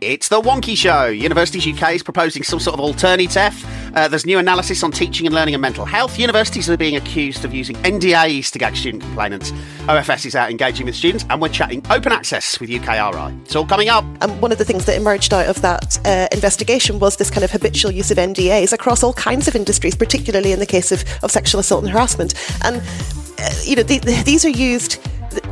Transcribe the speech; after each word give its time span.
It's 0.00 0.28
the 0.28 0.40
Wonkhe 0.40 0.74
Show. 0.78 1.08
Universities 1.08 1.66
UK 1.66 1.92
is 1.92 2.02
proposing 2.02 2.42
some 2.42 2.58
sort 2.58 2.72
of 2.72 2.80
alternative. 2.80 3.66
Uh, 3.94 4.08
there's 4.08 4.24
new 4.24 4.38
analysis 4.38 4.82
on 4.82 4.92
teaching 4.92 5.26
and 5.26 5.34
learning 5.34 5.54
and 5.54 5.60
mental 5.60 5.84
health. 5.84 6.18
Universities 6.18 6.70
are 6.70 6.76
being 6.78 6.96
accused 6.96 7.44
of 7.44 7.52
using 7.52 7.76
NDAs 7.76 8.50
to 8.52 8.58
gag 8.58 8.76
student 8.76 9.02
complainants. 9.02 9.50
OFS 9.88 10.24
is 10.24 10.34
out 10.34 10.50
engaging 10.50 10.86
with 10.86 10.94
students, 10.94 11.26
and 11.28 11.42
we're 11.42 11.50
chatting 11.50 11.84
open 11.90 12.12
access 12.12 12.58
with 12.58 12.70
UKRI. 12.70 13.42
It's 13.42 13.54
all 13.54 13.66
coming 13.66 13.90
up. 13.90 14.06
And 14.22 14.40
one 14.40 14.52
of 14.52 14.56
the 14.56 14.64
things 14.64 14.86
that 14.86 14.96
emerged 14.96 15.34
out 15.34 15.48
of 15.48 15.60
that 15.60 15.98
uh, 16.06 16.28
investigation 16.32 16.98
was 16.98 17.16
this 17.16 17.30
kind 17.30 17.44
of 17.44 17.50
habitual 17.50 17.90
use 17.90 18.10
of 18.10 18.16
NDAs 18.16 18.72
across 18.72 19.02
all 19.02 19.12
kinds 19.12 19.48
of 19.48 19.54
industries, 19.54 19.94
particularly 19.94 20.52
in 20.52 20.60
the 20.60 20.66
case 20.66 20.92
of, 20.92 21.04
of 21.22 21.30
sexual 21.30 21.60
assault 21.60 21.84
and 21.84 21.92
harassment. 21.92 22.32
And, 22.64 22.82
Uh, 23.40 23.50
you 23.64 23.76
know, 23.76 23.82
the, 23.82 23.98
the, 23.98 24.22
these 24.24 24.44
are 24.44 24.50
used 24.50 24.98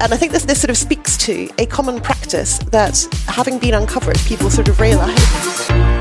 and 0.00 0.12
I 0.12 0.16
think 0.16 0.32
this, 0.32 0.44
this 0.44 0.60
sort 0.60 0.70
of 0.70 0.76
speaks 0.76 1.16
to 1.18 1.48
a 1.58 1.66
common 1.66 2.00
practice 2.00 2.58
that, 2.70 3.06
having 3.26 3.58
been 3.58 3.74
uncovered, 3.74 4.18
people 4.20 4.50
sort 4.50 4.68
of 4.68 4.80
realise. 4.80 5.97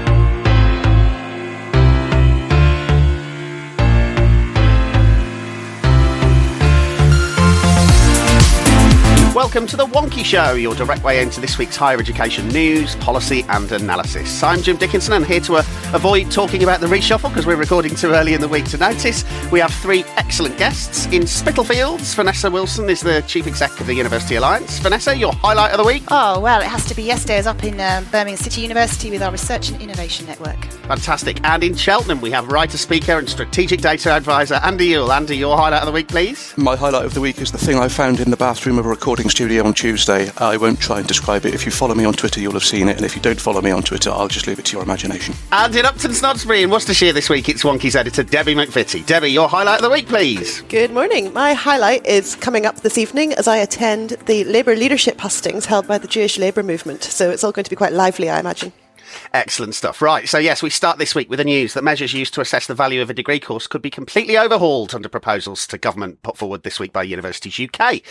Welcome 9.48 9.68
to 9.68 9.78
the 9.78 9.86
Wonkhe 9.86 10.26
Show, 10.26 10.56
your 10.56 10.76
direct 10.76 11.06
way 11.06 11.22
into 11.22 11.40
this 11.40 11.58
week's 11.58 11.78
higher 11.78 11.98
education 11.98 12.50
news, 12.50 12.98
policy, 12.98 13.46
and 13.48 13.72
analysis. 13.72 14.44
I'm 14.44 14.62
Jim 14.62 14.76
Dickinson, 14.76 15.14
and 15.14 15.26
here 15.26 15.40
to 15.40 15.56
uh, 15.56 15.64
avoid 15.94 16.30
talking 16.30 16.64
about 16.64 16.82
the 16.82 16.88
reshuffle 16.88 17.30
because 17.30 17.46
we're 17.46 17.56
recording 17.56 17.96
too 17.96 18.12
early 18.12 18.34
in 18.34 18.42
the 18.42 18.48
week 18.50 18.66
to 18.66 18.78
notice. 18.78 19.24
We 19.50 19.62
have 19.62 19.74
three 19.74 20.04
excellent 20.18 20.58
guests. 20.58 21.06
In 21.14 21.26
Spitalfields, 21.26 22.14
Vanessa 22.14 22.52
Wilson 22.52 22.90
is 22.90 23.00
the 23.00 23.22
Chief 23.22 23.48
Exec 23.48 23.80
of 23.80 23.88
the 23.88 23.94
University 23.94 24.36
Alliance. 24.36 24.80
Vanessa, 24.80 25.16
your 25.16 25.32
highlight 25.32 25.72
of 25.72 25.78
the 25.78 25.86
week? 25.86 26.04
Oh, 26.10 26.42
well, 26.42 26.60
it 26.60 26.68
has 26.68 26.86
to 26.88 26.94
be 26.94 27.04
yesterday. 27.04 27.36
I 27.36 27.38
was 27.38 27.48
up 27.48 27.64
in 27.64 27.80
um, 27.80 28.04
Birmingham 28.12 28.36
City 28.36 28.60
University 28.60 29.12
with 29.12 29.24
our 29.24 29.32
Research 29.32 29.70
and 29.70 29.82
Innovation 29.82 30.26
Network. 30.26 30.62
Fantastic. 30.88 31.40
And 31.46 31.64
in 31.64 31.74
Cheltenham, 31.74 32.20
we 32.20 32.32
have 32.32 32.50
writer, 32.50 32.78
speaker, 32.78 33.18
and 33.18 33.30
strategic 33.30 33.80
data 33.80 34.12
advisor 34.12 34.56
Andy 34.56 34.90
Youell. 34.90 35.16
Andy, 35.16 35.38
your 35.38 35.56
highlight 35.56 35.84
of 35.84 35.86
the 35.86 35.94
week, 35.94 36.10
please? 36.10 36.54
My 36.58 36.76
highlight 36.76 37.06
of 37.06 37.14
the 37.14 37.22
week 37.22 37.40
is 37.40 37.54
the 37.54 37.58
thing 37.58 37.78
I 37.78 37.88
found 37.88 38.20
in 38.20 38.30
the 38.30 38.36
bathroom 38.36 38.78
of 38.78 38.86
a 38.86 38.90
recording 38.90 39.30
studio 39.38 39.64
on 39.64 39.74
Tuesday. 39.76 40.32
I 40.38 40.58
won't 40.58 40.80
try 40.80 40.98
and 40.98 41.08
describe 41.08 41.46
it. 41.46 41.54
If 41.54 41.64
you 41.64 41.72
follow 41.72 41.94
me 41.94 42.06
on 42.06 42.14
Twitter, 42.14 42.40
you'll 42.40 42.54
have 42.54 42.64
seen 42.64 42.90
it. 42.90 42.98
And 42.98 43.06
if 43.06 43.16
you 43.16 43.22
don't 43.22 43.40
follow 43.40 43.62
me 43.62 43.70
on 43.70 43.84
Twitter, 43.84 44.10
I'll 44.10 44.28
just 44.28 44.48
leave 44.48 44.58
it 44.58 44.66
to 44.66 44.76
your 44.76 44.82
imagination. 44.82 45.36
And 45.52 45.76
in 45.76 45.86
Upton 45.86 46.10
Snodsbury 46.10 46.64
in 46.64 46.72
Worcestershire 46.72 47.14
this 47.14 47.30
week, 47.30 47.48
it's 47.48 47.62
Wonkhe's 47.62 47.96
editor, 47.96 48.24
Debbie 48.24 48.56
McVitty. 48.56 49.06
Debbie, 49.06 49.28
your 49.28 49.48
highlight 49.48 49.78
of 49.78 49.84
the 49.84 49.92
week, 49.92 50.08
please. 50.08 50.62
Good 50.62 50.92
morning. 50.92 51.32
My 51.34 51.54
highlight 51.54 52.04
is 52.08 52.36
coming 52.36 52.66
up 52.66 52.78
this 52.78 52.98
evening 52.98 53.34
as 53.34 53.48
I 53.48 53.58
attend 53.58 54.18
the 54.26 54.44
Labour 54.46 54.76
leadership 54.76 55.20
hustings 55.20 55.68
held 55.68 55.86
by 55.86 56.00
the 56.00 56.08
Jewish 56.08 56.40
Labour 56.40 56.64
movement. 56.64 57.04
So 57.04 57.30
it's 57.30 57.44
all 57.44 57.52
going 57.52 57.66
to 57.66 57.70
be 57.70 57.76
quite 57.76 57.94
lively, 57.94 58.32
I 58.32 58.40
imagine. 58.40 58.74
Excellent 59.34 59.76
stuff. 59.76 60.02
Right, 60.02 60.28
so 60.28 60.38
yes, 60.38 60.64
we 60.64 60.70
start 60.70 60.98
this 60.98 61.16
week 61.16 61.30
with 61.30 61.38
the 61.38 61.46
news 61.46 61.74
that 61.74 61.84
measures 61.84 62.14
used 62.14 62.34
to 62.36 62.42
assess 62.42 62.68
the 62.68 62.76
value 62.76 63.02
of 63.02 63.10
a 63.10 63.14
degree 63.14 63.40
course 63.40 63.68
could 63.68 63.82
be 63.82 63.90
completely 63.90 64.38
overhauled 64.38 64.94
under 64.94 65.10
proposals 65.10 65.68
to 65.68 65.78
government 65.78 66.22
put 66.24 66.38
forward 66.38 66.64
this 66.64 66.80
week 66.80 66.94
by 66.94 67.04
Universities 67.04 67.60
UK. 67.60 68.02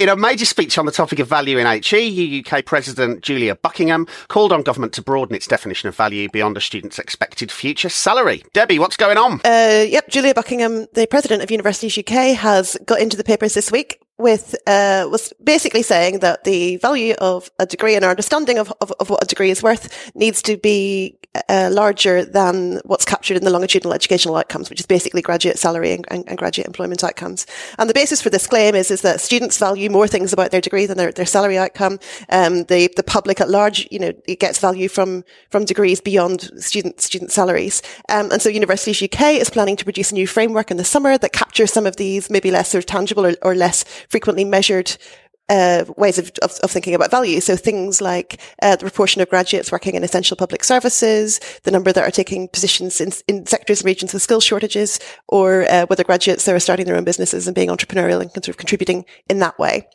In 0.00 0.08
a 0.08 0.16
major 0.16 0.44
speech 0.44 0.78
on 0.78 0.86
the 0.86 0.92
topic 0.92 1.18
of 1.18 1.28
value 1.28 1.58
in 1.58 1.66
HE, 1.66 2.44
UK 2.44 2.64
President 2.64 3.22
Julia 3.22 3.54
Buckingham 3.54 4.06
called 4.28 4.52
on 4.52 4.62
government 4.62 4.92
to 4.94 5.02
broaden 5.02 5.34
its 5.36 5.46
definition 5.46 5.88
of 5.88 5.96
value 5.96 6.28
beyond 6.30 6.56
a 6.56 6.60
student's 6.60 6.98
expected 6.98 7.50
future 7.50 7.88
salary. 7.88 8.42
Debbie, 8.52 8.78
what's 8.78 8.96
going 8.96 9.18
on? 9.18 9.40
Uh, 9.44 9.84
yep, 9.88 10.08
Julia 10.08 10.34
Buckingham, 10.34 10.86
the 10.92 11.06
President 11.06 11.42
of 11.42 11.50
Universities 11.50 11.98
UK, 11.98 12.36
has 12.36 12.76
got 12.84 13.00
into 13.00 13.16
the 13.16 13.24
papers 13.24 13.54
this 13.54 13.70
week 13.70 14.00
with 14.18 14.54
uh, 14.66 15.06
was 15.10 15.32
basically 15.44 15.82
saying 15.82 16.20
that 16.20 16.44
the 16.44 16.76
value 16.76 17.14
of 17.18 17.50
a 17.58 17.66
degree 17.66 17.94
and 17.94 18.04
our 18.04 18.10
understanding 18.10 18.58
of, 18.58 18.72
of, 18.80 18.92
of 18.98 19.10
what 19.10 19.22
a 19.22 19.26
degree 19.26 19.50
is 19.50 19.62
worth 19.62 20.10
needs 20.14 20.40
to 20.42 20.56
be 20.56 21.18
uh, 21.48 21.68
larger 21.72 22.24
than 22.24 22.80
what's 22.84 23.04
captured 23.04 23.36
in 23.36 23.44
the 23.44 23.50
longitudinal 23.50 23.92
educational 23.92 24.36
outcomes, 24.36 24.70
which 24.70 24.80
is 24.80 24.86
basically 24.86 25.22
graduate 25.22 25.58
salary 25.58 25.92
and, 25.92 26.06
and, 26.10 26.26
and, 26.28 26.38
graduate 26.38 26.66
employment 26.66 27.02
outcomes. 27.04 27.46
And 27.78 27.90
the 27.90 27.94
basis 27.94 28.22
for 28.22 28.30
this 28.30 28.46
claim 28.46 28.74
is 28.74 28.90
is 28.90 29.02
that 29.02 29.20
students 29.20 29.58
value 29.58 29.90
more 29.90 30.08
things 30.08 30.32
about 30.32 30.50
their 30.50 30.60
degree 30.60 30.86
than 30.86 30.96
their, 30.96 31.12
their 31.12 31.26
salary 31.26 31.58
outcome. 31.58 31.98
Um, 32.30 32.64
the 32.64 32.90
the 32.96 33.02
public 33.02 33.40
at 33.40 33.50
large, 33.50 33.86
you 33.90 33.98
know, 33.98 34.12
it 34.26 34.40
gets 34.40 34.58
value 34.58 34.88
from 34.88 35.24
from 35.50 35.64
degrees 35.64 36.00
beyond 36.00 36.50
student 36.62 37.00
student 37.00 37.32
salaries. 37.32 37.82
Um, 38.08 38.30
and 38.30 38.40
so 38.40 38.48
Universities 38.48 39.02
UK 39.02 39.34
is 39.34 39.50
planning 39.50 39.76
to 39.76 39.84
produce 39.84 40.10
a 40.10 40.14
new 40.14 40.26
framework 40.26 40.70
in 40.70 40.76
the 40.76 40.84
summer 40.84 41.18
that 41.18 41.32
captures 41.32 41.72
some 41.72 41.86
of 41.86 41.96
these 41.96 42.30
maybe 42.30 42.50
less 42.50 42.70
sort 42.70 42.82
of 42.82 42.86
tangible 42.86 43.26
or, 43.26 43.34
or 43.42 43.54
less 43.54 43.84
frequently 44.08 44.44
measured 44.44 44.96
uh, 45.48 45.84
ways 45.96 46.18
of, 46.18 46.30
of, 46.42 46.52
of, 46.62 46.70
thinking 46.70 46.94
about 46.94 47.10
value. 47.10 47.40
So 47.40 47.56
things 47.56 48.00
like 48.00 48.40
uh, 48.62 48.76
the 48.76 48.84
proportion 48.84 49.22
of 49.22 49.30
graduates 49.30 49.70
working 49.70 49.94
in 49.94 50.02
essential 50.02 50.36
public 50.36 50.64
services, 50.64 51.40
the 51.62 51.70
number 51.70 51.92
that 51.92 52.02
are 52.02 52.10
taking 52.10 52.48
positions 52.48 53.00
in, 53.00 53.12
in 53.28 53.46
sectors 53.46 53.80
and 53.80 53.86
regions 53.86 54.12
with 54.12 54.22
skill 54.22 54.40
shortages, 54.40 54.98
or 55.28 55.62
uh, 55.70 55.86
whether 55.86 56.04
graduates 56.04 56.48
are 56.48 56.58
starting 56.58 56.86
their 56.86 56.96
own 56.96 57.04
businesses 57.04 57.46
and 57.46 57.54
being 57.54 57.68
entrepreneurial 57.68 58.20
and 58.20 58.32
sort 58.32 58.48
of 58.48 58.56
contributing 58.56 59.04
in 59.30 59.38
that 59.38 59.58
way. 59.58 59.86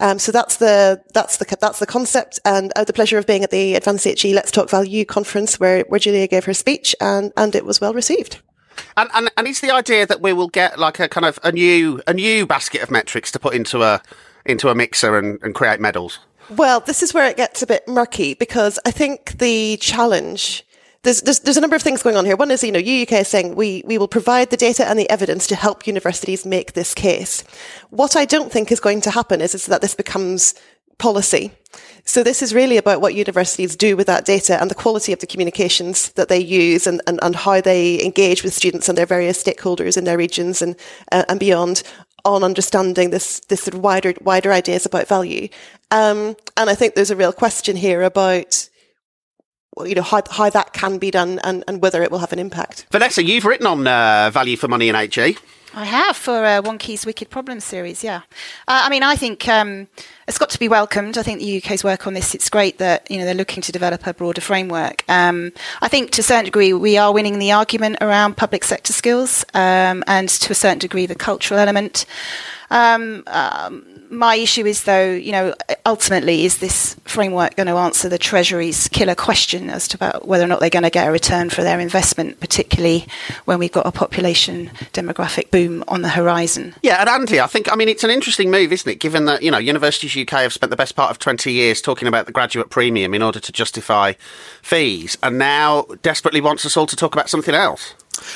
Um, 0.00 0.18
so 0.18 0.32
that's 0.32 0.56
the 0.56 1.02
that's 1.14 1.38
the 1.38 1.56
that's 1.58 1.78
the 1.78 1.86
concept, 1.86 2.38
and 2.44 2.70
I 2.76 2.80
had 2.80 2.86
the 2.86 2.92
pleasure 2.92 3.16
of 3.16 3.26
being 3.26 3.44
at 3.44 3.50
the 3.50 3.76
Advanced 3.76 4.04
HE 4.04 4.34
Let's 4.34 4.50
Talk 4.50 4.68
Value 4.68 5.04
conference 5.06 5.58
where 5.58 5.84
where 5.88 6.00
Julia 6.00 6.26
gave 6.26 6.44
her 6.44 6.52
speech, 6.52 6.94
and 7.00 7.32
and 7.36 7.54
it 7.54 7.64
was 7.64 7.80
well 7.80 7.94
received. 7.94 8.42
And, 8.96 9.10
and 9.14 9.30
and 9.36 9.46
it's 9.46 9.60
the 9.60 9.70
idea 9.70 10.06
that 10.06 10.20
we 10.20 10.32
will 10.32 10.48
get 10.48 10.78
like 10.78 11.00
a 11.00 11.08
kind 11.08 11.24
of 11.24 11.38
a 11.42 11.52
new 11.52 12.00
a 12.06 12.14
new 12.14 12.46
basket 12.46 12.82
of 12.82 12.90
metrics 12.90 13.30
to 13.32 13.38
put 13.38 13.54
into 13.54 13.82
a 13.82 14.02
into 14.44 14.68
a 14.68 14.74
mixer 14.74 15.18
and, 15.18 15.42
and 15.42 15.54
create 15.54 15.80
medals. 15.80 16.20
Well, 16.50 16.80
this 16.80 17.02
is 17.02 17.12
where 17.12 17.28
it 17.28 17.36
gets 17.36 17.62
a 17.62 17.66
bit 17.66 17.86
murky 17.88 18.34
because 18.34 18.78
I 18.86 18.92
think 18.92 19.38
the 19.38 19.76
challenge 19.78 20.64
there's, 21.06 21.22
there's, 21.22 21.38
there's 21.38 21.56
a 21.56 21.60
number 21.60 21.76
of 21.76 21.82
things 21.82 22.02
going 22.02 22.16
on 22.16 22.24
here. 22.24 22.34
One 22.34 22.50
is, 22.50 22.64
you 22.64 22.72
know, 22.72 22.80
UUK 22.80 23.12
is 23.12 23.28
saying 23.28 23.54
we, 23.54 23.80
we 23.86 23.96
will 23.96 24.08
provide 24.08 24.50
the 24.50 24.56
data 24.56 24.84
and 24.88 24.98
the 24.98 25.08
evidence 25.08 25.46
to 25.46 25.54
help 25.54 25.86
universities 25.86 26.44
make 26.44 26.72
this 26.72 26.94
case. 26.94 27.44
What 27.90 28.16
I 28.16 28.24
don't 28.24 28.50
think 28.50 28.72
is 28.72 28.80
going 28.80 29.02
to 29.02 29.12
happen 29.12 29.40
is, 29.40 29.54
is 29.54 29.66
that 29.66 29.82
this 29.82 29.94
becomes 29.94 30.54
policy. 30.98 31.52
So 32.04 32.22
this 32.22 32.40
is 32.40 32.54
really 32.54 32.76
about 32.76 33.00
what 33.00 33.14
universities 33.14 33.74
do 33.74 33.96
with 33.96 34.06
that 34.06 34.24
data 34.24 34.60
and 34.60 34.70
the 34.70 34.76
quality 34.76 35.12
of 35.12 35.18
the 35.18 35.26
communications 35.26 36.12
that 36.12 36.28
they 36.28 36.38
use 36.38 36.86
and, 36.86 37.02
and, 37.06 37.18
and 37.20 37.34
how 37.34 37.60
they 37.60 38.02
engage 38.02 38.44
with 38.44 38.54
students 38.54 38.88
and 38.88 38.96
their 38.96 39.06
various 39.06 39.42
stakeholders 39.42 39.96
in 39.96 40.04
their 40.04 40.16
regions 40.16 40.62
and, 40.62 40.76
uh, 41.10 41.24
and 41.28 41.40
beyond 41.40 41.82
on 42.24 42.44
understanding 42.44 43.10
this, 43.10 43.40
this 43.48 43.62
sort 43.62 43.74
of 43.74 43.80
wider, 43.80 44.14
wider 44.20 44.52
ideas 44.52 44.86
about 44.86 45.08
value. 45.08 45.48
Um, 45.90 46.36
and 46.56 46.70
I 46.70 46.74
think 46.74 46.94
there's 46.94 47.10
a 47.10 47.16
real 47.16 47.32
question 47.32 47.76
here 47.76 48.02
about, 48.02 48.68
you 49.84 49.94
know, 49.94 50.02
how, 50.02 50.22
how 50.30 50.48
that 50.50 50.72
can 50.72 50.98
be 50.98 51.10
done 51.10 51.40
and, 51.44 51.64
and 51.66 51.82
whether 51.82 52.02
it 52.02 52.10
will 52.10 52.18
have 52.18 52.32
an 52.32 52.38
impact. 52.38 52.86
Vanessa, 52.90 53.24
you've 53.24 53.44
written 53.44 53.66
on 53.66 53.86
uh, 53.86 54.30
value 54.32 54.56
for 54.56 54.68
money 54.68 54.88
in 54.88 54.94
HE. 54.94 55.36
I 55.76 55.84
have 55.84 56.16
for 56.16 56.42
uh, 56.42 56.62
Wonkhe's 56.62 57.04
Wicked 57.04 57.28
Problems 57.28 57.62
series, 57.62 58.02
yeah. 58.02 58.22
Uh, 58.66 58.80
I 58.84 58.88
mean, 58.88 59.02
I 59.02 59.14
think 59.14 59.46
um, 59.46 59.88
it's 60.26 60.38
got 60.38 60.48
to 60.48 60.58
be 60.58 60.70
welcomed. 60.70 61.18
I 61.18 61.22
think 61.22 61.38
the 61.38 61.58
UK's 61.58 61.84
work 61.84 62.06
on 62.06 62.14
this, 62.14 62.34
it's 62.34 62.48
great 62.48 62.78
that, 62.78 63.10
you 63.10 63.18
know, 63.18 63.26
they're 63.26 63.34
looking 63.34 63.62
to 63.62 63.72
develop 63.72 64.06
a 64.06 64.14
broader 64.14 64.40
framework. 64.40 65.04
Um, 65.06 65.52
I 65.82 65.88
think 65.88 66.12
to 66.12 66.20
a 66.20 66.24
certain 66.24 66.46
degree, 66.46 66.72
we 66.72 66.96
are 66.96 67.12
winning 67.12 67.38
the 67.38 67.52
argument 67.52 67.98
around 68.00 68.38
public 68.38 68.64
sector 68.64 68.94
skills 68.94 69.44
um, 69.52 70.02
and 70.06 70.30
to 70.30 70.52
a 70.52 70.54
certain 70.54 70.78
degree, 70.78 71.04
the 71.04 71.14
cultural 71.14 71.60
element. 71.60 72.06
Um, 72.70 73.22
um, 73.26 73.95
my 74.10 74.36
issue 74.36 74.66
is, 74.66 74.84
though, 74.84 75.10
you 75.10 75.32
know, 75.32 75.54
ultimately, 75.84 76.44
is 76.44 76.58
this 76.58 76.96
framework 77.04 77.56
going 77.56 77.66
to 77.66 77.74
answer 77.74 78.08
the 78.08 78.18
Treasury's 78.18 78.88
killer 78.88 79.14
question 79.14 79.70
as 79.70 79.88
to 79.88 79.96
about 79.96 80.26
whether 80.26 80.44
or 80.44 80.46
not 80.46 80.60
they're 80.60 80.70
going 80.70 80.82
to 80.82 80.90
get 80.90 81.08
a 81.08 81.12
return 81.12 81.50
for 81.50 81.62
their 81.62 81.80
investment, 81.80 82.40
particularly 82.40 83.06
when 83.44 83.58
we've 83.58 83.72
got 83.72 83.86
a 83.86 83.92
population 83.92 84.66
demographic 84.92 85.50
boom 85.50 85.84
on 85.88 86.02
the 86.02 86.10
horizon? 86.10 86.74
Yeah, 86.82 87.00
and 87.00 87.08
Andy, 87.08 87.40
I 87.40 87.46
think, 87.46 87.72
I 87.72 87.76
mean, 87.76 87.88
it's 87.88 88.04
an 88.04 88.10
interesting 88.10 88.50
move, 88.50 88.72
isn't 88.72 88.90
it? 88.90 89.00
Given 89.00 89.24
that, 89.26 89.42
you 89.42 89.50
know, 89.50 89.58
Universities 89.58 90.16
UK 90.16 90.40
have 90.40 90.52
spent 90.52 90.70
the 90.70 90.76
best 90.76 90.96
part 90.96 91.10
of 91.10 91.18
20 91.18 91.52
years 91.52 91.80
talking 91.80 92.08
about 92.08 92.26
the 92.26 92.32
graduate 92.32 92.70
premium 92.70 93.14
in 93.14 93.22
order 93.22 93.40
to 93.40 93.52
justify 93.52 94.12
fees, 94.62 95.16
and 95.22 95.38
now 95.38 95.86
desperately 96.02 96.40
wants 96.40 96.64
us 96.66 96.76
all 96.76 96.86
to 96.86 96.96
talk 96.96 97.14
about 97.14 97.28
something 97.30 97.54
else. 97.54 97.94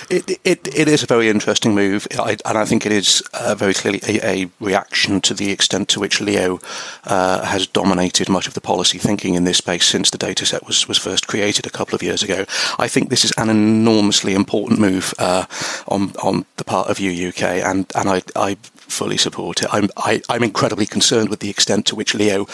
It, 0.09 0.38
it, 0.44 0.69
it 0.75 0.88
is 0.88 1.03
a 1.03 1.06
very 1.06 1.29
interesting 1.29 1.75
move, 1.75 2.06
I, 2.19 2.37
and 2.44 2.59
I 2.59 2.65
think 2.65 2.87
it 2.87 2.93
is 2.93 3.23
uh, 3.35 3.55
very 3.55 3.75
clearly 3.75 4.00
a, 4.06 4.44
a, 4.44 4.50
reaction 4.61 5.21
to 5.23 5.35
the 5.35 5.50
extent 5.50 5.88
to 5.88 6.00
which 6.00 6.21
LEO 6.21 6.61
uh, 7.05 7.44
has 7.44 7.67
dominated 7.67 8.29
much 8.29 8.47
of 8.47 8.55
the 8.55 8.61
policy 8.61 8.99
thinking 8.99 9.35
in 9.35 9.44
this 9.44 9.59
space 9.59 9.87
since 9.87 10.11
the 10.11 10.19
dataset 10.19 10.67
was, 10.67 10.87
was 10.88 10.99
first 10.99 11.27
created 11.27 11.67
a 11.67 11.71
couple 11.71 11.94
of 11.94 12.03
years 12.03 12.23
ago. 12.23 12.44
I 12.79 12.88
think 12.88 13.09
this 13.09 13.25
is 13.25 13.32
an 13.37 13.49
enormously 13.49 14.35
important 14.35 14.81
move 14.81 15.15
uh, 15.19 15.47
on 15.88 16.12
on 16.23 16.44
the 16.56 16.65
part 16.65 16.88
of 16.88 16.99
UUK, 16.99 17.43
and, 17.65 17.91
and 17.94 18.09
I, 18.09 18.23
I 18.37 18.56
fully 18.91 19.17
support 19.17 19.62
it. 19.62 19.69
I'm 19.73 19.88
I, 19.97 20.15
am 20.15 20.23
i 20.29 20.37
am 20.37 20.43
incredibly 20.43 20.87
concerned 20.87 21.29
with 21.29 21.41
the 21.41 21.50
extent 21.50 21.87
to 21.87 21.97
which 21.97 22.15
LEO 22.15 22.47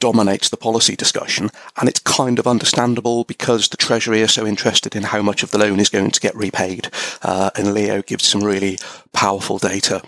dominates 0.00 0.48
the 0.48 0.56
policy 0.56 0.96
discussion. 0.96 1.50
And 1.76 1.88
it's 1.88 2.00
kind 2.00 2.38
of 2.38 2.46
understandable 2.46 3.24
because 3.24 3.68
the 3.68 3.76
Treasury 3.76 4.22
are 4.22 4.28
so 4.28 4.46
interested 4.46 4.94
in 4.94 5.04
how 5.04 5.22
much 5.22 5.42
of 5.42 5.50
the 5.50 5.58
loan 5.58 5.80
is 5.80 5.88
going 5.88 6.10
to 6.10 6.20
get 6.20 6.36
repaid. 6.36 6.90
Uh, 7.22 7.50
and 7.56 7.74
LEO 7.74 8.02
gives 8.02 8.26
some 8.26 8.42
really 8.42 8.78
powerful 9.12 9.58
data 9.58 10.02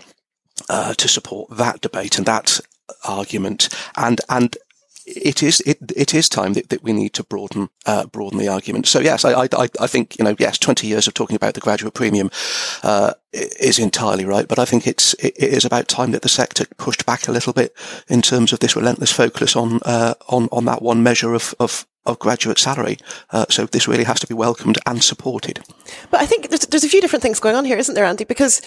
uh, 0.69 0.93
to 0.93 1.07
support 1.07 1.49
that 1.49 1.81
debate 1.81 2.17
and 2.17 2.25
that 2.25 2.59
argument. 3.05 3.69
And, 3.97 4.21
and 4.29 4.57
it 5.05 5.43
is 5.43 5.61
it, 5.61 5.77
it 5.95 6.13
is 6.13 6.29
time 6.29 6.53
that, 6.53 6.69
that 6.69 6.83
we 6.83 6.93
need 6.93 7.13
to 7.13 7.23
broaden 7.23 7.69
uh, 7.85 8.05
broaden 8.05 8.39
the 8.39 8.47
argument. 8.47 8.87
So 8.87 8.99
yes, 8.99 9.25
I, 9.25 9.43
I 9.43 9.47
I 9.79 9.87
think 9.87 10.17
you 10.17 10.25
know 10.25 10.35
yes, 10.39 10.57
twenty 10.57 10.87
years 10.87 11.07
of 11.07 11.13
talking 11.13 11.35
about 11.35 11.53
the 11.53 11.61
graduate 11.61 11.93
premium 11.93 12.29
uh, 12.83 13.13
is 13.31 13.79
entirely 13.79 14.25
right, 14.25 14.47
but 14.47 14.59
I 14.59 14.65
think 14.65 14.87
it's 14.87 15.13
it, 15.15 15.37
is 15.37 15.65
about 15.65 15.87
time 15.87 16.11
that 16.11 16.21
the 16.21 16.29
sector 16.29 16.65
pushed 16.77 17.05
back 17.05 17.27
a 17.27 17.31
little 17.31 17.53
bit 17.53 17.75
in 18.07 18.21
terms 18.21 18.53
of 18.53 18.59
this 18.59 18.75
relentless 18.75 19.11
focus 19.11 19.55
on 19.55 19.79
uh, 19.85 20.13
on 20.27 20.47
on 20.51 20.65
that 20.65 20.81
one 20.81 21.03
measure 21.03 21.33
of 21.33 21.55
of 21.59 21.85
of 22.05 22.19
graduate 22.19 22.59
salary. 22.59 22.97
Uh, 23.29 23.45
so 23.49 23.65
this 23.65 23.87
really 23.87 24.03
has 24.03 24.19
to 24.19 24.27
be 24.27 24.33
welcomed 24.33 24.77
and 24.85 25.03
supported. 25.03 25.59
But 26.09 26.21
I 26.21 26.25
think 26.25 26.49
there's, 26.49 26.65
there's 26.67 26.83
a 26.83 26.89
few 26.89 27.01
different 27.01 27.21
things 27.21 27.39
going 27.39 27.55
on 27.55 27.65
here, 27.65 27.77
isn't 27.77 27.93
there, 27.93 28.05
Andy? 28.05 28.23
Because 28.23 28.61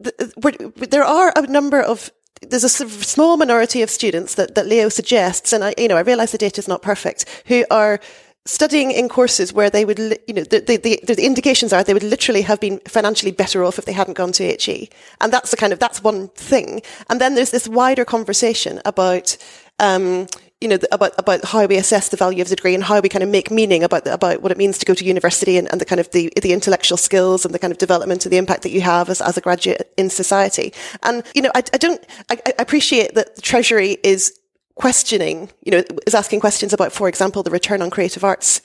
the, 0.00 0.88
there 0.90 1.04
are 1.04 1.32
a 1.36 1.46
number 1.46 1.80
of 1.82 2.10
there's 2.42 2.64
a 2.64 2.68
small 2.68 3.36
minority 3.36 3.82
of 3.82 3.90
students 3.90 4.34
that, 4.34 4.54
that 4.54 4.66
LEO 4.66 4.88
suggests, 4.88 5.52
and 5.52 5.64
I, 5.64 5.74
you 5.78 5.88
know, 5.88 5.96
I 5.96 6.00
realize 6.00 6.32
the 6.32 6.38
data 6.38 6.60
is 6.60 6.68
not 6.68 6.82
perfect, 6.82 7.24
who 7.46 7.64
are 7.70 8.00
studying 8.48 8.90
in 8.90 9.08
courses 9.08 9.52
where 9.52 9.68
they 9.68 9.84
would, 9.84 9.98
you 9.98 10.34
know, 10.34 10.42
the, 10.44 10.60
the, 10.60 10.76
the, 10.78 11.00
the, 11.06 11.26
indications 11.26 11.72
are 11.72 11.84
they 11.84 11.92
would 11.92 12.02
literally 12.02 12.42
have 12.42 12.58
been 12.58 12.80
financially 12.88 13.30
better 13.30 13.62
off 13.62 13.78
if 13.78 13.84
they 13.84 13.92
hadn't 13.92 14.14
gone 14.14 14.32
to 14.32 14.56
HE. 14.56 14.88
And 15.20 15.30
that's 15.30 15.50
the 15.50 15.56
kind 15.56 15.72
of, 15.72 15.78
that's 15.78 16.02
one 16.02 16.28
thing. 16.28 16.80
And 17.10 17.20
then 17.20 17.34
there's 17.34 17.50
this 17.50 17.68
wider 17.68 18.06
conversation 18.06 18.80
about, 18.86 19.36
um, 19.78 20.26
you 20.60 20.66
know, 20.66 20.78
about, 20.90 21.12
about 21.18 21.44
how 21.44 21.66
we 21.66 21.76
assess 21.76 22.08
the 22.08 22.16
value 22.16 22.42
of 22.42 22.48
the 22.48 22.56
degree 22.56 22.74
and 22.74 22.82
how 22.82 23.00
we 23.00 23.08
kind 23.08 23.22
of 23.22 23.28
make 23.28 23.50
meaning 23.50 23.84
about, 23.84 24.04
the, 24.04 24.12
about 24.12 24.42
what 24.42 24.50
it 24.50 24.58
means 24.58 24.76
to 24.78 24.86
go 24.86 24.94
to 24.94 25.04
university 25.04 25.56
and, 25.56 25.70
and 25.70 25.80
the 25.80 25.84
kind 25.84 26.00
of 26.00 26.10
the, 26.10 26.32
the 26.42 26.52
intellectual 26.52 26.98
skills 26.98 27.44
and 27.44 27.54
the 27.54 27.58
kind 27.60 27.70
of 27.70 27.78
development 27.78 28.24
and 28.26 28.32
the 28.32 28.38
impact 28.38 28.62
that 28.62 28.70
you 28.70 28.80
have 28.80 29.08
as, 29.08 29.20
as 29.20 29.36
a 29.36 29.40
graduate 29.40 29.92
in 29.96 30.10
society. 30.10 30.72
And, 31.04 31.22
you 31.34 31.42
know, 31.42 31.52
I, 31.54 31.62
I 31.72 31.78
don't, 31.78 32.04
I, 32.28 32.38
I 32.44 32.54
appreciate 32.58 33.14
that 33.14 33.36
the 33.36 33.42
Treasury 33.42 33.98
is 34.02 34.36
questioning, 34.74 35.50
you 35.62 35.72
know, 35.72 35.84
is 36.06 36.14
asking 36.14 36.40
questions 36.40 36.72
about, 36.72 36.92
for 36.92 37.08
example, 37.08 37.44
the 37.44 37.50
return 37.50 37.80
on 37.80 37.90
creative 37.90 38.24
arts 38.24 38.60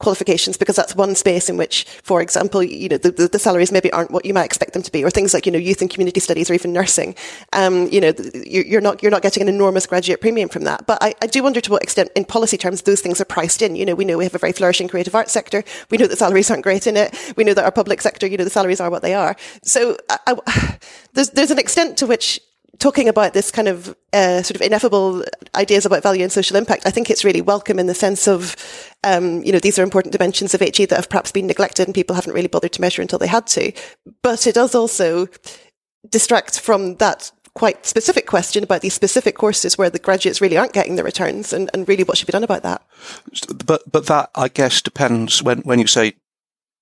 qualifications 0.00 0.56
because 0.56 0.76
that's 0.76 0.94
one 0.94 1.14
space 1.14 1.48
in 1.48 1.56
which, 1.56 1.84
for 2.02 2.22
example, 2.22 2.62
you 2.62 2.88
know, 2.88 2.98
the, 2.98 3.10
the, 3.10 3.28
the, 3.28 3.38
salaries 3.38 3.72
maybe 3.72 3.90
aren't 3.92 4.10
what 4.10 4.24
you 4.24 4.32
might 4.32 4.44
expect 4.44 4.72
them 4.72 4.82
to 4.82 4.92
be, 4.92 5.04
or 5.04 5.10
things 5.10 5.34
like, 5.34 5.44
you 5.44 5.52
know, 5.52 5.58
youth 5.58 5.80
and 5.80 5.90
community 5.90 6.20
studies 6.20 6.50
or 6.50 6.54
even 6.54 6.72
nursing. 6.72 7.14
Um, 7.52 7.88
you 7.88 8.00
know, 8.00 8.12
you're 8.46 8.80
not, 8.80 9.02
you're 9.02 9.10
not 9.10 9.22
getting 9.22 9.42
an 9.42 9.48
enormous 9.48 9.86
graduate 9.86 10.20
premium 10.20 10.48
from 10.48 10.64
that. 10.64 10.86
But 10.86 10.98
I, 11.00 11.14
I 11.22 11.26
do 11.26 11.42
wonder 11.42 11.60
to 11.60 11.70
what 11.70 11.82
extent, 11.82 12.10
in 12.14 12.24
policy 12.24 12.56
terms, 12.56 12.82
those 12.82 13.00
things 13.00 13.20
are 13.20 13.24
priced 13.24 13.62
in. 13.62 13.74
You 13.74 13.86
know, 13.86 13.94
we 13.94 14.04
know 14.04 14.18
we 14.18 14.24
have 14.24 14.34
a 14.34 14.38
very 14.38 14.52
flourishing 14.52 14.88
creative 14.88 15.14
arts 15.14 15.32
sector. 15.32 15.64
We 15.90 15.98
know 15.98 16.06
that 16.06 16.18
salaries 16.18 16.50
aren't 16.50 16.62
great 16.62 16.86
in 16.86 16.96
it. 16.96 17.34
We 17.36 17.44
know 17.44 17.54
that 17.54 17.64
our 17.64 17.72
public 17.72 18.00
sector, 18.00 18.26
you 18.26 18.36
know, 18.36 18.44
the 18.44 18.50
salaries 18.50 18.80
are 18.80 18.90
what 18.90 19.02
they 19.02 19.14
are. 19.14 19.36
So 19.62 19.96
I, 20.10 20.18
I, 20.26 20.78
there's, 21.14 21.30
there's 21.30 21.50
an 21.50 21.58
extent 21.58 21.98
to 21.98 22.06
which 22.06 22.40
talking 22.78 23.08
about 23.08 23.34
this 23.34 23.50
kind 23.50 23.68
of 23.68 23.96
uh, 24.12 24.42
sort 24.42 24.56
of 24.56 24.62
ineffable 24.62 25.24
ideas 25.54 25.84
about 25.84 26.02
value 26.02 26.22
and 26.22 26.32
social 26.32 26.56
impact, 26.56 26.86
I 26.86 26.90
think 26.90 27.10
it's 27.10 27.24
really 27.24 27.40
welcome 27.40 27.78
in 27.78 27.86
the 27.86 27.94
sense 27.94 28.28
of, 28.28 28.56
um, 29.04 29.42
you 29.42 29.52
know, 29.52 29.58
these 29.58 29.78
are 29.78 29.82
important 29.82 30.12
dimensions 30.12 30.54
of 30.54 30.60
HE 30.60 30.86
that 30.86 30.96
have 30.96 31.08
perhaps 31.08 31.32
been 31.32 31.46
neglected 31.46 31.86
and 31.86 31.94
people 31.94 32.14
haven't 32.14 32.34
really 32.34 32.48
bothered 32.48 32.72
to 32.72 32.80
measure 32.80 33.02
until 33.02 33.18
they 33.18 33.26
had 33.26 33.46
to. 33.48 33.72
But 34.22 34.46
it 34.46 34.54
does 34.54 34.74
also 34.74 35.28
distract 36.08 36.60
from 36.60 36.96
that 36.96 37.32
quite 37.54 37.84
specific 37.84 38.26
question 38.26 38.62
about 38.62 38.82
these 38.82 38.94
specific 38.94 39.36
courses 39.36 39.76
where 39.76 39.90
the 39.90 39.98
graduates 39.98 40.40
really 40.40 40.56
aren't 40.56 40.72
getting 40.72 40.94
the 40.94 41.02
returns 41.02 41.52
and, 41.52 41.68
and 41.74 41.88
really 41.88 42.04
what 42.04 42.16
should 42.16 42.26
be 42.26 42.32
done 42.32 42.44
about 42.44 42.62
that. 42.62 42.82
But, 43.66 43.90
but 43.90 44.06
that, 44.06 44.30
I 44.36 44.48
guess, 44.48 44.80
depends 44.80 45.42
when, 45.42 45.60
when 45.62 45.80
you 45.80 45.88
say 45.88 46.14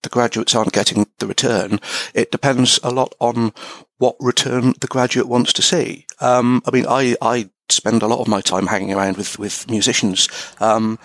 the 0.03 0.11
graduates 0.11 0.55
aren't 0.55 0.73
getting 0.73 1.07
the 1.19 1.27
return. 1.27 1.81
It 2.15 2.31
depends 2.31 2.79
a 2.83 2.91
lot 2.91 3.15
on 3.19 3.53
what 3.99 4.17
return 4.21 4.75
the 4.81 4.87
graduate 4.87 5.29
wants 5.29 5.53
to 5.55 5.63
see. 5.63 6.07
Um, 6.21 6.63
I 6.67 6.71
mean, 6.71 6.87
I, 6.89 7.17
I 7.21 7.51
spend 7.69 8.03
a 8.03 8.07
lot 8.07 8.21
of 8.21 8.29
my 8.29 8.41
time 8.41 8.67
hanging 8.67 8.93
around 8.93 9.17
with, 9.17 9.39
with 9.39 9.69
musicians. 9.69 10.29
Um, 10.61 10.99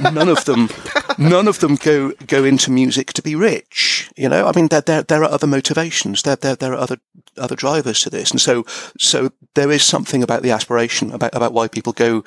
none 0.00 0.28
of 0.28 0.44
them, 0.44 0.70
none 1.18 1.46
of 1.46 1.60
them 1.60 1.76
go, 1.76 2.12
go 2.26 2.44
into 2.44 2.70
music 2.70 3.12
to 3.14 3.22
be 3.22 3.34
rich. 3.34 4.10
You 4.16 4.28
know, 4.28 4.46
I 4.46 4.52
mean, 4.54 4.68
there, 4.68 4.80
there, 4.80 5.02
there 5.02 5.22
are 5.22 5.30
other 5.30 5.46
motivations. 5.46 6.22
There, 6.22 6.36
there, 6.36 6.56
there 6.56 6.72
are 6.72 6.78
other, 6.78 6.98
other 7.36 7.56
drivers 7.56 8.00
to 8.02 8.10
this. 8.10 8.30
And 8.30 8.40
so, 8.40 8.64
so 8.98 9.30
there 9.54 9.70
is 9.70 9.82
something 9.82 10.22
about 10.22 10.42
the 10.42 10.50
aspiration 10.50 11.12
about, 11.12 11.34
about 11.34 11.52
why 11.52 11.68
people 11.68 11.92
go, 11.92 12.24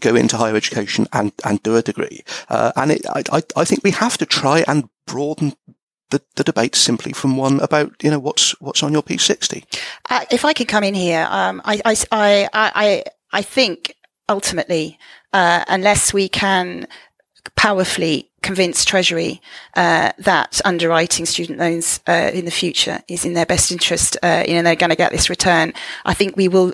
go 0.00 0.14
into 0.14 0.36
higher 0.36 0.56
education 0.56 1.06
and, 1.12 1.32
and 1.44 1.62
do 1.62 1.76
a 1.76 1.82
degree. 1.82 2.22
Uh, 2.48 2.72
and 2.76 2.92
it, 2.92 3.06
I, 3.08 3.42
I 3.56 3.64
think 3.64 3.82
we 3.82 3.92
have 3.92 4.18
to 4.18 4.26
try 4.26 4.64
and 4.68 4.88
broaden 5.06 5.54
the, 6.10 6.22
the 6.36 6.44
debate 6.44 6.74
simply 6.74 7.12
from 7.12 7.36
one 7.36 7.60
about 7.60 7.92
you 8.02 8.10
know 8.10 8.18
what's 8.18 8.58
what's 8.60 8.82
on 8.82 8.92
your 8.92 9.02
P60. 9.02 9.64
Uh, 10.10 10.24
if 10.30 10.44
I 10.44 10.52
could 10.52 10.68
come 10.68 10.84
in 10.84 10.94
here, 10.94 11.26
um, 11.30 11.60
I, 11.64 11.80
I, 11.84 11.96
I, 12.12 12.48
I, 12.52 13.04
I 13.32 13.42
think 13.42 13.96
ultimately, 14.28 14.98
uh, 15.32 15.64
unless 15.68 16.12
we 16.12 16.28
can 16.28 16.86
powerfully 17.56 18.30
convince 18.42 18.84
Treasury 18.84 19.40
uh, 19.74 20.12
that 20.18 20.60
underwriting 20.64 21.26
student 21.26 21.58
loans 21.58 22.00
uh, 22.06 22.30
in 22.32 22.44
the 22.44 22.50
future 22.50 23.00
is 23.08 23.24
in 23.24 23.34
their 23.34 23.46
best 23.46 23.72
interest, 23.72 24.16
uh, 24.22 24.44
you 24.46 24.54
know, 24.54 24.62
they're 24.62 24.76
going 24.76 24.90
to 24.90 24.96
get 24.96 25.12
this 25.12 25.30
return. 25.30 25.72
I 26.04 26.14
think 26.14 26.36
we 26.36 26.48
will 26.48 26.72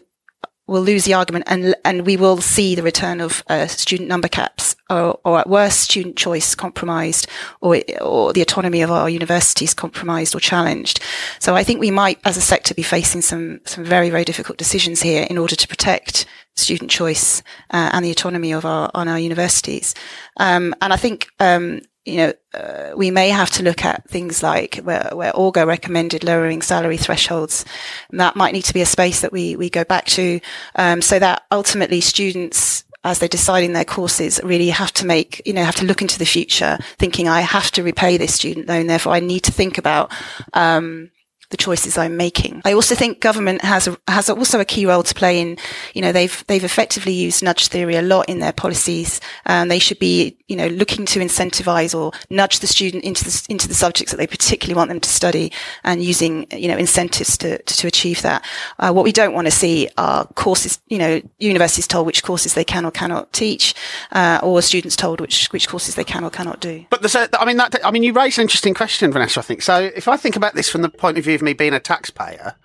will 0.70 0.80
lose 0.82 1.04
the 1.04 1.12
argument 1.12 1.44
and 1.48 1.74
and 1.84 2.06
we 2.06 2.16
will 2.16 2.40
see 2.40 2.74
the 2.74 2.82
return 2.82 3.20
of 3.20 3.42
uh, 3.48 3.66
student 3.66 4.08
number 4.08 4.28
caps 4.28 4.76
or, 4.88 5.18
or, 5.24 5.38
at 5.40 5.48
worst 5.48 5.80
student 5.80 6.16
choice 6.16 6.54
compromised 6.54 7.26
or 7.60 7.80
or 8.00 8.32
the 8.32 8.40
autonomy 8.40 8.80
of 8.80 8.90
our 8.90 9.10
universities 9.10 9.74
compromised 9.74 10.34
or 10.34 10.40
challenged. 10.40 11.00
So 11.40 11.56
i 11.56 11.64
think 11.64 11.80
we 11.80 11.90
might 11.90 12.20
as 12.24 12.36
a 12.36 12.40
sector 12.40 12.72
be 12.72 12.82
facing 12.82 13.20
some 13.20 13.60
some 13.64 13.84
very 13.84 14.10
very 14.10 14.24
difficult 14.24 14.58
decisions 14.58 15.02
here 15.02 15.26
in 15.28 15.38
order 15.38 15.56
to 15.56 15.68
protect 15.68 16.24
student 16.54 16.90
choice 16.90 17.42
uh, 17.70 17.90
and 17.92 18.04
the 18.04 18.10
autonomy 18.10 18.52
of 18.52 18.64
our 18.64 18.90
on 18.94 19.08
our 19.08 19.18
universities. 19.18 19.94
Um, 20.36 20.74
and 20.80 20.92
i 20.92 20.96
think 20.96 21.28
um, 21.40 21.80
you 22.04 22.16
know, 22.16 22.32
uh, 22.54 22.92
we 22.96 23.10
may 23.10 23.28
have 23.28 23.50
to 23.50 23.62
look 23.62 23.84
at 23.84 24.08
things 24.08 24.42
like 24.42 24.76
where, 24.76 25.10
where 25.12 25.32
Augar 25.32 25.66
recommended 25.66 26.24
lowering 26.24 26.62
salary 26.62 26.96
thresholds. 26.96 27.64
And 28.10 28.20
that 28.20 28.36
might 28.36 28.52
need 28.52 28.64
to 28.64 28.74
be 28.74 28.80
a 28.80 28.86
space 28.86 29.20
that 29.20 29.32
we, 29.32 29.56
we 29.56 29.68
go 29.68 29.84
back 29.84 30.06
to, 30.06 30.40
um, 30.76 31.02
so 31.02 31.18
that 31.18 31.42
ultimately 31.50 32.00
students, 32.00 32.84
as 33.04 33.18
they're 33.18 33.28
deciding 33.28 33.74
their 33.74 33.84
courses, 33.84 34.40
really 34.42 34.70
have 34.70 34.92
to 34.94 35.06
make, 35.06 35.42
you 35.44 35.52
know, 35.52 35.64
have 35.64 35.76
to 35.76 35.84
look 35.84 36.02
into 36.02 36.18
the 36.18 36.26
future, 36.26 36.78
thinking 36.98 37.28
I 37.28 37.42
have 37.42 37.70
to 37.72 37.82
repay 37.82 38.16
this 38.16 38.34
student 38.34 38.66
loan, 38.66 38.86
therefore 38.86 39.12
I 39.12 39.20
need 39.20 39.40
to 39.40 39.52
think 39.52 39.78
about, 39.78 40.10
um, 40.54 41.10
the 41.50 41.56
choices 41.56 41.98
I'm 41.98 42.16
making. 42.16 42.62
I 42.64 42.72
also 42.74 42.94
think 42.94 43.20
government 43.20 43.62
has 43.62 43.88
has 44.06 44.30
also 44.30 44.60
a 44.60 44.64
key 44.64 44.86
role 44.86 45.02
to 45.02 45.14
play 45.14 45.40
in, 45.40 45.58
you 45.94 46.00
know, 46.00 46.12
they've 46.12 46.44
they've 46.46 46.62
effectively 46.62 47.12
used 47.12 47.42
nudge 47.42 47.66
theory 47.66 47.96
a 47.96 48.02
lot 48.02 48.28
in 48.28 48.38
their 48.38 48.52
policies, 48.52 49.20
and 49.44 49.68
they 49.68 49.80
should 49.80 49.98
be, 49.98 50.38
you 50.50 50.56
know, 50.56 50.66
looking 50.66 51.06
to 51.06 51.20
incentivize 51.20 51.96
or 51.96 52.10
nudge 52.28 52.58
the 52.58 52.66
student 52.66 53.04
into 53.04 53.24
the 53.24 53.46
into 53.48 53.68
the 53.68 53.74
subjects 53.74 54.10
that 54.10 54.16
they 54.16 54.26
particularly 54.26 54.76
want 54.76 54.88
them 54.88 54.98
to 54.98 55.08
study, 55.08 55.52
and 55.84 56.02
using 56.02 56.46
you 56.50 56.66
know 56.66 56.76
incentives 56.76 57.38
to 57.38 57.62
to, 57.62 57.76
to 57.76 57.86
achieve 57.86 58.20
that. 58.22 58.44
Uh, 58.80 58.92
what 58.92 59.04
we 59.04 59.12
don't 59.12 59.32
want 59.32 59.46
to 59.46 59.52
see 59.52 59.88
are 59.96 60.26
courses, 60.34 60.80
you 60.88 60.98
know, 60.98 61.22
universities 61.38 61.86
told 61.86 62.04
which 62.04 62.24
courses 62.24 62.54
they 62.54 62.64
can 62.64 62.84
or 62.84 62.90
cannot 62.90 63.32
teach, 63.32 63.74
uh, 64.10 64.40
or 64.42 64.60
students 64.60 64.96
told 64.96 65.20
which 65.20 65.46
which 65.52 65.68
courses 65.68 65.94
they 65.94 66.04
can 66.04 66.24
or 66.24 66.30
cannot 66.30 66.58
do. 66.60 66.84
But 66.90 67.00
there's 67.00 67.14
a, 67.14 67.28
I 67.40 67.44
mean, 67.44 67.56
that, 67.58 67.76
I 67.84 67.92
mean, 67.92 68.02
you 68.02 68.12
raise 68.12 68.36
an 68.36 68.42
interesting 68.42 68.74
question, 68.74 69.12
Vanessa. 69.12 69.38
I 69.38 69.44
think 69.44 69.62
so. 69.62 69.90
If 69.94 70.08
I 70.08 70.16
think 70.16 70.34
about 70.34 70.56
this 70.56 70.68
from 70.68 70.82
the 70.82 70.88
point 70.88 71.16
of 71.16 71.24
view 71.24 71.36
of 71.36 71.42
me 71.42 71.52
being 71.52 71.74
a 71.74 71.80
taxpayer, 71.80 72.56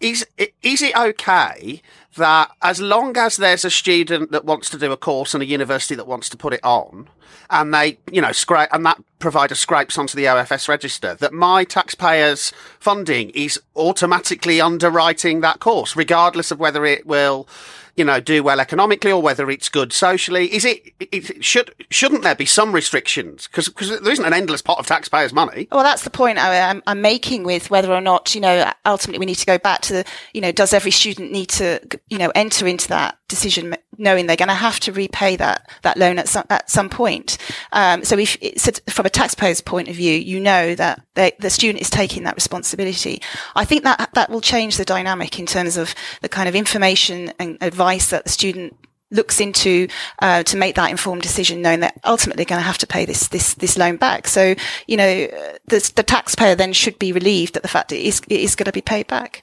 is 0.00 0.26
is 0.62 0.82
it 0.82 0.96
okay 0.96 1.82
that 2.16 2.50
as 2.62 2.80
long 2.80 3.16
as 3.16 3.36
there's 3.36 3.64
a 3.64 3.70
student 3.70 4.30
that 4.30 4.44
wants 4.44 4.70
to 4.70 4.78
do 4.78 4.92
a 4.92 4.96
course 4.96 5.34
and 5.34 5.42
a 5.42 5.46
university 5.46 5.94
that 5.94 6.06
wants 6.06 6.28
to 6.28 6.36
put 6.36 6.52
it 6.52 6.62
on, 6.62 7.08
and 7.50 7.74
they, 7.74 7.98
you 8.10 8.20
know, 8.20 8.32
scrape, 8.32 8.68
and 8.72 8.86
that 8.86 9.02
provider 9.18 9.54
scrapes 9.54 9.98
onto 9.98 10.16
the 10.16 10.24
OFS 10.24 10.68
register, 10.68 11.14
that 11.14 11.32
my 11.32 11.64
taxpayers' 11.64 12.52
funding 12.78 13.30
is 13.30 13.60
automatically 13.76 14.60
underwriting 14.60 15.40
that 15.40 15.60
course, 15.60 15.96
regardless 15.96 16.50
of 16.50 16.58
whether 16.58 16.84
it 16.84 17.06
will 17.06 17.48
you 17.96 18.04
know, 18.04 18.20
do 18.20 18.42
well 18.42 18.60
economically 18.60 19.12
or 19.12 19.22
whether 19.22 19.50
it's 19.50 19.68
good 19.68 19.92
socially. 19.92 20.52
Is 20.52 20.64
it, 20.64 20.92
it 21.00 21.44
should, 21.44 21.74
shouldn't 21.90 22.22
there 22.22 22.34
be 22.34 22.46
some 22.46 22.72
restrictions? 22.72 23.46
Because, 23.46 23.68
because 23.68 24.00
there 24.00 24.12
isn't 24.12 24.24
an 24.24 24.32
endless 24.32 24.62
pot 24.62 24.78
of 24.78 24.86
taxpayers' 24.86 25.32
money. 25.32 25.68
Well, 25.70 25.84
that's 25.84 26.04
the 26.04 26.10
point 26.10 26.38
I'm, 26.38 26.82
I'm 26.86 27.00
making 27.00 27.44
with 27.44 27.70
whether 27.70 27.92
or 27.92 28.00
not, 28.00 28.34
you 28.34 28.40
know, 28.40 28.70
ultimately 28.84 29.18
we 29.18 29.26
need 29.26 29.36
to 29.36 29.46
go 29.46 29.58
back 29.58 29.82
to 29.82 29.92
the, 29.92 30.04
you 30.32 30.40
know, 30.40 30.52
does 30.52 30.72
every 30.72 30.90
student 30.90 31.30
need 31.30 31.48
to, 31.50 31.80
you 32.08 32.18
know, 32.18 32.32
enter 32.34 32.66
into 32.66 32.88
that 32.88 33.18
decision 33.28 33.76
knowing 33.98 34.26
they're 34.26 34.36
going 34.36 34.48
to 34.48 34.54
have 34.54 34.80
to 34.80 34.92
repay 34.92 35.36
that 35.36 35.68
that 35.82 35.96
loan 35.96 36.18
at 36.18 36.28
some 36.28 36.44
at 36.50 36.70
some 36.70 36.88
point. 36.88 37.38
Um, 37.72 38.04
so, 38.04 38.18
if 38.18 38.36
so 38.56 38.72
from 38.88 39.06
a 39.06 39.10
taxpayer's 39.10 39.60
point 39.60 39.88
of 39.88 39.96
view, 39.96 40.12
you 40.14 40.40
know 40.40 40.74
that 40.74 41.02
they, 41.14 41.32
the 41.38 41.50
student 41.50 41.80
is 41.80 41.90
taking 41.90 42.24
that 42.24 42.34
responsibility. 42.34 43.20
I 43.54 43.64
think 43.64 43.84
that 43.84 44.10
that 44.14 44.30
will 44.30 44.40
change 44.40 44.76
the 44.76 44.84
dynamic 44.84 45.38
in 45.38 45.46
terms 45.46 45.76
of 45.76 45.94
the 46.20 46.28
kind 46.28 46.48
of 46.48 46.54
information 46.54 47.32
and 47.38 47.58
advice 47.60 48.10
that 48.10 48.24
the 48.24 48.30
student 48.30 48.76
looks 49.14 49.40
into 49.40 49.88
uh, 50.20 50.42
to 50.42 50.56
make 50.56 50.74
that 50.74 50.90
informed 50.90 51.22
decision, 51.22 51.62
knowing 51.62 51.80
that 51.80 51.98
ultimately 52.04 52.44
going 52.44 52.60
to 52.60 52.66
have 52.66 52.78
to 52.78 52.86
pay 52.86 53.04
this 53.04 53.28
this 53.28 53.54
this 53.54 53.78
loan 53.78 53.96
back. 53.96 54.28
So 54.28 54.54
you 54.86 54.96
know 54.96 55.26
the, 55.66 55.92
the 55.96 56.02
taxpayer 56.02 56.54
then 56.54 56.72
should 56.72 56.98
be 56.98 57.12
relieved 57.12 57.56
at 57.56 57.62
the 57.62 57.68
fact 57.68 57.88
that 57.88 57.96
it 57.96 58.06
is, 58.06 58.20
it 58.28 58.40
is 58.40 58.54
going 58.54 58.66
to 58.66 58.72
be 58.72 58.82
paid 58.82 59.06
back. 59.06 59.42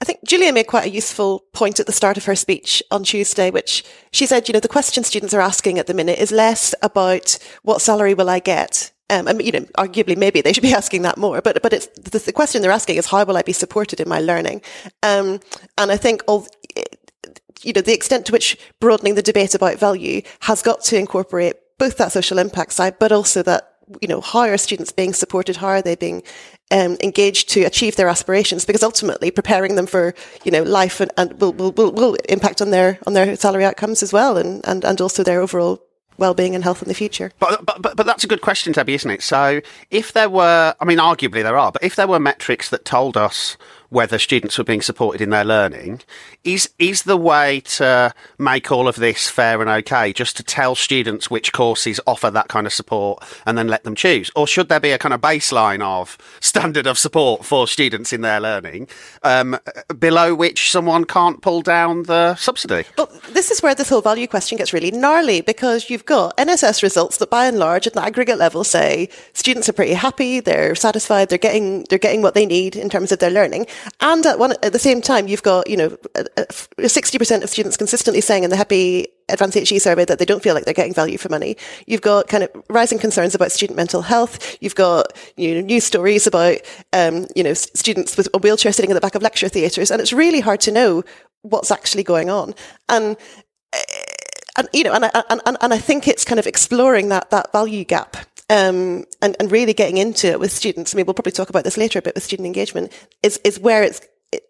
I 0.00 0.04
think 0.04 0.22
Julia 0.24 0.52
made 0.52 0.66
quite 0.66 0.86
a 0.86 0.90
useful 0.90 1.44
point 1.52 1.80
at 1.80 1.86
the 1.86 1.92
start 1.92 2.16
of 2.16 2.26
her 2.26 2.36
speech 2.36 2.82
on 2.90 3.02
Tuesday, 3.02 3.50
which 3.50 3.84
she 4.12 4.24
said, 4.26 4.46
you 4.48 4.52
know, 4.52 4.60
the 4.60 4.68
question 4.68 5.02
students 5.02 5.34
are 5.34 5.40
asking 5.40 5.78
at 5.78 5.88
the 5.88 5.94
minute 5.94 6.18
is 6.18 6.30
less 6.30 6.74
about 6.80 7.38
what 7.62 7.80
salary 7.80 8.14
will 8.14 8.30
I 8.30 8.38
get 8.38 8.92
um, 9.10 9.28
and, 9.28 9.42
you 9.42 9.52
know, 9.52 9.60
arguably 9.76 10.16
maybe 10.16 10.40
they 10.40 10.52
should 10.52 10.62
be 10.62 10.72
asking 10.74 11.02
that 11.02 11.18
more, 11.18 11.40
but, 11.42 11.62
but 11.62 11.72
it's 11.72 11.86
the, 11.88 12.18
the 12.18 12.32
question 12.32 12.62
they're 12.62 12.70
asking 12.70 12.96
is 12.96 13.06
how 13.06 13.24
will 13.24 13.36
I 13.36 13.42
be 13.42 13.52
supported 13.52 14.00
in 14.00 14.08
my 14.08 14.20
learning? 14.20 14.62
Um, 15.02 15.40
and 15.76 15.90
I 15.90 15.96
think 15.96 16.22
all, 16.26 16.46
you 17.64 17.72
know, 17.72 17.80
the 17.80 17.94
extent 17.94 18.26
to 18.26 18.32
which 18.32 18.56
broadening 18.80 19.14
the 19.14 19.22
debate 19.22 19.54
about 19.54 19.78
value 19.78 20.22
has 20.40 20.62
got 20.62 20.82
to 20.84 20.98
incorporate 20.98 21.56
both 21.78 21.96
that 21.96 22.12
social 22.12 22.38
impact 22.38 22.72
side, 22.72 22.98
but 22.98 23.12
also 23.12 23.42
that, 23.42 23.72
you 24.00 24.08
know, 24.08 24.20
how 24.20 24.40
are 24.40 24.56
students 24.56 24.92
being 24.92 25.12
supported? 25.12 25.56
How 25.56 25.68
are 25.68 25.82
they 25.82 25.96
being 25.96 26.22
um, 26.70 26.96
engaged 27.02 27.48
to 27.50 27.62
achieve 27.64 27.96
their 27.96 28.08
aspirations? 28.08 28.64
Because 28.64 28.82
ultimately 28.82 29.30
preparing 29.30 29.74
them 29.74 29.86
for, 29.86 30.14
you 30.44 30.50
know, 30.50 30.62
life 30.62 31.00
and, 31.00 31.10
and 31.16 31.40
will, 31.40 31.52
will, 31.52 31.72
will, 31.72 31.92
will 31.92 32.16
impact 32.28 32.62
on 32.62 32.70
their, 32.70 32.98
on 33.06 33.12
their 33.12 33.36
salary 33.36 33.64
outcomes 33.64 34.02
as 34.02 34.12
well 34.12 34.36
and, 34.36 34.66
and, 34.66 34.84
and 34.84 35.00
also 35.00 35.22
their 35.22 35.40
overall 35.40 35.82
well-being 36.16 36.54
and 36.54 36.62
health 36.62 36.80
in 36.80 36.88
the 36.88 36.94
future. 36.94 37.32
But, 37.40 37.66
but 37.66 37.82
but 37.82 37.96
but 37.96 38.06
that's 38.06 38.22
a 38.22 38.28
good 38.28 38.40
question, 38.40 38.72
Debbie, 38.72 38.94
isn't 38.94 39.10
it? 39.10 39.20
So 39.20 39.60
if 39.90 40.12
there 40.12 40.30
were, 40.30 40.74
I 40.80 40.84
mean, 40.84 40.98
arguably 40.98 41.42
there 41.42 41.58
are, 41.58 41.72
but 41.72 41.82
if 41.82 41.96
there 41.96 42.06
were 42.06 42.20
metrics 42.20 42.70
that 42.70 42.84
told 42.84 43.16
us 43.16 43.56
whether 43.94 44.18
students 44.18 44.58
were 44.58 44.64
being 44.64 44.82
supported 44.82 45.20
in 45.20 45.30
their 45.30 45.44
learning. 45.44 46.00
Is 46.42 46.68
is 46.78 47.04
the 47.04 47.16
way 47.16 47.60
to 47.60 48.12
make 48.38 48.70
all 48.72 48.88
of 48.88 48.96
this 48.96 49.30
fair 49.30 49.60
and 49.60 49.70
okay 49.70 50.12
just 50.12 50.36
to 50.36 50.42
tell 50.42 50.74
students 50.74 51.30
which 51.30 51.52
courses 51.52 52.00
offer 52.06 52.30
that 52.30 52.48
kind 52.48 52.66
of 52.66 52.72
support 52.72 53.22
and 53.46 53.56
then 53.56 53.68
let 53.68 53.84
them 53.84 53.94
choose, 53.94 54.30
or 54.34 54.46
should 54.46 54.68
there 54.68 54.80
be 54.80 54.90
a 54.90 54.98
kind 54.98 55.14
of 55.14 55.20
baseline 55.20 55.80
of 55.80 56.18
standard 56.40 56.86
of 56.86 56.98
support 56.98 57.44
for 57.44 57.68
students 57.68 58.12
in 58.12 58.20
their 58.20 58.40
learning 58.40 58.88
um, 59.22 59.56
below 59.98 60.34
which 60.34 60.70
someone 60.70 61.04
can't 61.04 61.40
pull 61.40 61.62
down 61.62 62.02
the 62.02 62.34
subsidy? 62.34 62.84
Well, 62.98 63.10
this 63.30 63.50
is 63.50 63.62
where 63.62 63.74
this 63.74 63.88
whole 63.88 64.02
value 64.02 64.26
question 64.26 64.58
gets 64.58 64.72
really 64.72 64.90
gnarly 64.90 65.40
because 65.40 65.88
you've 65.88 66.04
got 66.04 66.36
NSS 66.36 66.82
results 66.82 67.18
that, 67.18 67.30
by 67.30 67.46
and 67.46 67.58
large, 67.58 67.86
at 67.86 67.92
the 67.92 68.02
aggregate 68.02 68.38
level, 68.38 68.64
say 68.64 69.08
students 69.34 69.68
are 69.68 69.72
pretty 69.72 69.94
happy, 69.94 70.40
they're 70.40 70.74
satisfied, 70.74 71.28
they're 71.28 71.38
getting 71.38 71.84
they're 71.88 71.98
getting 71.98 72.22
what 72.22 72.34
they 72.34 72.44
need 72.44 72.74
in 72.74 72.90
terms 72.90 73.12
of 73.12 73.20
their 73.20 73.30
learning. 73.30 73.66
And 74.00 74.24
at 74.26 74.38
one, 74.38 74.52
at 74.62 74.72
the 74.72 74.78
same 74.78 75.00
time, 75.00 75.28
you've 75.28 75.42
got, 75.42 75.68
you 75.68 75.76
know, 75.76 75.90
60% 75.90 77.42
of 77.42 77.50
students 77.50 77.76
consistently 77.76 78.20
saying 78.20 78.44
in 78.44 78.50
the 78.50 78.56
HEPI 78.56 79.06
Advanced 79.30 79.70
HE 79.70 79.78
survey 79.78 80.04
that 80.04 80.18
they 80.18 80.24
don't 80.24 80.42
feel 80.42 80.54
like 80.54 80.64
they're 80.64 80.74
getting 80.74 80.92
value 80.92 81.16
for 81.16 81.30
money. 81.30 81.56
You've 81.86 82.02
got 82.02 82.28
kind 82.28 82.44
of 82.44 82.50
rising 82.68 82.98
concerns 82.98 83.34
about 83.34 83.52
student 83.52 83.76
mental 83.76 84.02
health. 84.02 84.58
You've 84.60 84.74
got, 84.74 85.16
you 85.36 85.54
know, 85.54 85.60
news 85.62 85.84
stories 85.84 86.26
about, 86.26 86.58
um, 86.92 87.26
you 87.34 87.42
know, 87.42 87.54
students 87.54 88.16
with 88.16 88.28
a 88.34 88.38
wheelchair 88.38 88.72
sitting 88.72 88.90
in 88.90 88.94
the 88.94 89.00
back 89.00 89.14
of 89.14 89.22
lecture 89.22 89.48
theatres. 89.48 89.90
And 89.90 90.00
it's 90.00 90.12
really 90.12 90.40
hard 90.40 90.60
to 90.62 90.72
know 90.72 91.04
what's 91.42 91.70
actually 91.70 92.02
going 92.02 92.28
on. 92.28 92.54
And, 92.88 93.16
eh, 93.72 93.82
and 94.56 94.68
you 94.72 94.84
know, 94.84 94.92
and 94.92 95.06
I, 95.06 95.22
and, 95.30 95.40
and 95.60 95.74
I 95.74 95.78
think 95.78 96.06
it's 96.06 96.24
kind 96.24 96.38
of 96.38 96.46
exploring 96.46 97.08
that, 97.08 97.30
that 97.30 97.50
value 97.50 97.84
gap 97.84 98.16
um, 98.50 99.04
and, 99.22 99.36
and 99.40 99.50
really 99.50 99.72
getting 99.72 99.96
into 99.96 100.28
it 100.28 100.40
with 100.40 100.52
students, 100.52 100.94
I 100.94 100.96
mean, 100.96 101.06
we'll 101.06 101.14
probably 101.14 101.32
talk 101.32 101.50
about 101.50 101.64
this 101.64 101.76
later 101.76 101.98
a 101.98 102.02
bit 102.02 102.14
with 102.14 102.24
student 102.24 102.46
engagement, 102.46 102.92
is, 103.22 103.40
is 103.44 103.58
where 103.58 103.82
it's, 103.82 104.00
it, 104.32 104.42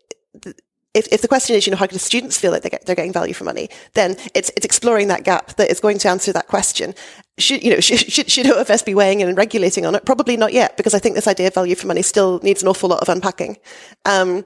if, 0.95 1.09
if 1.13 1.23
the 1.23 1.29
question 1.29 1.57
is, 1.57 1.67
you 1.67 1.71
know, 1.73 1.77
how 1.77 1.87
do 1.87 1.99
students 1.99 2.39
feel 2.39 2.53
like 2.53 2.63
they 2.63 2.71
get, 2.71 2.87
they're 2.87 2.95
getting 2.95 3.13
value 3.13 3.35
for 3.35 3.45
money, 3.45 3.69
then 3.95 4.17
it's, 4.35 4.51
it's 4.57 4.65
exploring 4.65 5.09
that 5.09 5.25
gap 5.25 5.57
that 5.57 5.71
is 5.71 5.81
going 5.81 5.99
to 5.99 6.09
answer 6.09 6.33
that 6.33 6.47
question. 6.47 6.95
Should, 7.39 7.65
you 7.65 7.71
know, 7.71 7.81
should, 7.81 8.01
should, 8.01 8.31
should 8.31 8.47
OFS 8.47 8.85
be 8.85 8.95
weighing 8.95 9.21
in 9.21 9.29
and 9.29 9.37
regulating 9.37 9.87
on 9.87 9.95
it? 9.95 10.05
Probably 10.05 10.37
not 10.37 10.53
yet, 10.53 10.77
because 10.77 10.95
I 10.95 11.01
think 11.01 11.17
this 11.17 11.27
idea 11.27 11.49
of 11.49 11.55
value 11.55 11.75
for 11.75 11.89
money 11.89 12.03
still 12.03 12.41
needs 12.43 12.63
an 12.63 12.69
awful 12.69 12.89
lot 12.89 13.01
of 13.01 13.09
unpacking. 13.09 13.57
Um, 14.05 14.45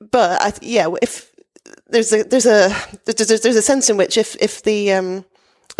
but 0.00 0.40
I, 0.42 0.52
yeah, 0.62 0.88
if 1.00 1.32
there's 1.88 2.12
a, 2.12 2.24
there's 2.24 2.46
a, 2.46 2.74
there's, 3.06 3.40
there's 3.40 3.56
a 3.56 3.62
sense 3.62 3.88
in 3.88 3.96
which 3.96 4.16
if, 4.16 4.36
if 4.40 4.62
the, 4.62 4.92
um, 4.92 5.24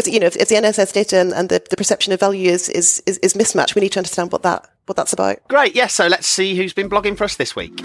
you 0.07 0.21
know, 0.21 0.27
if, 0.27 0.37
if 0.37 0.49
the 0.49 0.55
NSS 0.55 0.93
data 0.93 1.19
and, 1.19 1.33
and 1.33 1.49
the, 1.49 1.63
the, 1.71 1.77
perception 1.77 2.13
of 2.13 2.21
value 2.21 2.51
is, 2.51 2.69
is, 2.69 3.03
is, 3.07 3.19
is 3.19 3.35
mismatched, 3.35 3.75
we 3.75 3.81
need 3.81 3.93
to 3.93 3.99
understand 3.99 4.31
what 4.31 4.43
that 4.43 4.71
what 4.87 4.97
that's 4.97 5.13
about. 5.13 5.37
Great, 5.49 5.75
yes. 5.75 5.95
So 5.95 6.07
let's 6.07 6.27
see 6.27 6.57
who's 6.57 6.73
been 6.73 6.89
blogging 6.89 7.17
for 7.17 7.25
us 7.25 7.37
this 7.37 7.55
week. 7.55 7.85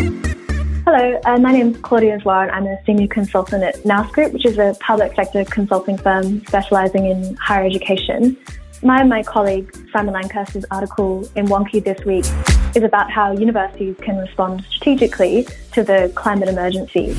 Hello, 0.86 1.20
uh, 1.26 1.38
my 1.38 1.52
name 1.52 1.70
is 1.70 1.78
Claudia 1.82 2.20
Zwar 2.20 2.44
and 2.44 2.52
I'm 2.52 2.68
a 2.68 2.78
senior 2.86 3.08
consultant 3.08 3.64
at 3.64 3.86
Nous 3.86 4.12
Group, 4.12 4.34
which 4.34 4.46
is 4.46 4.58
a 4.58 4.76
public 4.80 5.16
sector 5.16 5.44
consulting 5.46 5.98
firm 5.98 6.46
specializing 6.46 7.06
in 7.06 7.36
higher 7.38 7.66
education. 7.66 8.38
My 8.84 9.00
and 9.00 9.10
my 9.10 9.24
colleague 9.24 9.74
Simon 9.92 10.14
Lancaster's 10.14 10.66
article 10.72 11.28
in 11.36 11.48
Wonkhe 11.48 11.84
this 11.84 12.04
week 12.06 12.26
is 12.76 12.84
about 12.84 13.10
how 13.10 13.32
universities 13.32 13.96
can 14.02 14.18
respond 14.18 14.66
strategically 14.72 15.48
to 15.72 15.84
the 15.84 16.12
climate 16.16 16.50
emergency. 16.50 17.16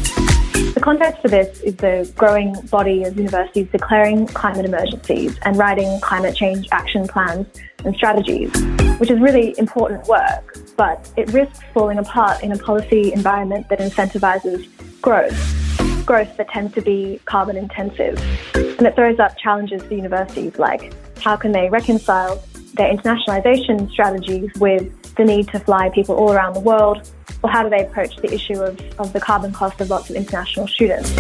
The 0.75 0.81
context 0.81 1.23
for 1.23 1.29
this 1.29 1.61
is 1.61 1.77
the 1.77 2.13
growing 2.17 2.53
body 2.63 3.05
of 3.05 3.17
universities 3.17 3.69
declaring 3.71 4.27
climate 4.27 4.65
emergencies 4.65 5.39
and 5.43 5.57
writing 5.57 6.01
climate 6.01 6.35
change 6.35 6.67
action 6.73 7.07
plans 7.07 7.47
and 7.85 7.95
strategies, 7.95 8.51
which 8.99 9.09
is 9.09 9.21
really 9.21 9.57
important 9.57 10.05
work, 10.09 10.59
but 10.77 11.09
it 11.17 11.33
risks 11.33 11.61
falling 11.73 11.99
apart 11.99 12.43
in 12.43 12.51
a 12.51 12.59
policy 12.59 13.13
environment 13.13 13.69
that 13.69 13.79
incentivizes 13.79 14.67
growth, 15.01 16.05
growth 16.05 16.37
that 16.39 16.49
tends 16.49 16.75
to 16.75 16.83
be 16.83 17.21
carbon 17.25 17.57
intensive. 17.57 18.19
And 18.57 18.85
it 18.85 18.97
throws 18.97 19.21
up 19.21 19.39
challenges 19.39 19.81
for 19.85 19.95
universities 19.95 20.59
like 20.59 20.93
how 21.21 21.37
can 21.37 21.53
they 21.53 21.71
reconcile 21.71 22.43
their 22.75 22.93
internationalization 22.93 23.89
strategies 23.93 24.51
with 24.57 25.15
the 25.15 25.25
need 25.25 25.47
to 25.51 25.61
fly 25.61 25.91
people 25.91 26.17
all 26.17 26.33
around 26.33 26.55
the 26.55 26.61
world 26.61 27.09
or 27.45 27.51
how 27.51 27.63
do 27.63 27.69
they 27.69 27.85
approach 27.85 28.17
the 28.17 28.33
issue 28.33 28.59
of, 28.61 28.81
of 28.99 29.13
the 29.13 29.21
carbon 29.21 29.53
cost 29.53 29.79
of 29.83 29.91
lots 29.91 30.09
of 30.09 30.17
international 30.17 30.67
students? 30.67 31.11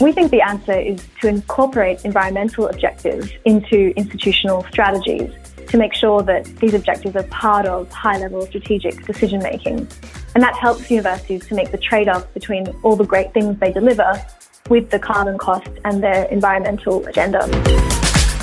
We 0.00 0.10
think 0.10 0.32
the 0.32 0.42
answer 0.42 0.72
is 0.72 1.06
to 1.20 1.28
incorporate 1.28 2.04
environmental 2.04 2.66
objectives 2.66 3.30
into 3.44 3.92
institutional 3.96 4.64
strategies 4.64 5.30
to 5.68 5.78
make 5.78 5.94
sure 5.94 6.22
that 6.22 6.44
these 6.56 6.74
objectives 6.74 7.14
are 7.14 7.22
part 7.24 7.66
of 7.66 7.88
high 7.92 8.18
level 8.18 8.44
strategic 8.46 9.06
decision 9.06 9.40
making. 9.40 9.88
And 10.34 10.42
that 10.42 10.56
helps 10.56 10.90
universities 10.90 11.46
to 11.46 11.54
make 11.54 11.70
the 11.70 11.78
trade 11.78 12.08
off 12.08 12.32
between 12.34 12.66
all 12.82 12.96
the 12.96 13.04
great 13.04 13.32
things 13.32 13.58
they 13.60 13.72
deliver 13.72 14.20
with 14.68 14.90
the 14.90 14.98
carbon 14.98 15.38
cost 15.38 15.70
and 15.84 16.02
their 16.02 16.24
environmental 16.26 17.06
agenda. 17.06 17.46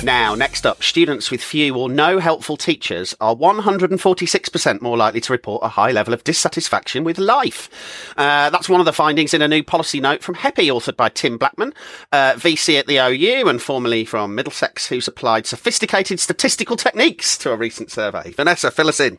Now, 0.06 0.36
next 0.36 0.64
up, 0.64 0.84
students 0.84 1.32
with 1.32 1.42
few 1.42 1.74
or 1.74 1.88
no 1.88 2.20
helpful 2.20 2.56
teachers 2.56 3.12
are 3.20 3.34
146% 3.34 4.80
more 4.80 4.96
likely 4.96 5.20
to 5.20 5.32
report 5.32 5.64
a 5.64 5.68
high 5.70 5.90
level 5.90 6.14
of 6.14 6.22
dissatisfaction 6.22 7.02
with 7.02 7.18
life. 7.18 7.68
Uh, 8.16 8.48
that's 8.50 8.68
one 8.68 8.78
of 8.78 8.86
the 8.86 8.92
findings 8.92 9.34
in 9.34 9.42
a 9.42 9.48
new 9.48 9.64
policy 9.64 9.98
note 9.98 10.22
from 10.22 10.36
HEPI, 10.36 10.68
authored 10.68 10.96
by 10.96 11.08
Tim 11.08 11.38
Blackman, 11.38 11.74
uh, 12.12 12.34
VC 12.34 12.78
at 12.78 12.86
the 12.86 12.98
OU 12.98 13.48
and 13.48 13.60
formerly 13.60 14.04
from 14.04 14.36
Middlesex, 14.36 14.86
who's 14.86 15.08
applied 15.08 15.44
sophisticated 15.44 16.20
statistical 16.20 16.76
techniques 16.76 17.36
to 17.38 17.50
a 17.50 17.56
recent 17.56 17.90
survey. 17.90 18.30
Vanessa, 18.30 18.70
fill 18.70 18.86
us 18.86 19.00
in. 19.00 19.18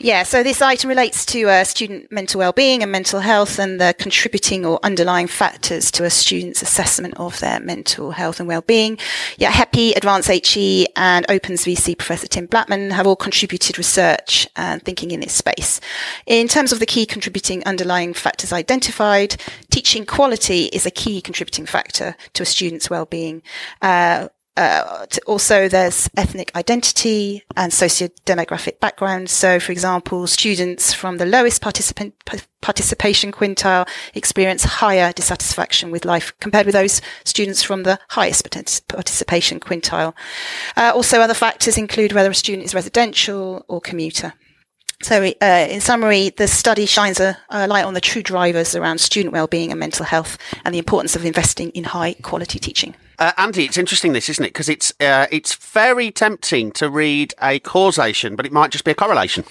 Yeah, 0.00 0.24
so 0.24 0.42
this 0.42 0.60
item 0.60 0.88
relates 0.88 1.24
to 1.26 1.48
uh, 1.48 1.64
student 1.64 2.10
mental 2.10 2.40
well-being 2.40 2.82
and 2.82 2.92
mental 2.92 3.20
health 3.20 3.58
and 3.58 3.80
the 3.80 3.94
contributing 3.98 4.66
or 4.66 4.78
underlying 4.82 5.28
factors 5.28 5.90
to 5.92 6.04
a 6.04 6.10
student's 6.10 6.62
assessment 6.62 7.14
of 7.16 7.38
their 7.40 7.60
mental 7.60 8.10
health 8.10 8.40
and 8.40 8.48
well-being. 8.48 8.98
Yeah, 9.38 9.52
HEPI, 9.52 9.96
Advanced 9.96 10.16
Advance 10.16 10.54
HE 10.54 10.86
and 10.96 11.26
Opens 11.28 11.64
VC 11.64 11.96
Professor 11.96 12.26
Tim 12.26 12.46
Blackman 12.46 12.90
have 12.90 13.06
all 13.06 13.16
contributed 13.16 13.78
research 13.78 14.48
and 14.56 14.82
thinking 14.82 15.10
in 15.10 15.20
this 15.20 15.34
space. 15.34 15.80
In 16.26 16.48
terms 16.48 16.72
of 16.72 16.80
the 16.80 16.86
key 16.86 17.06
contributing 17.06 17.62
underlying 17.64 18.14
factors 18.14 18.52
identified, 18.52 19.36
teaching 19.70 20.06
quality 20.06 20.66
is 20.66 20.86
a 20.86 20.90
key 20.90 21.20
contributing 21.20 21.66
factor 21.66 22.16
to 22.32 22.42
a 22.42 22.46
student's 22.46 22.88
well-being. 22.88 23.42
Uh, 23.82 24.28
uh, 24.56 25.04
also, 25.26 25.68
there's 25.68 26.08
ethnic 26.16 26.54
identity 26.56 27.42
and 27.56 27.72
socio-demographic 27.72 28.80
background. 28.80 29.28
So, 29.28 29.60
for 29.60 29.70
example, 29.70 30.26
students 30.26 30.94
from 30.94 31.18
the 31.18 31.26
lowest 31.26 31.60
participant 31.60 32.14
participation 32.62 33.32
quintile 33.32 33.86
experience 34.14 34.64
higher 34.64 35.12
dissatisfaction 35.12 35.90
with 35.90 36.04
life 36.04 36.32
compared 36.40 36.66
with 36.66 36.72
those 36.72 37.02
students 37.24 37.62
from 37.62 37.82
the 37.82 37.98
highest 38.08 38.48
participation 38.88 39.60
quintile. 39.60 40.14
Uh, 40.76 40.92
also, 40.94 41.20
other 41.20 41.34
factors 41.34 41.76
include 41.76 42.12
whether 42.12 42.30
a 42.30 42.34
student 42.34 42.64
is 42.64 42.74
residential 42.74 43.64
or 43.68 43.80
commuter. 43.80 44.32
So, 45.02 45.22
uh, 45.42 45.66
in 45.68 45.82
summary, 45.82 46.30
the 46.30 46.48
study 46.48 46.86
shines 46.86 47.20
a, 47.20 47.36
a, 47.50 47.68
light 47.68 47.84
on 47.84 47.92
the 47.92 48.00
true 48.00 48.22
drivers 48.22 48.74
around 48.74 48.98
student 48.98 49.34
well-being 49.34 49.70
and 49.70 49.78
mental 49.78 50.06
health, 50.06 50.38
and 50.64 50.74
the 50.74 50.78
importance 50.78 51.14
of 51.14 51.26
investing 51.26 51.68
in 51.70 51.84
high-quality 51.84 52.58
teaching. 52.58 52.94
Uh, 53.18 53.32
Andy, 53.36 53.64
it's 53.64 53.78
interesting 53.78 54.12
this, 54.12 54.28
isn't 54.28 54.44
it? 54.44 54.48
Because 54.48 54.68
it's 54.68 54.92
uh, 55.00 55.26
it's 55.30 55.54
very 55.54 56.10
tempting 56.10 56.72
to 56.72 56.90
read 56.90 57.34
a 57.42 57.58
causation, 57.60 58.36
but 58.36 58.46
it 58.46 58.52
might 58.52 58.70
just 58.70 58.84
be 58.84 58.90
a 58.90 58.94
correlation. 58.94 59.44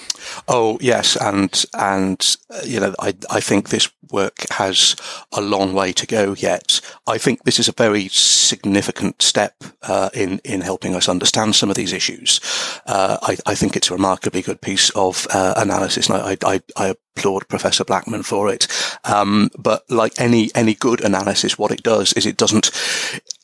Oh 0.47 0.77
yes, 0.81 1.15
and 1.15 1.65
and 1.73 2.37
uh, 2.49 2.61
you 2.63 2.79
know, 2.79 2.93
I 2.99 3.15
I 3.29 3.39
think 3.39 3.69
this 3.69 3.89
work 4.11 4.45
has 4.51 4.95
a 5.31 5.41
long 5.41 5.73
way 5.73 5.91
to 5.93 6.05
go 6.05 6.33
yet. 6.33 6.79
I 7.07 7.17
think 7.17 7.43
this 7.43 7.59
is 7.59 7.67
a 7.67 7.73
very 7.73 8.07
significant 8.09 9.21
step 9.21 9.55
uh, 9.81 10.09
in 10.13 10.39
in 10.43 10.61
helping 10.61 10.95
us 10.95 11.09
understand 11.09 11.55
some 11.55 11.69
of 11.69 11.75
these 11.75 11.93
issues. 11.93 12.39
Uh, 12.85 13.17
I 13.21 13.37
I 13.45 13.55
think 13.55 13.75
it's 13.75 13.89
a 13.89 13.95
remarkably 13.95 14.41
good 14.41 14.61
piece 14.61 14.89
of 14.91 15.27
uh, 15.33 15.53
analysis, 15.57 16.09
and 16.09 16.21
I 16.21 16.37
I, 16.45 16.61
I 16.75 16.95
applaud 17.17 17.47
Professor 17.47 17.83
Blackman 17.83 18.23
for 18.23 18.49
it. 18.49 18.67
Um, 19.03 19.49
but 19.57 19.89
like 19.89 20.13
any 20.19 20.51
any 20.53 20.75
good 20.75 21.03
analysis, 21.03 21.57
what 21.57 21.71
it 21.71 21.83
does 21.83 22.13
is 22.13 22.25
it 22.25 22.37
doesn't 22.37 22.71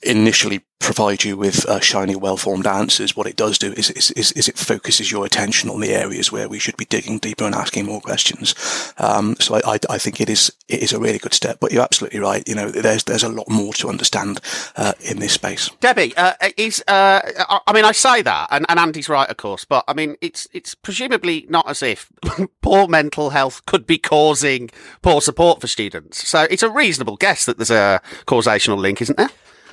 initially 0.03 0.63
provide 0.81 1.23
you 1.23 1.37
with 1.37 1.65
uh, 1.69 1.79
shiny, 1.79 2.15
well-formed 2.15 2.67
answers. 2.67 3.15
What 3.15 3.27
it 3.27 3.35
does 3.35 3.57
do 3.57 3.71
is, 3.73 3.91
is, 3.91 4.11
is, 4.11 4.47
it 4.47 4.57
focuses 4.57 5.11
your 5.11 5.25
attention 5.25 5.69
on 5.69 5.79
the 5.79 5.93
areas 5.93 6.31
where 6.31 6.49
we 6.49 6.59
should 6.59 6.75
be 6.75 6.85
digging 6.85 7.19
deeper 7.19 7.45
and 7.45 7.55
asking 7.55 7.85
more 7.85 8.01
questions. 8.01 8.55
Um, 8.97 9.35
so 9.39 9.55
I, 9.55 9.61
I, 9.75 9.79
I, 9.91 9.97
think 9.97 10.19
it 10.19 10.29
is 10.29 10.51
it 10.67 10.81
is 10.81 10.91
a 10.91 10.99
really 10.99 11.19
good 11.19 11.33
step. 11.33 11.59
But 11.59 11.71
you're 11.71 11.83
absolutely 11.83 12.19
right. 12.19 12.45
You 12.47 12.55
know, 12.55 12.69
there's 12.69 13.03
there's 13.03 13.23
a 13.23 13.29
lot 13.29 13.47
more 13.47 13.73
to 13.73 13.89
understand 13.89 14.41
uh, 14.75 14.93
in 15.01 15.19
this 15.19 15.33
space. 15.33 15.69
Debbie, 15.79 16.15
uh, 16.17 16.33
is 16.57 16.83
uh, 16.87 17.21
I 17.67 17.73
mean, 17.73 17.85
I 17.85 17.91
say 17.91 18.21
that, 18.23 18.47
and, 18.51 18.65
and 18.67 18.79
Andy's 18.79 19.07
right, 19.07 19.29
of 19.29 19.37
course, 19.37 19.65
but 19.65 19.83
I 19.87 19.93
mean, 19.93 20.17
it's 20.19 20.47
it's 20.51 20.75
presumably 20.75 21.45
not 21.47 21.69
as 21.69 21.83
if 21.83 22.11
poor 22.61 22.87
mental 22.87 23.29
health 23.29 23.65
could 23.65 23.85
be 23.85 23.99
causing 23.99 24.69
poor 25.01 25.21
support 25.21 25.61
for 25.61 25.67
students. 25.67 26.27
So 26.27 26.47
it's 26.49 26.63
a 26.63 26.69
reasonable 26.69 27.17
guess 27.17 27.45
that 27.45 27.57
there's 27.57 27.71
a 27.71 28.01
causational 28.25 28.77
link, 28.77 29.01
isn't 29.01 29.17
there? 29.17 29.29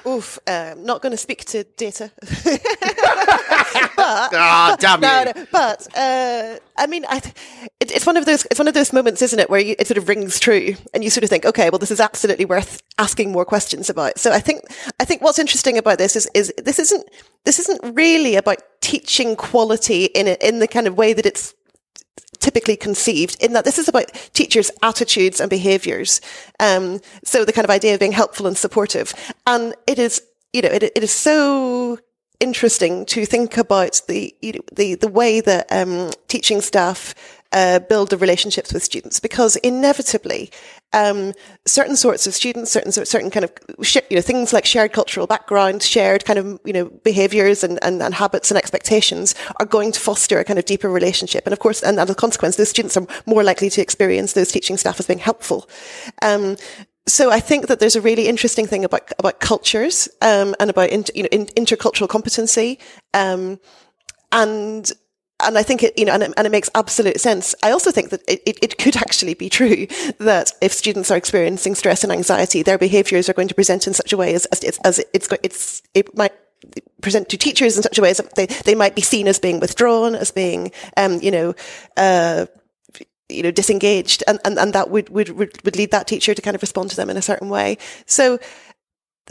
Oof, 0.07 0.39
um, 0.47 0.85
not 0.85 1.03
going 1.03 1.13
to 1.13 1.17
speak 1.17 1.45
to 1.47 1.65
data. 1.65 2.11
but 3.97 4.31
oh, 4.33 4.77
damn 4.79 5.01
no, 5.01 5.25
no, 5.25 5.47
but 5.53 5.87
uh, 5.97 6.59
I 6.77 6.87
mean, 6.87 7.05
I, 7.09 7.19
it, 7.81 7.91
it's 7.91 8.07
one 8.07 8.17
of 8.17 8.25
those 8.25 8.47
it's 8.47 8.59
one 8.59 8.69
of 8.69 8.75
those 8.75 8.93
moments, 8.93 9.23
isn't 9.23 9.39
it, 9.39 9.51
where 9.51 9.61
you, 9.61 9.75
it 9.79 9.87
sort 9.87 9.99
of 9.99 10.09
rings 10.09 10.41
true, 10.41 10.75
and 10.95 11.05
you 11.05 11.11
sort 11.11 11.25
of 11.25 11.31
think, 11.31 11.45
okay, 11.45 11.71
well, 11.71 11.79
this 11.79 11.91
is 11.91 12.01
absolutely 12.01 12.45
worth 12.45 12.83
asking 12.99 13.33
more 13.33 13.45
questions 13.45 13.91
about. 13.91 14.19
So 14.19 14.33
I 14.33 14.41
think 14.41 14.63
I 15.01 15.05
think 15.05 15.23
what's 15.23 15.39
interesting 15.39 15.79
about 15.79 15.99
this 15.99 16.17
is 16.17 16.29
is 16.35 16.53
this 16.59 16.79
isn't 16.79 17.09
this 17.45 17.59
isn't 17.59 17.97
really 17.97 18.37
about 18.37 18.59
teaching 18.81 19.37
quality 19.37 20.07
in 20.07 20.29
a, 20.29 20.37
in 20.47 20.61
the 20.61 20.69
kind 20.69 20.87
of 20.87 20.97
way 20.97 21.13
that 21.13 21.27
it's 21.27 21.55
typically 22.41 22.77
conceived 22.77 23.43
in 23.43 23.53
that 23.53 23.65
this 23.65 23.79
is 23.79 23.89
about 23.89 24.13
teachers' 24.33 24.71
attitudes 24.83 25.41
and 25.41 25.51
behaviors. 25.51 26.21
Um, 26.61 27.01
so 27.25 27.45
the 27.45 27.53
kind 27.53 27.65
of 27.65 27.71
idea 27.71 27.95
of 27.95 28.01
being 28.01 28.13
helpful 28.13 28.47
and 28.47 28.57
supportive. 28.57 29.15
And 29.47 29.75
it 29.87 29.99
is, 29.99 30.23
you 30.53 30.63
know, 30.63 30.69
it, 30.69 30.83
it 30.83 31.03
is 31.03 31.13
so 31.13 31.99
interesting 32.41 33.05
to 33.07 33.27
think 33.27 33.57
about 33.57 34.01
the, 34.09 34.35
you 34.41 34.53
know, 34.53 34.61
the, 34.73 34.95
the 34.95 35.09
way 35.09 35.41
that, 35.41 35.67
um, 35.71 36.11
teaching 36.29 36.61
staff 36.61 37.15
uh, 37.53 37.79
build 37.81 38.11
the 38.11 38.17
relationships 38.17 38.73
with 38.73 38.83
students 38.83 39.21
because 39.21 39.57
inevitably 39.57 40.51
um, 40.93 41.33
certain 41.67 41.97
sorts 41.97 42.27
of 42.27 42.35
students, 42.35 42.71
certain 42.71 42.93
certain 42.93 43.31
kind 43.31 43.45
of 43.45 43.53
you 44.11 44.17
know 44.17 44.23
things 44.23 44.53
like 44.53 44.65
shared 44.65 44.93
cultural 44.93 45.27
background, 45.27 45.83
shared 45.83 46.25
kind 46.25 46.39
of 46.39 46.61
you 46.65 46.73
know 46.73 46.87
behaviors 47.05 47.63
and, 47.63 47.79
and, 47.83 48.03
and, 48.03 48.15
habits 48.15 48.51
and 48.51 48.57
expectations 48.57 49.35
are 49.61 49.67
going 49.67 49.93
to 49.93 50.01
foster 50.01 50.39
a 50.39 50.45
kind 50.45 50.59
of 50.59 50.65
deeper 50.65 50.89
relationship. 50.89 51.47
And 51.47 51.53
of 51.53 51.59
course, 51.59 51.83
and 51.83 52.01
as 52.01 52.09
a 52.09 52.15
consequence, 52.15 52.57
those 52.57 52.71
students 52.71 52.97
are 52.97 53.07
more 53.27 53.45
likely 53.45 53.69
to 53.71 53.83
experience 53.83 54.33
those 54.33 54.51
teaching 54.51 54.77
staff 54.77 54.99
as 54.99 55.07
being 55.07 55.19
helpful. 55.19 55.69
Um, 56.23 56.57
so 57.07 57.31
I 57.31 57.41
think 57.41 57.69
that 57.69 57.81
there's 57.81 57.97
a 57.97 58.01
really 58.01 58.27
interesting 58.27 58.67
thing 58.67 58.85
about 58.85 59.13
about 59.19 59.41
cultures 59.41 60.09
um, 60.23 60.55
and 60.59 60.71
about 60.71 60.91
inter, 60.91 61.13
you 61.15 61.25
know 61.25 61.29
in, 61.31 61.47
intercultural 61.49 62.09
competency. 62.09 62.79
Um, 63.13 63.61
and 64.33 64.91
and 65.41 65.57
I 65.57 65.63
think 65.63 65.83
it, 65.83 65.97
you 65.99 66.05
know, 66.05 66.13
and 66.13 66.23
it, 66.25 66.35
and 66.37 66.47
it, 66.47 66.51
makes 66.51 66.69
absolute 66.75 67.21
sense. 67.21 67.55
I 67.63 67.71
also 67.71 67.91
think 67.91 68.11
that 68.11 68.23
it, 68.27 68.43
it, 68.45 68.59
it, 68.63 68.79
could 68.79 68.97
actually 68.97 69.35
be 69.35 69.49
true 69.49 69.87
that 70.19 70.53
if 70.61 70.73
students 70.73 71.11
are 71.11 71.17
experiencing 71.17 71.75
stress 71.75 72.03
and 72.03 72.13
anxiety, 72.13 72.63
their 72.63 72.79
behaviours 72.79 73.29
are 73.29 73.35
going 73.35 73.49
to 73.49 73.55
present 73.55 73.87
in 73.87 73.95
such 73.95 74.13
a 74.13 74.17
way 74.17 74.35
as, 74.35 74.47
as, 74.47 74.79
as 74.85 75.05
it's, 75.15 75.29
it's, 75.43 75.83
it 75.95 76.17
might 76.17 76.33
present 77.01 77.29
to 77.29 77.37
teachers 77.37 77.77
in 77.77 77.83
such 77.83 77.99
a 77.99 78.03
way 78.03 78.11
as 78.11 78.21
they, 78.35 78.47
they 78.47 78.75
might 78.75 78.97
be 78.97 79.03
seen 79.03 79.29
as 79.29 79.39
being 79.39 79.61
withdrawn, 79.61 80.17
as 80.17 80.33
being, 80.33 80.73
um, 80.97 81.21
you 81.23 81.31
know, 81.31 81.55
uh, 81.97 82.47
you 83.29 83.43
know, 83.43 83.51
disengaged, 83.51 84.25
and, 84.27 84.41
and, 84.45 84.59
and 84.59 84.73
that 84.73 84.91
would, 84.91 85.11
would, 85.11 85.29
would 85.37 85.77
lead 85.77 85.91
that 85.91 86.07
teacher 86.07 86.35
to 86.35 86.43
kind 86.43 86.55
of 86.55 86.63
respond 86.63 86.91
to 86.91 86.97
them 86.97 87.11
in 87.11 87.17
a 87.17 87.23
certain 87.23 87.51
way. 87.51 87.77
So, 88.07 88.39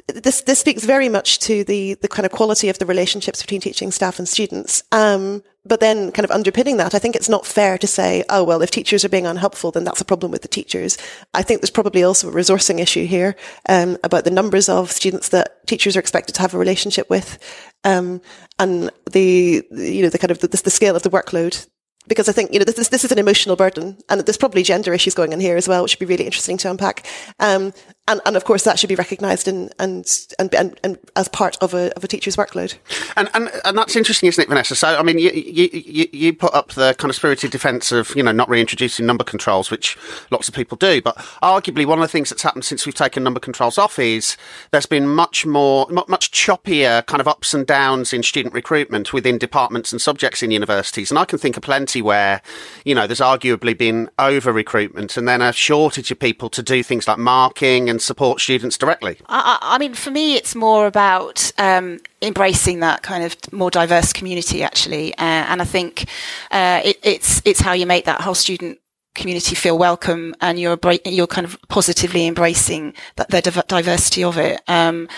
this 0.07 0.41
this 0.41 0.59
speaks 0.59 0.83
very 0.83 1.09
much 1.09 1.39
to 1.39 1.63
the 1.63 1.95
the 1.95 2.07
kind 2.07 2.25
of 2.25 2.31
quality 2.31 2.69
of 2.69 2.79
the 2.79 2.85
relationships 2.85 3.41
between 3.41 3.61
teaching 3.61 3.91
staff 3.91 4.19
and 4.19 4.27
students. 4.27 4.83
Um, 4.91 5.43
but 5.65 5.81
then, 5.81 6.11
kind 6.13 6.23
of 6.23 6.31
underpinning 6.31 6.77
that, 6.77 6.95
I 6.95 6.99
think 6.99 7.15
it's 7.15 7.27
not 7.27 7.45
fair 7.45 7.77
to 7.77 7.87
say, 7.87 8.23
oh 8.29 8.43
well, 8.43 8.61
if 8.61 8.71
teachers 8.71 9.03
are 9.03 9.09
being 9.09 9.27
unhelpful, 9.27 9.71
then 9.71 9.83
that's 9.83 10.01
a 10.01 10.05
problem 10.05 10.31
with 10.31 10.41
the 10.41 10.47
teachers. 10.47 10.97
I 11.33 11.43
think 11.43 11.61
there's 11.61 11.69
probably 11.69 12.03
also 12.03 12.29
a 12.29 12.33
resourcing 12.33 12.79
issue 12.79 13.05
here 13.05 13.35
um, 13.67 13.97
about 14.03 14.23
the 14.23 14.31
numbers 14.31 14.69
of 14.69 14.91
students 14.91 15.29
that 15.29 15.67
teachers 15.67 15.97
are 15.97 15.99
expected 15.99 16.35
to 16.35 16.41
have 16.41 16.53
a 16.53 16.57
relationship 16.57 17.09
with, 17.09 17.37
um, 17.83 18.21
and 18.59 18.91
the 19.11 19.63
you 19.71 20.03
know 20.03 20.09
the 20.09 20.19
kind 20.19 20.31
of 20.31 20.39
the, 20.39 20.47
the 20.47 20.69
scale 20.69 20.95
of 20.95 21.03
the 21.03 21.09
workload 21.09 21.67
because 22.07 22.29
I 22.29 22.31
think 22.31 22.53
you 22.53 22.59
know 22.59 22.65
this, 22.65 22.89
this 22.89 23.03
is 23.03 23.11
an 23.11 23.19
emotional 23.19 23.55
burden, 23.55 23.97
and 24.09 24.21
there's 24.21 24.37
probably 24.37 24.63
gender 24.63 24.93
issues 24.93 25.13
going 25.13 25.33
on 25.33 25.39
here 25.39 25.57
as 25.57 25.67
well, 25.67 25.83
which 25.83 25.95
would 25.95 26.07
be 26.07 26.11
really 26.11 26.25
interesting 26.25 26.57
to 26.59 26.69
unpack. 26.69 27.05
Um, 27.39 27.73
and, 28.07 28.21
and 28.25 28.37
of 28.37 28.45
course, 28.45 28.63
that 28.63 28.79
should 28.79 28.87
be 28.87 28.95
recognised 28.95 29.47
and, 29.47 29.73
and, 29.79 30.27
and 30.39 30.79
and 30.83 30.97
as 31.15 31.27
part 31.27 31.57
of 31.61 31.73
a 31.73 31.93
of 31.95 32.03
a 32.03 32.07
teacher's 32.07 32.35
workload. 32.35 32.75
And 33.15 33.29
and 33.33 33.49
and 33.65 33.77
that's 33.77 33.95
interesting, 33.95 34.29
isn't 34.29 34.41
it, 34.41 34.47
Vanessa? 34.47 34.75
So 34.75 34.97
I 34.97 35.03
mean, 35.03 35.19
you 35.19 35.31
you 35.31 36.07
you 36.11 36.33
put 36.33 36.53
up 36.53 36.69
the 36.73 36.95
kind 36.97 37.09
of 37.09 37.15
spirited 37.15 37.51
defence 37.51 37.91
of 37.91 38.15
you 38.15 38.23
know 38.23 38.31
not 38.31 38.49
reintroducing 38.49 39.05
number 39.05 39.23
controls, 39.23 39.69
which 39.69 39.97
lots 40.31 40.47
of 40.47 40.55
people 40.55 40.77
do, 40.77 41.01
but 41.01 41.17
arguably 41.43 41.85
one 41.85 41.99
of 41.99 42.01
the 42.01 42.07
things 42.07 42.29
that's 42.29 42.43
happened 42.43 42.65
since 42.65 42.85
we've 42.85 42.95
taken 42.95 43.23
number 43.23 43.39
controls 43.39 43.77
off 43.77 43.99
is 43.99 44.37
there's 44.71 44.85
been 44.85 45.07
much 45.07 45.45
more 45.45 45.87
much 45.89 46.31
choppier 46.31 47.05
kind 47.07 47.21
of 47.21 47.27
ups 47.27 47.53
and 47.53 47.67
downs 47.67 48.13
in 48.13 48.23
student 48.23 48.53
recruitment 48.53 49.13
within 49.13 49.37
departments 49.37 49.91
and 49.91 50.01
subjects 50.01 50.41
in 50.41 50.51
universities, 50.51 51.11
and 51.11 51.19
I 51.19 51.25
can 51.25 51.39
think 51.39 51.57
of 51.57 51.63
plenty 51.63 52.01
where, 52.01 52.41
you 52.85 52.95
know, 52.95 53.07
there's 53.07 53.19
arguably 53.19 53.77
been 53.77 54.09
over 54.17 54.53
recruitment 54.53 55.17
and 55.17 55.27
then 55.27 55.41
a 55.41 55.51
shortage 55.51 56.11
of 56.11 56.19
people 56.19 56.49
to 56.49 56.63
do 56.63 56.83
things 56.83 57.07
like 57.07 57.17
marking 57.17 57.89
and 57.89 57.96
support 57.99 58.41
students 58.41 58.77
directly. 58.77 59.17
I, 59.27 59.57
I 59.61 59.77
mean, 59.77 59.93
for 59.93 60.11
me, 60.11 60.35
it's 60.35 60.55
more 60.55 60.87
about 60.87 61.51
um, 61.57 61.99
embracing 62.21 62.79
that 62.81 63.03
kind 63.03 63.23
of 63.23 63.35
more 63.51 63.69
diverse 63.69 64.13
community, 64.13 64.63
actually, 64.63 65.13
uh, 65.15 65.45
and 65.49 65.61
I 65.61 65.65
think 65.65 66.09
uh, 66.51 66.81
it, 66.83 66.99
it's 67.03 67.41
it's 67.45 67.59
how 67.59 67.73
you 67.73 67.85
make 67.85 68.05
that 68.05 68.21
whole 68.21 68.35
student 68.35 68.79
community 69.17 69.55
feel 69.55 69.77
welcome 69.77 70.35
and 70.41 70.59
you're 70.59 70.77
you're 71.03 71.27
kind 71.27 71.45
of 71.45 71.57
positively 71.69 72.27
embracing 72.27 72.93
that 73.15 73.29
the 73.29 73.63
diversity 73.67 74.23
of 74.23 74.37
it. 74.37 74.61
Um, 74.67 75.09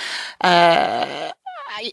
uh, 0.42 1.32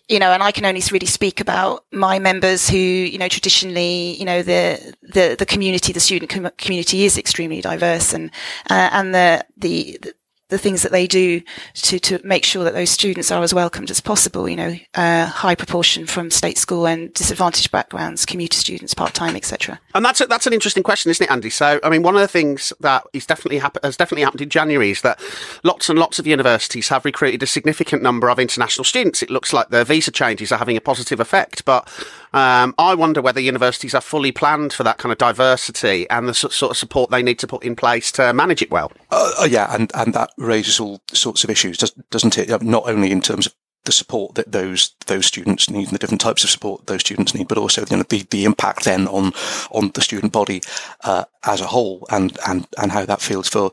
you 0.08 0.18
know, 0.18 0.32
and 0.32 0.42
I 0.42 0.52
can 0.52 0.64
only 0.64 0.82
really 0.90 1.06
speak 1.06 1.40
about 1.40 1.84
my 1.92 2.18
members 2.18 2.68
who, 2.68 2.76
you 2.76 3.18
know, 3.18 3.28
traditionally, 3.28 4.14
you 4.14 4.24
know, 4.24 4.42
the 4.42 4.94
the 5.02 5.36
the 5.38 5.46
community, 5.46 5.92
the 5.92 6.00
student 6.00 6.30
com- 6.30 6.50
community 6.58 7.04
is 7.04 7.18
extremely 7.18 7.60
diverse, 7.60 8.12
and 8.12 8.30
uh, 8.70 8.88
and 8.92 9.14
the, 9.14 9.44
the 9.56 10.00
the 10.48 10.58
things 10.58 10.82
that 10.82 10.92
they 10.92 11.06
do 11.06 11.42
to, 11.74 11.98
to 11.98 12.20
make 12.24 12.44
sure 12.44 12.62
that 12.64 12.74
those 12.74 12.90
students 12.90 13.32
are 13.32 13.42
as 13.42 13.52
welcomed 13.52 13.90
as 13.90 14.00
possible. 14.00 14.48
You 14.48 14.56
know, 14.56 14.76
uh, 14.94 15.26
high 15.26 15.54
proportion 15.54 16.06
from 16.06 16.30
state 16.30 16.58
school 16.58 16.86
and 16.86 17.12
disadvantaged 17.14 17.70
backgrounds, 17.72 18.24
commuter 18.24 18.58
students, 18.58 18.94
part 18.94 19.14
time, 19.14 19.34
etc. 19.34 19.80
And 19.94 20.04
that's 20.04 20.20
a, 20.20 20.26
that's 20.26 20.46
an 20.46 20.52
interesting 20.52 20.82
question, 20.82 21.10
isn't 21.10 21.24
it, 21.24 21.30
Andy? 21.30 21.50
So, 21.50 21.80
I 21.82 21.90
mean, 21.90 22.02
one 22.02 22.14
of 22.14 22.20
the 22.20 22.28
things 22.28 22.72
that 22.80 23.04
is 23.12 23.26
definitely 23.26 23.58
has 23.58 23.96
definitely 23.96 24.22
happened 24.22 24.42
in 24.42 24.50
January 24.50 24.90
is 24.90 25.02
that 25.02 25.20
lots 25.64 25.88
and 25.88 25.98
lots 25.98 26.18
of 26.18 26.26
universities 26.26 26.88
have 26.88 27.04
recruited 27.04 27.42
a 27.42 27.46
significant 27.46 28.02
number 28.02 28.30
of 28.30 28.38
international 28.38 28.84
students. 28.84 29.22
It 29.22 29.30
looks 29.30 29.52
like 29.52 29.70
the 29.70 29.84
visa 29.84 30.10
changes 30.10 30.52
are 30.52 30.58
having 30.58 30.76
a 30.76 30.80
positive 30.80 31.18
effect, 31.18 31.64
but 31.64 31.88
um, 32.36 32.74
I 32.76 32.94
wonder 32.94 33.22
whether 33.22 33.40
universities 33.40 33.94
are 33.94 34.02
fully 34.02 34.30
planned 34.30 34.74
for 34.74 34.84
that 34.84 34.98
kind 34.98 35.10
of 35.10 35.16
diversity 35.16 36.08
and 36.10 36.28
the 36.28 36.34
sort 36.34 36.62
of 36.62 36.76
support 36.76 37.10
they 37.10 37.22
need 37.22 37.38
to 37.38 37.46
put 37.46 37.64
in 37.64 37.74
place 37.74 38.12
to 38.12 38.34
manage 38.34 38.60
it 38.60 38.70
well. 38.70 38.92
Uh, 39.10 39.32
uh, 39.40 39.44
yeah, 39.44 39.74
and, 39.74 39.90
and 39.94 40.12
that 40.12 40.30
raises 40.36 40.78
all 40.78 41.00
sorts 41.12 41.44
of 41.44 41.50
issues, 41.50 41.78
doesn't 42.10 42.36
it? 42.36 42.62
Not 42.62 42.88
only 42.88 43.10
in 43.10 43.22
terms 43.22 43.46
of 43.46 43.54
the 43.86 43.92
support 43.92 44.34
that 44.34 44.52
those 44.52 44.94
those 45.06 45.24
students 45.24 45.70
need 45.70 45.86
and 45.86 45.94
the 45.94 45.98
different 45.98 46.20
types 46.20 46.44
of 46.44 46.50
support 46.50 46.86
those 46.86 47.00
students 47.00 47.34
need, 47.34 47.48
but 47.48 47.56
also 47.56 47.86
you 47.88 47.96
know, 47.96 48.02
the 48.02 48.26
the 48.30 48.44
impact 48.44 48.84
then 48.84 49.08
on 49.08 49.32
on 49.70 49.90
the 49.94 50.02
student 50.02 50.32
body 50.32 50.60
uh, 51.04 51.24
as 51.44 51.62
a 51.62 51.66
whole, 51.66 52.06
and 52.10 52.36
and 52.46 52.66
and 52.76 52.92
how 52.92 53.06
that 53.06 53.22
feels 53.22 53.48
for 53.48 53.72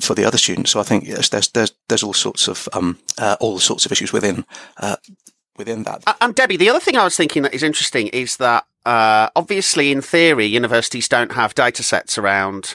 for 0.00 0.14
the 0.14 0.24
other 0.24 0.36
students. 0.36 0.72
So 0.72 0.80
I 0.80 0.82
think 0.82 1.06
yes, 1.06 1.30
there's 1.30 1.48
there's 1.48 1.72
there's 1.88 2.02
all 2.02 2.12
sorts 2.12 2.48
of 2.48 2.68
um, 2.74 2.98
uh, 3.18 3.36
all 3.40 3.58
sorts 3.58 3.86
of 3.86 3.92
issues 3.92 4.12
within 4.12 4.44
uh, 4.76 4.96
within 5.56 5.82
that. 5.84 6.02
And 6.20 6.34
Debbie, 6.34 6.56
the 6.56 6.70
other 6.70 6.80
thing 6.80 6.96
I 6.96 7.04
was 7.04 7.16
thinking 7.16 7.42
that 7.42 7.54
is 7.54 7.62
interesting 7.62 8.08
is 8.08 8.36
that 8.38 8.66
uh, 8.84 9.28
obviously, 9.36 9.92
in 9.92 10.02
theory, 10.02 10.46
universities 10.46 11.08
don't 11.08 11.32
have 11.32 11.54
data 11.54 11.82
sets 11.82 12.18
around 12.18 12.74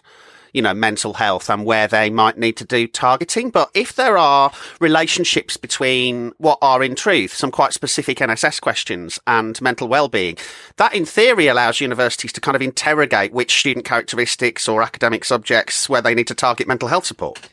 you 0.54 0.62
know, 0.64 0.74
mental 0.74 1.14
health 1.14 1.52
and 1.52 1.66
where 1.66 1.88
they 1.88 2.10
might 2.10 2.38
need 2.38 2.54
to 2.58 2.66
do 2.66 2.88
targeting. 2.88 3.52
But 3.52 3.70
if 3.76 3.94
there 3.94 4.18
are 4.18 4.52
relationships 4.80 5.56
between 5.56 6.32
what 6.38 6.58
are 6.64 6.84
in 6.84 6.96
truth 6.96 7.34
some 7.34 7.52
quite 7.52 7.74
specific 7.74 8.18
NSS 8.18 8.60
questions 8.60 9.20
and 9.28 9.62
mental 9.62 9.88
well-being, 9.88 10.38
that 10.78 10.96
in 10.96 11.06
theory 11.06 11.48
allows 11.48 11.80
universities 11.80 12.34
to 12.34 12.42
kind 12.42 12.56
of 12.56 12.62
interrogate 12.64 13.34
which 13.34 13.60
student 13.60 13.86
characteristics 13.86 14.68
or 14.68 14.82
academic 14.82 15.26
subjects 15.26 15.88
where 15.88 16.02
they 16.02 16.16
need 16.16 16.28
to 16.28 16.36
target 16.36 16.68
mental 16.68 16.88
health 16.88 17.06
support. 17.06 17.50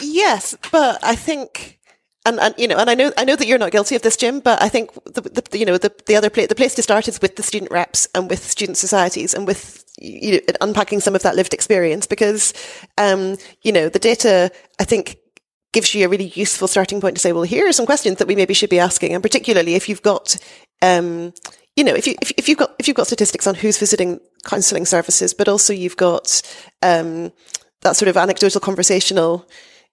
Yes, 0.00 0.54
but 0.70 0.98
I 1.02 1.14
think 1.14 1.73
and, 2.24 2.40
and 2.40 2.54
you 2.56 2.68
know, 2.68 2.76
and 2.76 2.88
I 2.88 2.94
know 2.94 3.12
I 3.16 3.24
know 3.24 3.36
that 3.36 3.46
you're 3.46 3.58
not 3.58 3.72
guilty 3.72 3.96
of 3.96 4.02
this, 4.02 4.16
Jim, 4.16 4.40
but 4.40 4.62
I 4.62 4.68
think 4.68 4.92
the, 5.04 5.20
the 5.20 5.58
you 5.58 5.66
know 5.66 5.78
the 5.78 5.92
the 6.06 6.16
other 6.16 6.30
place 6.30 6.48
the 6.48 6.54
place 6.54 6.74
to 6.76 6.82
start 6.82 7.08
is 7.08 7.20
with 7.20 7.36
the 7.36 7.42
student 7.42 7.70
reps 7.70 8.08
and 8.14 8.30
with 8.30 8.42
student 8.44 8.78
societies 8.78 9.34
and 9.34 9.46
with 9.46 9.84
you 9.98 10.32
know 10.32 10.40
unpacking 10.60 11.00
some 11.00 11.14
of 11.14 11.22
that 11.22 11.36
lived 11.36 11.54
experience 11.54 12.06
because 12.06 12.54
um, 12.98 13.36
you 13.62 13.72
know 13.72 13.88
the 13.88 13.98
data 13.98 14.50
I 14.80 14.84
think 14.84 15.18
gives 15.72 15.94
you 15.94 16.06
a 16.06 16.08
really 16.08 16.28
useful 16.36 16.68
starting 16.68 17.00
point 17.00 17.16
to 17.16 17.20
say, 17.20 17.32
well, 17.32 17.42
here 17.42 17.66
are 17.66 17.72
some 17.72 17.84
questions 17.84 18.18
that 18.18 18.28
we 18.28 18.36
maybe 18.36 18.54
should 18.54 18.70
be 18.70 18.78
asking, 18.78 19.12
and 19.12 19.22
particularly 19.22 19.74
if 19.74 19.88
you've 19.88 20.02
got 20.02 20.36
um, 20.82 21.32
you 21.76 21.82
know, 21.82 21.94
if 21.94 22.06
you 22.06 22.14
if, 22.22 22.30
if 22.36 22.48
you've 22.48 22.58
got 22.58 22.74
if 22.78 22.86
you've 22.86 22.96
got 22.96 23.06
statistics 23.06 23.46
on 23.46 23.54
who's 23.54 23.78
visiting 23.78 24.20
counselling 24.44 24.86
services, 24.86 25.34
but 25.34 25.48
also 25.48 25.72
you've 25.72 25.96
got 25.96 26.40
um, 26.82 27.32
that 27.82 27.96
sort 27.96 28.08
of 28.08 28.16
anecdotal 28.16 28.60
conversational 28.60 29.48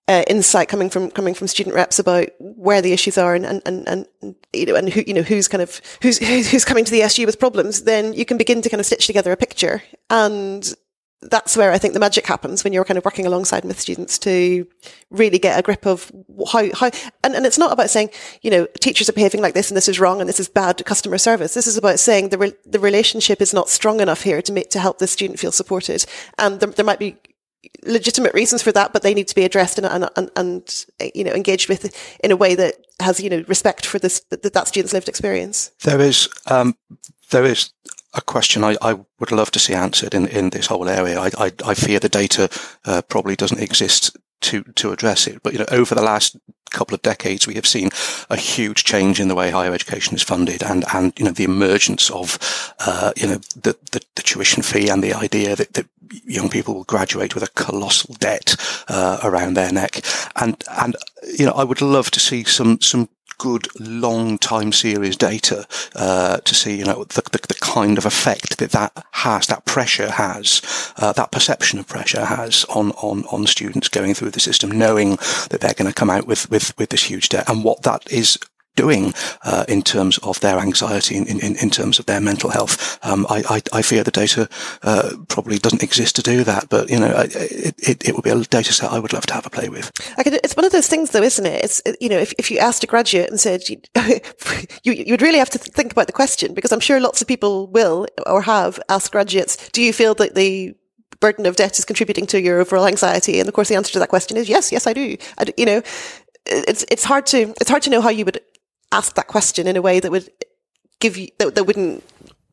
uh, 0.07 0.23
insight 0.27 0.67
coming 0.67 0.89
from 0.89 1.11
coming 1.11 1.33
from 1.33 1.47
student 1.47 1.75
reps 1.75 1.99
about 1.99 2.29
where 2.39 2.81
the 2.81 2.91
issues 2.91 3.17
are 3.17 3.35
and, 3.35 3.45
and, 3.45 3.61
and, 3.65 3.87
and 3.87 4.35
you 4.51 4.65
know 4.65 4.75
and 4.75 4.89
who 4.89 5.03
you 5.05 5.13
know 5.13 5.21
who's 5.21 5.47
kind 5.47 5.61
of 5.61 5.81
who's 6.01 6.17
who's 6.17 6.65
coming 6.65 6.85
to 6.85 6.91
the 6.91 7.03
SU 7.03 7.25
with 7.25 7.39
problems, 7.39 7.83
then 7.83 8.13
you 8.13 8.25
can 8.25 8.37
begin 8.37 8.61
to 8.61 8.69
kind 8.69 8.79
of 8.79 8.85
stitch 8.85 9.07
together 9.07 9.31
a 9.31 9.37
picture. 9.37 9.83
And 10.09 10.73
that's 11.21 11.55
where 11.55 11.71
I 11.71 11.77
think 11.77 11.93
the 11.93 11.99
magic 11.99 12.25
happens 12.25 12.63
when 12.63 12.73
you're 12.73 12.83
kind 12.83 12.97
of 12.97 13.05
working 13.05 13.27
alongside 13.27 13.63
with 13.63 13.79
students 13.79 14.17
to 14.19 14.65
really 15.11 15.37
get 15.37 15.59
a 15.59 15.61
grip 15.61 15.85
of 15.85 16.11
how, 16.51 16.67
how, 16.73 16.89
and, 17.23 17.35
and 17.35 17.45
it's 17.45 17.59
not 17.59 17.71
about 17.71 17.91
saying, 17.91 18.09
you 18.41 18.49
know, 18.49 18.65
teachers 18.79 19.07
are 19.07 19.13
behaving 19.13 19.41
like 19.41 19.53
this 19.53 19.69
and 19.69 19.77
this 19.77 19.87
is 19.87 19.99
wrong 19.99 20.19
and 20.19 20.27
this 20.27 20.39
is 20.39 20.49
bad 20.49 20.83
customer 20.83 21.19
service. 21.19 21.53
This 21.53 21.67
is 21.67 21.77
about 21.77 21.99
saying 21.99 22.29
the, 22.29 22.39
re- 22.39 22.53
the 22.65 22.79
relationship 22.79 23.39
is 23.39 23.53
not 23.53 23.69
strong 23.69 23.99
enough 23.99 24.23
here 24.23 24.41
to 24.41 24.51
make, 24.51 24.71
to 24.71 24.79
help 24.79 24.97
the 24.97 25.05
student 25.05 25.39
feel 25.39 25.51
supported. 25.51 26.05
And 26.39 26.59
there, 26.59 26.71
there 26.71 26.85
might 26.85 26.99
be 26.99 27.17
legitimate 27.83 28.33
reasons 28.33 28.61
for 28.61 28.71
that, 28.71 28.93
but 28.93 29.01
they 29.01 29.13
need 29.13 29.27
to 29.27 29.35
be 29.35 29.43
addressed 29.43 29.77
and, 29.77 29.87
and, 29.87 30.09
and, 30.15 30.31
and, 30.35 30.85
you 31.13 31.23
know, 31.23 31.31
engaged 31.31 31.69
with 31.69 31.95
in 32.23 32.31
a 32.31 32.35
way 32.35 32.55
that 32.55 32.75
has, 32.99 33.19
you 33.19 33.29
know, 33.29 33.43
respect 33.47 33.85
for 33.85 33.99
this, 33.99 34.21
that, 34.29 34.41
that 34.53 34.67
student's 34.67 34.93
lived 34.93 35.09
experience. 35.09 35.71
There 35.83 35.99
is, 35.99 36.29
um, 36.47 36.75
there 37.29 37.45
is 37.45 37.71
a 38.13 38.21
question 38.21 38.63
I, 38.63 38.75
I, 38.81 38.93
would 39.19 39.31
love 39.31 39.51
to 39.51 39.59
see 39.59 39.73
answered 39.73 40.13
in, 40.13 40.27
in 40.27 40.49
this 40.49 40.67
whole 40.67 40.89
area. 40.89 41.19
I, 41.19 41.29
I, 41.37 41.51
I 41.65 41.73
fear 41.73 41.99
the 41.99 42.09
data 42.09 42.49
uh, 42.85 43.01
probably 43.03 43.35
doesn't 43.35 43.61
exist 43.61 44.17
to 44.41 44.63
to 44.63 44.91
address 44.91 45.27
it. 45.27 45.41
But 45.43 45.53
you 45.53 45.59
know, 45.59 45.65
over 45.71 45.95
the 45.95 46.01
last 46.01 46.37
couple 46.71 46.95
of 46.95 47.01
decades, 47.01 47.47
we 47.47 47.55
have 47.55 47.67
seen 47.67 47.89
a 48.29 48.37
huge 48.37 48.83
change 48.83 49.19
in 49.19 49.27
the 49.27 49.35
way 49.35 49.51
higher 49.51 49.73
education 49.73 50.15
is 50.15 50.23
funded, 50.23 50.63
and 50.63 50.83
and 50.93 51.13
you 51.17 51.25
know 51.25 51.31
the 51.31 51.43
emergence 51.43 52.09
of 52.09 52.37
uh, 52.79 53.11
you 53.15 53.27
know 53.27 53.37
the, 53.55 53.77
the, 53.91 54.01
the 54.15 54.23
tuition 54.23 54.63
fee 54.63 54.89
and 54.89 55.03
the 55.03 55.13
idea 55.13 55.55
that, 55.55 55.73
that 55.73 55.87
young 56.25 56.49
people 56.49 56.73
will 56.73 56.83
graduate 56.83 57.33
with 57.33 57.43
a 57.43 57.63
colossal 57.63 58.15
debt 58.19 58.55
uh, 58.87 59.19
around 59.23 59.53
their 59.53 59.71
neck, 59.71 60.01
and 60.35 60.63
and 60.81 60.95
you 61.37 61.45
know 61.45 61.53
I 61.53 61.63
would 61.63 61.81
love 61.81 62.09
to 62.11 62.19
see 62.19 62.43
some 62.43 62.79
some 62.81 63.09
good 63.41 63.67
long 63.79 64.37
time 64.37 64.71
series 64.71 65.17
data 65.17 65.65
uh, 65.95 66.37
to 66.37 66.53
see, 66.53 66.77
you 66.77 66.85
know, 66.85 67.03
the, 67.05 67.23
the, 67.31 67.39
the, 67.47 67.57
kind 67.59 67.97
of 67.97 68.05
effect 68.05 68.59
that 68.59 68.69
that 68.69 69.05
has, 69.13 69.47
that 69.47 69.65
pressure 69.65 70.11
has, 70.11 70.61
uh, 70.97 71.11
that 71.13 71.31
perception 71.31 71.79
of 71.79 71.87
pressure 71.87 72.25
has 72.25 72.65
on, 72.65 72.91
on, 72.91 73.23
on 73.31 73.47
students 73.47 73.89
going 73.89 74.13
through 74.13 74.29
the 74.29 74.39
system, 74.39 74.69
knowing 74.69 75.15
that 75.49 75.57
they're 75.59 75.73
going 75.73 75.91
to 75.91 75.99
come 75.99 76.11
out 76.11 76.27
with, 76.27 76.51
with, 76.51 76.77
with 76.77 76.89
this 76.89 77.09
huge 77.09 77.29
debt 77.29 77.49
and 77.49 77.63
what 77.63 77.81
that 77.81 78.11
is 78.11 78.37
doing 78.75 79.13
uh, 79.43 79.65
in 79.67 79.81
terms 79.81 80.17
of 80.19 80.39
their 80.39 80.57
anxiety, 80.59 81.17
in, 81.17 81.25
in, 81.27 81.55
in 81.57 81.69
terms 81.69 81.99
of 81.99 82.05
their 82.05 82.21
mental 82.21 82.49
health. 82.49 82.99
Um, 83.05 83.25
I, 83.29 83.43
I, 83.49 83.61
I, 83.73 83.81
fear 83.81 84.03
the 84.03 84.11
data 84.11 84.47
uh, 84.83 85.11
probably 85.27 85.57
doesn't 85.57 85.83
exist 85.83 86.15
to 86.15 86.21
do 86.21 86.43
that, 86.43 86.69
but 86.69 86.89
you 86.89 86.99
know, 86.99 87.13
it, 87.17 87.75
it, 87.77 88.07
it, 88.07 88.15
would 88.15 88.23
be 88.23 88.29
a 88.29 88.39
data 88.43 88.73
set 88.73 88.91
I 88.91 88.99
would 88.99 89.13
love 89.13 89.25
to 89.27 89.33
have 89.33 89.45
a 89.45 89.49
play 89.49 89.69
with. 89.69 89.91
Could, 90.23 90.35
it's 90.35 90.55
one 90.55 90.65
of 90.65 90.71
those 90.71 90.87
things, 90.87 91.11
though, 91.11 91.23
isn't 91.23 91.45
it? 91.45 91.63
It's 91.63 91.81
you 91.99 92.09
know, 92.09 92.17
if, 92.17 92.33
if 92.37 92.49
you 92.49 92.59
asked 92.59 92.83
a 92.83 92.87
graduate 92.87 93.29
and 93.29 93.39
said 93.39 93.67
you, 93.67 93.81
you 94.83 94.93
you 94.93 95.13
would 95.13 95.21
really 95.21 95.39
have 95.39 95.49
to 95.51 95.57
think 95.59 95.91
about 95.91 96.07
the 96.07 96.13
question 96.13 96.53
because 96.53 96.71
I'm 96.71 96.79
sure 96.79 96.99
lots 96.99 97.21
of 97.21 97.27
people 97.27 97.67
will 97.67 98.07
or 98.25 98.41
have 98.41 98.79
asked 98.89 99.11
graduates, 99.11 99.69
do 99.69 99.81
you 99.81 99.93
feel 99.93 100.15
that 100.15 100.35
the 100.35 100.73
burden 101.19 101.45
of 101.45 101.55
debt 101.55 101.77
is 101.77 101.85
contributing 101.85 102.25
to 102.27 102.41
your 102.41 102.59
overall 102.59 102.87
anxiety? 102.87 103.39
And 103.39 103.47
of 103.47 103.53
course, 103.53 103.69
the 103.69 103.75
answer 103.75 103.93
to 103.93 103.99
that 103.99 104.09
question 104.09 104.37
is 104.37 104.47
yes, 104.47 104.71
yes, 104.71 104.87
I 104.87 104.93
do. 104.93 105.17
I, 105.37 105.45
you 105.57 105.65
know, 105.65 105.81
it's 106.45 106.85
it's 106.89 107.03
hard 107.03 107.25
to 107.27 107.53
it's 107.61 107.69
hard 107.69 107.83
to 107.83 107.89
know 107.89 108.01
how 108.01 108.09
you 108.09 108.25
would 108.25 108.39
ask 108.91 109.15
that 109.15 109.27
question 109.27 109.67
in 109.67 109.75
a 109.75 109.81
way 109.81 109.99
that 109.99 110.11
would 110.11 110.29
give 110.99 111.17
you 111.17 111.29
that, 111.39 111.55
that 111.55 111.63
wouldn't 111.65 112.03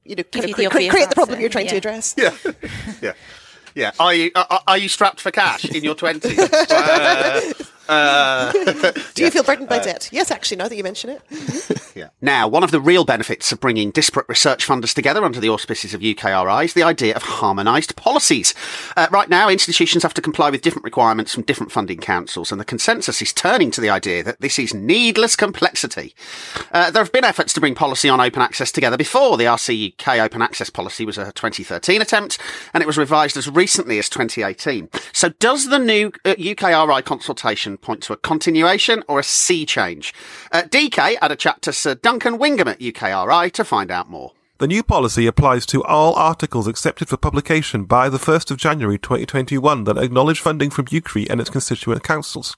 you 0.05 0.16
know 0.16 0.22
kind 0.24 0.44
of 0.46 0.55
cre- 0.55 0.68
create 0.68 1.09
the 1.09 1.14
problem 1.14 1.40
you're 1.40 1.48
trying 1.48 1.66
yeah. 1.66 1.72
to 1.72 1.77
address. 1.77 2.14
Yeah, 2.16 2.35
yeah, 3.03 3.12
yeah. 3.74 3.92
Are 4.01 4.14
you 4.14 4.31
are, 4.35 4.62
are 4.66 4.79
you 4.79 4.88
strapped 4.88 5.20
for 5.20 5.31
cash 5.31 5.64
in 5.64 5.85
your 5.85 5.94
twenties? 5.94 6.38
uh, 6.70 7.53
uh, 7.88 8.53
Do 9.14 9.24
you 9.24 9.31
feel 9.31 9.42
burdened 9.42 9.68
by 9.68 9.79
uh, 9.79 9.85
debt? 9.85 10.09
Yes, 10.12 10.31
actually, 10.31 10.59
now 10.59 10.68
that 10.68 10.77
you 10.77 10.85
mention 10.85 11.11
it. 11.11 11.22
Yeah. 11.98 12.11
Now, 12.20 12.46
one 12.46 12.62
of 12.62 12.70
the 12.70 12.81
real 12.81 13.05
benefits 13.05 13.51
of 13.51 13.59
bringing 13.59 13.90
disparate 13.90 14.29
research 14.29 14.64
funders 14.64 14.94
together 14.94 15.24
under 15.24 15.40
the 15.40 15.48
auspices 15.48 15.94
of 15.94 16.01
UKRI 16.01 16.64
is 16.66 16.74
the 16.74 16.85
idea 16.85 17.12
of 17.16 17.24
harmonised 17.24 17.96
policies. 17.96 18.55
Uh, 18.96 19.09
right 19.11 19.29
now, 19.29 19.48
institutions 19.48 20.05
have 20.05 20.14
to 20.14 20.22
comply 20.22 20.48
with 20.48 20.62
different 20.62 20.85
requirements 20.85 21.35
from 21.35 21.42
different 21.42 21.72
funding 21.72 21.98
councils, 21.98 22.53
and 22.53 22.61
the 22.61 22.64
consensus 22.64 23.20
is 23.20 23.33
turning 23.33 23.72
to 23.72 23.81
the 23.81 23.90
idea 23.90 24.22
that 24.22 24.40
this 24.40 24.61
is 24.61 24.72
needless 24.72 25.35
complexity. 25.35 26.14
Uh, 26.70 26.92
there 26.92 27.03
have 27.03 27.11
been 27.11 27.24
efforts 27.24 27.53
to 27.55 27.61
bring 27.61 27.74
policy 27.74 28.09
on 28.09 28.20
open 28.20 28.42
access 28.42 28.70
together 28.70 28.96
before. 28.96 29.37
The 29.37 29.44
RCUK 29.46 30.20
open 30.20 30.40
access 30.40 30.70
policy 30.70 31.05
was 31.05 31.18
a 31.18 31.33
2013 31.33 32.01
attempt, 32.01 32.38
and 32.72 32.81
it 32.81 32.87
was 32.87 32.96
revised 32.96 33.37
as 33.37 33.51
recently 33.51 33.98
as 33.98 34.09
2018. 34.09 34.88
So, 35.12 35.31
does 35.31 35.68
the 35.68 35.81
new 35.81 36.12
UKRI 36.24 36.98
uh, 36.98 37.03
point 37.81 38.03
to 38.05 38.12
a 38.12 38.17
continuation 38.17 39.03
or 39.09 39.19
a 39.19 39.25
sea 39.25 39.64
change. 39.64 40.14
Uh, 40.53 40.62
DK 40.62 41.17
had 41.21 41.33
a 41.33 41.37
chat 41.37 41.62
to 41.62 41.73
Sir 41.73 41.95
Duncan 41.95 42.38
Wingham 42.38 42.69
at 42.69 42.81
UKRI 42.81 43.53
to 43.53 43.64
find 43.64 43.91
out 43.91 44.11
more. 44.11 44.33
The 44.59 44.67
new 44.67 44.83
policy 44.83 45.29
applies 45.29 45.64
to 45.67 45.85
all 45.85 46.17
articles 46.17 46.67
accepted 46.67 47.09
for 47.09 47.17
publication 47.17 47.85
by 47.85 48.09
the 48.09 48.19
1st 48.19 48.51
of 48.51 48.57
January 48.57 48.99
2021 48.99 49.85
that 49.85 49.97
acknowledge 49.97 50.41
funding 50.41 50.71
from 50.71 50.87
UKRI 50.87 51.31
and 51.31 51.41
its 51.41 51.49
constituent 51.49 52.03
councils. 52.03 52.57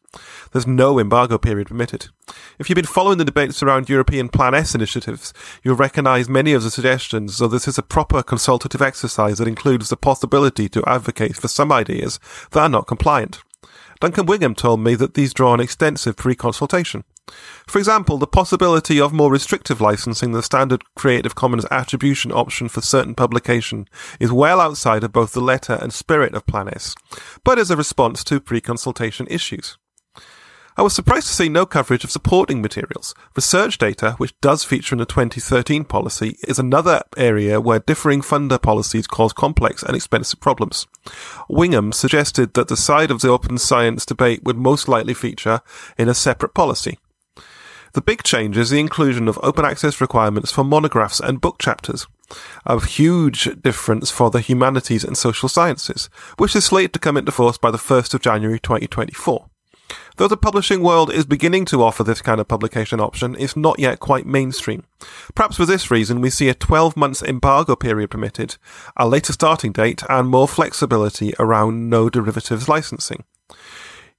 There's 0.50 0.66
no 0.66 0.98
embargo 0.98 1.36
period 1.36 1.68
permitted. 1.68 2.08
If 2.58 2.70
you've 2.70 2.76
been 2.76 2.86
following 2.86 3.18
the 3.18 3.26
debates 3.26 3.62
around 3.62 3.90
European 3.90 4.30
Plan 4.30 4.54
S 4.54 4.74
initiatives, 4.74 5.34
you'll 5.62 5.76
recognise 5.76 6.26
many 6.26 6.54
of 6.54 6.62
the 6.62 6.70
suggestions, 6.70 7.36
so 7.36 7.46
this 7.46 7.68
is 7.68 7.76
a 7.76 7.82
proper 7.82 8.22
consultative 8.22 8.80
exercise 8.80 9.36
that 9.36 9.48
includes 9.48 9.90
the 9.90 9.96
possibility 9.98 10.70
to 10.70 10.82
advocate 10.88 11.36
for 11.36 11.48
some 11.48 11.70
ideas 11.70 12.18
that 12.52 12.60
are 12.60 12.68
not 12.70 12.86
compliant. 12.86 13.42
Duncan 14.00 14.24
Wingham 14.24 14.54
told 14.54 14.80
me 14.80 14.94
that 14.94 15.12
these 15.12 15.34
draw 15.34 15.52
on 15.52 15.60
extensive 15.60 16.16
pre-consultation. 16.16 17.04
For 17.66 17.78
example, 17.78 18.16
the 18.16 18.26
possibility 18.26 18.98
of 18.98 19.12
more 19.12 19.30
restrictive 19.30 19.80
licensing 19.80 20.32
than 20.32 20.38
the 20.38 20.42
standard 20.42 20.82
Creative 20.96 21.34
Commons 21.34 21.66
attribution 21.70 22.32
option 22.32 22.68
for 22.68 22.80
certain 22.80 23.14
publication 23.14 23.86
is 24.18 24.32
well 24.32 24.60
outside 24.60 25.04
of 25.04 25.12
both 25.12 25.32
the 25.32 25.40
letter 25.40 25.74
and 25.74 25.92
spirit 25.92 26.34
of 26.34 26.46
Plan 26.46 26.70
but 27.44 27.58
is 27.58 27.70
a 27.70 27.76
response 27.76 28.24
to 28.24 28.40
pre-consultation 28.40 29.26
issues. 29.30 29.78
I 30.80 30.82
was 30.82 30.94
surprised 30.94 31.26
to 31.26 31.34
see 31.34 31.50
no 31.50 31.66
coverage 31.66 32.04
of 32.04 32.10
supporting 32.10 32.62
materials. 32.62 33.14
Research 33.36 33.76
data, 33.76 34.12
which 34.12 34.32
does 34.40 34.64
feature 34.64 34.94
in 34.94 34.98
the 34.98 35.04
2013 35.04 35.84
policy, 35.84 36.38
is 36.48 36.58
another 36.58 37.02
area 37.18 37.60
where 37.60 37.80
differing 37.80 38.22
funder 38.22 38.60
policies 38.60 39.06
cause 39.06 39.34
complex 39.34 39.82
and 39.82 39.94
expensive 39.94 40.40
problems. 40.40 40.86
Wingham 41.50 41.92
suggested 41.92 42.54
that 42.54 42.68
the 42.68 42.78
side 42.78 43.10
of 43.10 43.20
the 43.20 43.28
open 43.28 43.58
science 43.58 44.06
debate 44.06 44.42
would 44.44 44.56
most 44.56 44.88
likely 44.88 45.12
feature 45.12 45.60
in 45.98 46.08
a 46.08 46.14
separate 46.14 46.54
policy. 46.54 46.98
The 47.92 48.00
big 48.00 48.22
change 48.22 48.56
is 48.56 48.70
the 48.70 48.80
inclusion 48.80 49.28
of 49.28 49.38
open 49.42 49.66
access 49.66 50.00
requirements 50.00 50.50
for 50.50 50.64
monographs 50.64 51.20
and 51.20 51.42
book 51.42 51.58
chapters. 51.58 52.06
A 52.64 52.82
huge 52.82 53.60
difference 53.60 54.10
for 54.10 54.30
the 54.30 54.40
humanities 54.40 55.04
and 55.04 55.18
social 55.18 55.50
sciences, 55.50 56.08
which 56.38 56.56
is 56.56 56.64
slated 56.64 56.94
to 56.94 57.00
come 57.00 57.18
into 57.18 57.32
force 57.32 57.58
by 57.58 57.70
the 57.70 57.76
1st 57.76 58.14
of 58.14 58.22
January 58.22 58.58
2024. 58.58 59.49
Though 60.20 60.28
the 60.28 60.36
publishing 60.36 60.82
world 60.82 61.10
is 61.10 61.24
beginning 61.24 61.64
to 61.64 61.82
offer 61.82 62.04
this 62.04 62.20
kind 62.20 62.42
of 62.42 62.46
publication 62.46 63.00
option, 63.00 63.34
it's 63.38 63.56
not 63.56 63.78
yet 63.78 64.00
quite 64.00 64.26
mainstream. 64.26 64.84
Perhaps 65.34 65.56
for 65.56 65.64
this 65.64 65.90
reason, 65.90 66.20
we 66.20 66.28
see 66.28 66.50
a 66.50 66.54
12 66.54 66.94
months 66.94 67.22
embargo 67.22 67.74
period 67.74 68.10
permitted, 68.10 68.58
a 68.98 69.08
later 69.08 69.32
starting 69.32 69.72
date, 69.72 70.02
and 70.10 70.28
more 70.28 70.46
flexibility 70.46 71.32
around 71.38 71.88
no 71.88 72.10
derivatives 72.10 72.68
licensing. 72.68 73.24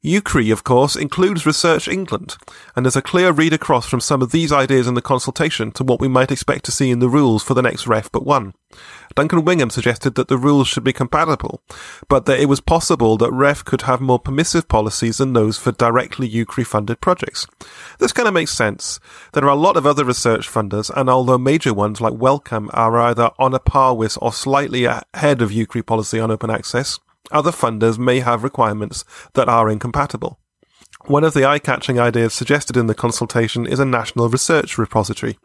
UKRI, 0.04 0.52
of 0.52 0.64
course, 0.64 0.96
includes 0.96 1.46
Research 1.46 1.88
England, 1.88 2.36
and 2.76 2.84
there's 2.84 2.96
a 2.96 3.04
clear 3.04 3.32
read 3.32 3.54
across 3.54 3.88
from 3.88 4.00
some 4.00 4.24
of 4.24 4.32
these 4.32 4.52
ideas 4.52 4.88
in 4.88 4.96
the 4.96 5.02
consultation 5.02 5.72
to 5.74 5.84
what 5.84 6.00
we 6.00 6.08
might 6.08 6.32
expect 6.32 6.66
to 6.66 6.72
see 6.72 6.90
in 6.90 6.98
the 6.98 7.08
rules 7.08 7.44
for 7.44 7.54
the 7.54 7.62
next 7.62 7.86
REF 7.86 8.12
but 8.12 8.26
one. 8.26 8.56
Duncan 9.14 9.46
Wingham 9.46 9.70
suggested 9.70 10.16
that 10.16 10.28
the 10.28 10.40
rules 10.40 10.68
should 10.68 10.84
be 10.84 10.92
compatible, 10.92 11.62
but 12.10 12.26
that 12.26 12.40
it 12.40 12.48
was 12.48 12.60
possible 12.60 13.16
that 13.18 13.32
REF 13.32 13.64
could 13.64 13.84
have 13.84 14.02
more 14.02 14.18
permissive 14.18 14.68
policies 14.68 15.20
than 15.20 15.34
those 15.34 15.60
for 15.60 15.72
directly 15.72 16.28
UKRI 16.28 16.66
funded 16.66 17.00
projects. 17.00 17.46
This 18.00 18.12
kind 18.12 18.28
of 18.28 18.34
makes 18.34 18.54
sense. 18.54 19.00
There 19.34 19.46
are 19.46 19.50
a 19.50 19.56
lot 19.56 19.78
of 19.78 19.86
other 19.86 20.04
research 20.04 20.50
funders, 20.50 20.90
and 20.96 21.12
although 21.12 21.38
major 21.38 21.76
ones 21.76 22.02
like 22.02 22.14
Wellcome 22.14 22.72
are 22.74 22.98
either 22.98 23.30
on 23.38 23.54
a 23.54 23.60
par 23.60 23.96
with 23.96 24.18
or 24.20 24.34
slightly 24.34 24.86
ahead 24.86 25.44
of 25.44 25.52
UKRI 25.52 25.86
policy 25.86 26.20
on 26.20 26.32
open 26.32 26.50
access, 26.50 27.00
other 27.32 27.52
funders 27.52 27.98
may 27.98 28.20
have 28.20 28.44
requirements 28.44 29.04
that 29.34 29.50
are 29.50 29.70
incompatible. 29.70 30.40
One 31.06 31.24
of 31.24 31.34
the 31.34 31.46
eye-catching 31.46 32.00
ideas 32.00 32.34
suggested 32.34 32.78
in 32.78 32.88
the 32.88 32.94
consultation 32.94 33.66
is 33.66 33.80
a 33.80 33.86
national 33.86 34.30
research 34.30 34.78
repository. 34.78 35.38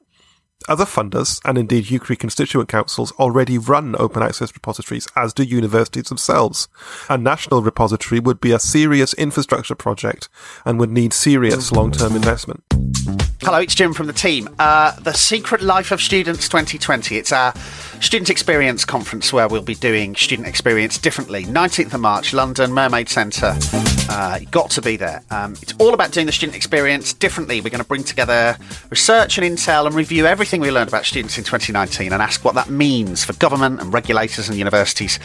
Other 0.68 0.84
funders, 0.84 1.40
and 1.44 1.56
indeed 1.56 1.84
UKRI 1.86 2.18
constituent 2.18 2.68
councils, 2.68 3.12
already 3.12 3.56
run 3.56 3.94
open 3.98 4.22
access 4.22 4.52
repositories, 4.52 5.06
as 5.14 5.32
do 5.32 5.44
universities 5.44 6.08
themselves. 6.08 6.66
A 7.08 7.16
national 7.16 7.62
repository 7.62 8.20
would 8.20 8.40
be 8.40 8.52
a 8.52 8.58
serious 8.58 9.14
infrastructure 9.14 9.76
project 9.76 10.28
and 10.64 10.80
would 10.80 10.90
need 10.90 11.12
serious 11.12 11.70
long-term 11.70 12.16
investment. 12.16 12.64
Hello, 13.46 13.58
it's 13.58 13.76
Jim 13.76 13.94
from 13.94 14.08
the 14.08 14.12
team. 14.12 14.48
Uh, 14.58 14.90
the 15.02 15.12
Secret 15.12 15.62
Life 15.62 15.92
of 15.92 16.00
Students 16.00 16.48
2020. 16.48 17.16
It's 17.16 17.30
our 17.30 17.54
student 18.00 18.28
experience 18.28 18.84
conference 18.84 19.32
where 19.32 19.46
we'll 19.46 19.62
be 19.62 19.76
doing 19.76 20.16
student 20.16 20.48
experience 20.48 20.98
differently. 20.98 21.44
19th 21.44 21.94
of 21.94 22.00
March, 22.00 22.34
London, 22.34 22.72
Mermaid 22.72 23.08
Centre. 23.08 23.54
Uh, 24.08 24.40
got 24.50 24.70
to 24.70 24.82
be 24.82 24.96
there. 24.96 25.22
Um, 25.30 25.52
it's 25.62 25.74
all 25.78 25.94
about 25.94 26.10
doing 26.10 26.26
the 26.26 26.32
student 26.32 26.56
experience 26.56 27.12
differently. 27.12 27.60
We're 27.60 27.70
going 27.70 27.82
to 27.82 27.86
bring 27.86 28.02
together 28.02 28.56
research 28.90 29.38
and 29.38 29.46
intel 29.46 29.86
and 29.86 29.94
review 29.94 30.26
everything 30.26 30.60
we 30.60 30.72
learned 30.72 30.88
about 30.88 31.04
students 31.04 31.38
in 31.38 31.44
2019 31.44 32.12
and 32.12 32.20
ask 32.20 32.44
what 32.44 32.56
that 32.56 32.68
means 32.68 33.24
for 33.24 33.32
government 33.34 33.80
and 33.80 33.92
regulators 33.92 34.48
and 34.48 34.58
universities 34.58 35.20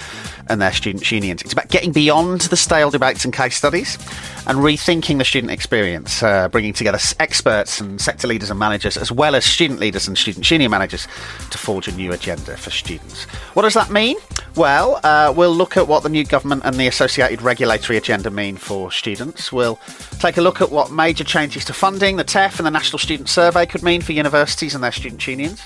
and 0.48 0.62
their 0.62 0.74
student 0.74 1.12
unions. 1.12 1.42
It's 1.42 1.54
about 1.54 1.70
getting 1.70 1.92
beyond 1.92 2.42
the 2.42 2.58
stale 2.58 2.92
debates 2.92 3.26
and 3.26 3.34
case 3.34 3.58
studies 3.58 3.98
and 4.46 4.60
rethinking 4.60 5.18
the 5.18 5.26
student 5.26 5.52
experience, 5.52 6.22
uh, 6.22 6.50
bringing 6.50 6.74
together 6.74 7.00
experts 7.20 7.41
and 7.46 8.00
sector 8.00 8.28
leaders 8.28 8.50
and 8.50 8.60
managers, 8.60 8.98
as 8.98 9.12
well 9.12 9.36
as 9.36 9.46
student 9.46 9.80
leaders 9.80 10.08
and 10.08 10.18
student 10.18 10.50
union 10.50 10.72
managers, 10.72 11.08
to 11.50 11.58
forge 11.58 11.88
a 11.88 11.92
new 11.92 12.12
agenda 12.12 12.58
for 12.58 12.70
students. 12.70 13.24
What 13.54 13.64
does 13.64 13.74
that 13.74 13.90
mean? 13.90 14.18
Well, 14.56 15.00
uh, 15.04 15.34
we'll 15.36 15.56
look 15.56 15.78
at 15.78 15.88
what 15.88 16.04
the 16.04 16.10
new 16.10 16.24
government 16.24 16.64
and 16.66 16.76
the 16.76 16.88
associated 16.88 17.42
regulatory 17.42 17.98
agenda 17.98 18.30
mean 18.30 18.58
for 18.58 18.92
students. 18.92 19.52
We'll 19.52 19.80
take 20.20 20.38
a 20.38 20.42
look 20.42 20.62
at 20.62 20.72
what 20.72 20.92
major 20.92 21.24
changes 21.24 21.66
to 21.66 21.74
funding, 21.74 22.18
the 22.18 22.24
TEF, 22.24 22.58
and 22.58 22.66
the 22.66 22.72
National 22.72 23.00
Student 23.00 23.30
Survey 23.30 23.66
could 23.66 23.84
mean 23.84 24.02
for 24.02 24.12
universities 24.12 24.76
and 24.76 24.84
their 24.84 24.92
student 24.92 25.26
unions. 25.26 25.66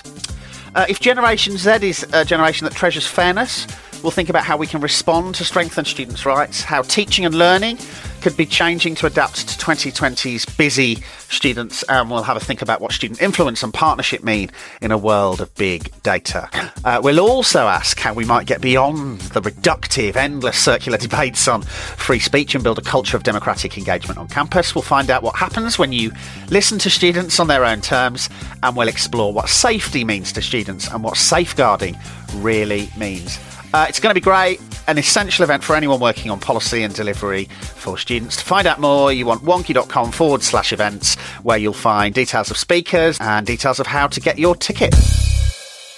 Uh, 0.74 0.84
if 0.88 1.00
Generation 1.00 1.56
Z 1.56 1.88
is 1.88 2.06
a 2.12 2.24
generation 2.24 2.66
that 2.66 2.74
treasures 2.74 3.06
fairness, 3.06 3.66
we'll 4.06 4.12
think 4.12 4.28
about 4.28 4.44
how 4.44 4.56
we 4.56 4.68
can 4.68 4.80
respond 4.80 5.34
to 5.34 5.44
strengthen 5.44 5.84
students' 5.84 6.24
rights, 6.24 6.62
how 6.62 6.80
teaching 6.80 7.24
and 7.24 7.34
learning 7.34 7.76
could 8.20 8.36
be 8.36 8.46
changing 8.46 8.94
to 8.94 9.04
adapt 9.04 9.48
to 9.48 9.58
2020's 9.58 10.44
busy 10.44 10.98
students, 11.28 11.82
and 11.88 12.08
we'll 12.08 12.22
have 12.22 12.36
a 12.36 12.40
think 12.40 12.62
about 12.62 12.80
what 12.80 12.92
student 12.92 13.20
influence 13.20 13.64
and 13.64 13.74
partnership 13.74 14.22
mean 14.22 14.48
in 14.80 14.92
a 14.92 14.96
world 14.96 15.40
of 15.40 15.52
big 15.56 15.90
data. 16.04 16.48
Uh, 16.84 17.00
we'll 17.02 17.18
also 17.18 17.66
ask 17.66 17.98
how 17.98 18.14
we 18.14 18.24
might 18.24 18.46
get 18.46 18.60
beyond 18.60 19.20
the 19.32 19.40
reductive, 19.40 20.14
endless 20.14 20.56
circular 20.56 20.98
debates 21.06 21.48
on 21.48 21.62
free 21.62 22.20
speech 22.20 22.54
and 22.54 22.62
build 22.62 22.78
a 22.78 22.82
culture 22.82 23.16
of 23.16 23.24
democratic 23.24 23.76
engagement 23.76 24.20
on 24.20 24.28
campus. 24.28 24.72
We'll 24.72 24.82
find 24.82 25.10
out 25.10 25.24
what 25.24 25.34
happens 25.34 25.80
when 25.80 25.90
you 25.90 26.12
listen 26.48 26.78
to 26.78 26.90
students 26.90 27.40
on 27.40 27.48
their 27.48 27.64
own 27.64 27.80
terms, 27.80 28.30
and 28.62 28.76
we'll 28.76 28.86
explore 28.86 29.32
what 29.32 29.48
safety 29.48 30.04
means 30.04 30.30
to 30.34 30.42
students 30.42 30.86
and 30.92 31.02
what 31.02 31.16
safeguarding 31.16 31.98
really 32.36 32.88
means. 32.96 33.40
Uh, 33.76 33.84
it's 33.90 34.00
going 34.00 34.08
to 34.08 34.18
be 34.18 34.24
great, 34.24 34.58
an 34.88 34.96
essential 34.96 35.42
event 35.42 35.62
for 35.62 35.76
anyone 35.76 36.00
working 36.00 36.30
on 36.30 36.40
policy 36.40 36.82
and 36.82 36.94
delivery 36.94 37.44
for 37.60 37.98
students. 37.98 38.38
To 38.38 38.42
find 38.42 38.66
out 38.66 38.80
more, 38.80 39.12
you 39.12 39.26
want 39.26 39.42
wonkhe.com 39.42 40.12
forward 40.12 40.42
slash 40.42 40.72
events, 40.72 41.14
where 41.42 41.58
you'll 41.58 41.74
find 41.74 42.14
details 42.14 42.50
of 42.50 42.56
speakers 42.56 43.18
and 43.20 43.46
details 43.46 43.78
of 43.78 43.86
how 43.86 44.06
to 44.06 44.18
get 44.18 44.38
your 44.38 44.56
ticket. 44.56 44.94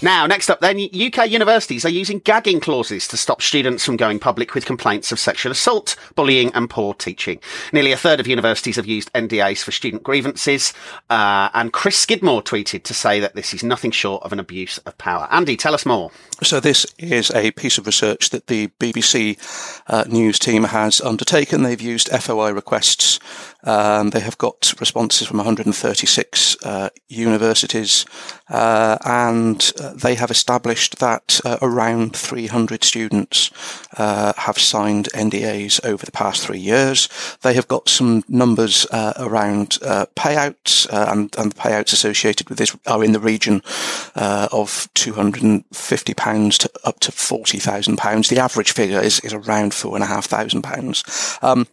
Now, 0.00 0.26
next 0.26 0.48
up 0.48 0.60
then, 0.60 0.78
UK 0.78 1.28
universities 1.28 1.84
are 1.84 1.88
using 1.88 2.20
gagging 2.20 2.60
clauses 2.60 3.08
to 3.08 3.16
stop 3.16 3.42
students 3.42 3.84
from 3.84 3.96
going 3.96 4.20
public 4.20 4.54
with 4.54 4.64
complaints 4.64 5.10
of 5.10 5.18
sexual 5.18 5.50
assault, 5.50 5.96
bullying 6.14 6.52
and 6.54 6.70
poor 6.70 6.94
teaching. 6.94 7.40
Nearly 7.72 7.90
a 7.90 7.96
third 7.96 8.20
of 8.20 8.28
universities 8.28 8.76
have 8.76 8.86
used 8.86 9.12
NDAs 9.12 9.64
for 9.64 9.72
student 9.72 10.04
grievances, 10.04 10.72
uh, 11.10 11.48
and 11.52 11.72
Chris 11.72 11.98
Skidmore 11.98 12.42
tweeted 12.42 12.84
to 12.84 12.94
say 12.94 13.18
that 13.18 13.34
this 13.34 13.52
is 13.52 13.64
nothing 13.64 13.90
short 13.90 14.22
of 14.22 14.32
an 14.32 14.38
abuse 14.38 14.78
of 14.78 14.96
power. 14.98 15.26
Andy, 15.32 15.56
tell 15.56 15.74
us 15.74 15.84
more. 15.84 16.12
So 16.44 16.60
this 16.60 16.86
is 16.98 17.32
a 17.32 17.50
piece 17.50 17.76
of 17.76 17.86
research 17.86 18.30
that 18.30 18.46
the 18.46 18.68
BBC 18.78 19.36
uh, 19.88 20.04
news 20.06 20.38
team 20.38 20.62
has 20.62 21.00
undertaken. 21.00 21.64
They've 21.64 21.80
used 21.80 22.08
FOI 22.08 22.52
requests. 22.52 23.18
Um, 23.64 24.10
they 24.10 24.20
have 24.20 24.38
got 24.38 24.72
responses 24.78 25.26
from 25.26 25.38
136 25.38 26.56
uh, 26.64 26.90
universities, 27.08 28.06
uh, 28.48 28.96
and 29.04 29.72
uh, 29.88 29.92
they 29.94 30.14
have 30.14 30.30
established 30.30 30.98
that 30.98 31.40
uh, 31.44 31.58
around 31.62 32.14
300 32.14 32.84
students 32.84 33.50
uh, 33.96 34.32
have 34.36 34.58
signed 34.58 35.08
NDAs 35.14 35.84
over 35.84 36.04
the 36.04 36.12
past 36.12 36.42
three 36.42 36.58
years. 36.58 37.08
They 37.42 37.54
have 37.54 37.68
got 37.68 37.88
some 37.88 38.22
numbers 38.28 38.86
uh, 38.90 39.14
around 39.16 39.78
uh, 39.82 40.06
payouts, 40.16 40.86
and, 40.90 41.34
and, 41.38 41.52
the 41.52 41.54
payouts 41.54 41.92
associated 41.92 42.48
with 42.48 42.58
this 42.58 42.76
are 42.86 43.02
in 43.02 43.12
the 43.12 43.20
region 43.20 43.62
of 44.14 44.88
250 44.94 46.14
pounds 46.14 46.58
to 46.58 46.70
up 46.84 47.00
to 47.00 47.12
40,000 47.12 47.96
pounds. 47.96 48.28
The 48.28 48.38
average 48.38 48.72
figure 48.72 49.00
is, 49.00 49.20
is 49.20 49.32
around 49.32 49.74
four 49.74 49.94
and 49.94 50.04
a 50.04 50.08
half 50.08 50.26
thousand 50.26 50.62
pounds. 50.62 51.04
Um, 51.42 51.66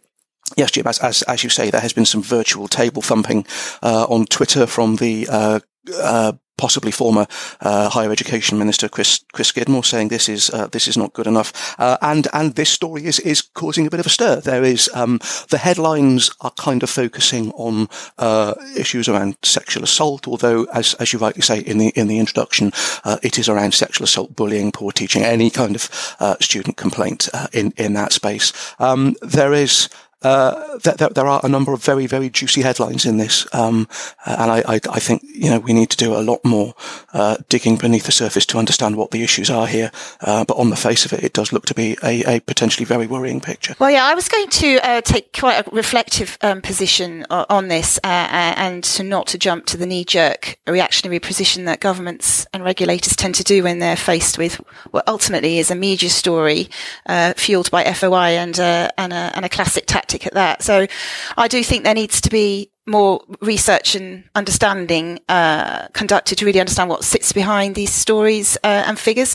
Yes, 0.56 0.70
Jim, 0.70 0.86
as, 0.86 1.00
as, 1.00 1.22
as, 1.22 1.42
you 1.42 1.50
say, 1.50 1.70
there 1.70 1.80
has 1.80 1.92
been 1.92 2.04
some 2.04 2.22
virtual 2.22 2.68
table 2.68 3.02
thumping 3.02 3.44
uh, 3.82 4.06
on 4.08 4.26
Twitter 4.26 4.64
from 4.68 4.94
the 4.94 5.26
uh, 5.28 5.58
uh, 5.92 6.32
possibly 6.56 6.90
former 6.90 7.26
uh, 7.60 7.88
higher 7.88 8.10
education 8.10 8.58
minister 8.58 8.88
Chris 8.88 9.20
Chris 9.32 9.48
Skidmore 9.48 9.84
saying 9.84 10.08
this 10.08 10.28
is 10.28 10.50
uh, 10.50 10.66
this 10.68 10.88
is 10.88 10.96
not 10.96 11.12
good 11.12 11.26
enough, 11.26 11.74
uh, 11.78 11.96
and 12.00 12.28
and 12.32 12.54
this 12.54 12.70
story 12.70 13.04
is 13.04 13.18
is 13.20 13.42
causing 13.42 13.86
a 13.86 13.90
bit 13.90 14.00
of 14.00 14.06
a 14.06 14.10
stir. 14.10 14.40
There 14.40 14.64
is 14.64 14.90
um, 14.94 15.18
the 15.50 15.58
headlines 15.58 16.30
are 16.40 16.52
kind 16.52 16.82
of 16.82 16.90
focusing 16.90 17.52
on 17.52 17.88
uh, 18.18 18.54
issues 18.76 19.08
around 19.08 19.36
sexual 19.42 19.84
assault, 19.84 20.26
although 20.26 20.64
as 20.72 20.94
as 20.94 21.12
you 21.12 21.18
rightly 21.18 21.42
say 21.42 21.60
in 21.60 21.78
the 21.78 21.88
in 21.90 22.08
the 22.08 22.18
introduction, 22.18 22.72
uh, 23.04 23.18
it 23.22 23.38
is 23.38 23.48
around 23.48 23.74
sexual 23.74 24.04
assault, 24.04 24.34
bullying, 24.34 24.72
poor 24.72 24.92
teaching, 24.92 25.22
any 25.22 25.50
kind 25.50 25.74
of 25.74 26.16
uh, 26.20 26.36
student 26.40 26.76
complaint 26.76 27.28
in 27.52 27.72
in 27.76 27.92
that 27.94 28.12
space. 28.12 28.52
Um, 28.78 29.14
there 29.20 29.52
is 29.52 29.88
uh, 30.26 30.78
there, 30.82 31.08
there, 31.08 31.26
are 31.26 31.40
a 31.44 31.48
number 31.48 31.72
of 31.72 31.84
very, 31.84 32.06
very 32.06 32.28
juicy 32.28 32.62
headlines 32.62 33.06
in 33.06 33.16
this, 33.16 33.46
um, 33.54 33.86
and 34.24 34.50
I, 34.50 34.58
I, 34.66 34.80
I, 34.90 34.98
think 34.98 35.22
you 35.22 35.48
know 35.48 35.60
we 35.60 35.72
need 35.72 35.90
to 35.90 35.96
do 35.96 36.16
a 36.16 36.20
lot 36.20 36.44
more 36.44 36.74
uh, 37.12 37.36
digging 37.48 37.76
beneath 37.76 38.04
the 38.04 38.12
surface 38.12 38.44
to 38.46 38.58
understand 38.58 38.96
what 38.96 39.12
the 39.12 39.22
issues 39.22 39.50
are 39.50 39.68
here. 39.68 39.92
Uh, 40.20 40.44
but 40.44 40.56
on 40.56 40.70
the 40.70 40.76
face 40.76 41.04
of 41.04 41.12
it, 41.12 41.22
it 41.22 41.32
does 41.32 41.52
look 41.52 41.64
to 41.66 41.74
be 41.74 41.96
a, 42.02 42.36
a 42.36 42.40
potentially 42.40 42.84
very 42.84 43.06
worrying 43.06 43.40
picture. 43.40 43.76
Well, 43.78 43.90
yeah, 43.90 44.04
I 44.04 44.14
was 44.14 44.28
going 44.28 44.48
to 44.48 44.78
uh, 44.82 45.00
take 45.02 45.32
quite 45.32 45.64
a 45.64 45.70
reflective 45.70 46.36
um, 46.42 46.60
position 46.60 47.24
on 47.30 47.68
this, 47.68 47.98
uh, 48.02 48.28
and 48.56 48.82
to 48.82 49.04
not 49.04 49.28
to 49.28 49.38
jump 49.38 49.66
to 49.66 49.76
the 49.76 49.86
knee-jerk 49.86 50.58
reactionary 50.66 51.20
position 51.20 51.66
that 51.66 51.78
governments 51.78 52.46
and 52.52 52.64
regulators 52.64 53.14
tend 53.14 53.36
to 53.36 53.44
do 53.44 53.62
when 53.62 53.78
they're 53.78 53.96
faced 53.96 54.38
with 54.38 54.56
what 54.90 55.06
ultimately 55.06 55.58
is 55.58 55.70
a 55.70 55.76
media 55.76 56.10
story 56.10 56.68
fueled 57.36 57.70
by 57.70 57.84
FOI 57.84 58.30
and 58.30 58.58
and 58.58 59.12
a, 59.12 59.32
and 59.34 59.44
a 59.44 59.48
classic 59.48 59.86
tactic 59.86 60.15
at 60.24 60.34
that. 60.34 60.62
So 60.62 60.86
I 61.36 61.48
do 61.48 61.64
think 61.64 61.82
there 61.84 61.94
needs 61.94 62.20
to 62.20 62.30
be 62.30 62.70
more 62.86 63.20
research 63.40 63.96
and 63.96 64.22
understanding 64.36 65.18
uh, 65.28 65.88
conducted 65.88 66.38
to 66.38 66.44
really 66.46 66.60
understand 66.60 66.88
what 66.88 67.02
sits 67.02 67.32
behind 67.32 67.74
these 67.74 67.92
stories 67.92 68.56
uh, 68.62 68.84
and 68.86 68.96
figures. 68.96 69.34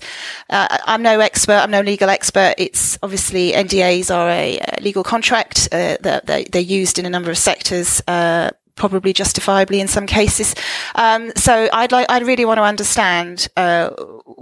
Uh, 0.49 0.77
I'm 0.85 1.01
no 1.01 1.19
expert. 1.19 1.57
I'm 1.57 1.71
no 1.71 1.81
legal 1.81 2.09
expert. 2.09 2.55
It's 2.57 2.97
obviously 3.03 3.51
NDAs 3.51 4.13
are 4.13 4.29
a, 4.29 4.59
legal 4.79 5.03
contract 5.03 5.67
uh, 5.71 5.97
that 6.01 6.25
they're 6.25 6.61
used 6.61 6.97
in 6.97 7.05
a 7.05 7.09
number 7.09 7.29
of 7.29 7.37
sectors 7.37 8.01
uh, 8.07 8.51
probably 8.81 9.13
justifiably 9.13 9.79
in 9.79 9.87
some 9.87 10.07
cases. 10.07 10.55
Um, 10.95 11.31
so 11.35 11.53
I'd 11.71 11.91
like, 11.91 12.07
I 12.09 12.17
really 12.19 12.45
want 12.45 12.57
to 12.57 12.63
understand 12.63 13.47
uh, 13.55 13.89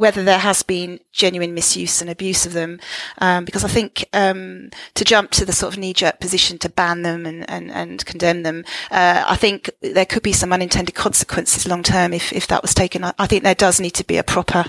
whether 0.03 0.23
there 0.23 0.39
has 0.39 0.63
been 0.63 0.99
genuine 1.11 1.53
misuse 1.53 2.01
and 2.01 2.09
abuse 2.09 2.45
of 2.45 2.53
them, 2.53 2.79
um, 3.17 3.43
because 3.43 3.65
I 3.65 3.67
think 3.67 4.05
um, 4.13 4.69
to 4.93 5.03
jump 5.03 5.31
to 5.31 5.45
the 5.45 5.51
sort 5.51 5.73
of 5.73 5.79
knee-jerk 5.79 6.21
position 6.21 6.57
to 6.59 6.69
ban 6.69 7.01
them 7.01 7.25
and 7.25 7.49
and, 7.49 7.71
and 7.71 8.05
condemn 8.05 8.43
them, 8.43 8.63
uh, 8.91 9.23
I 9.27 9.35
think 9.35 9.69
there 9.81 10.05
could 10.05 10.23
be 10.23 10.33
some 10.33 10.53
unintended 10.53 10.95
consequences 10.95 11.67
long 11.67 11.83
term 11.83 12.13
if 12.13 12.31
if 12.31 12.47
that 12.47 12.61
was 12.61 12.73
taken. 12.73 13.03
I, 13.03 13.11
I 13.19 13.27
think 13.27 13.43
there 13.43 13.55
does 13.55 13.79
need 13.79 13.95
to 13.95 14.05
be 14.05 14.17
a 14.19 14.23
proper 14.23 14.63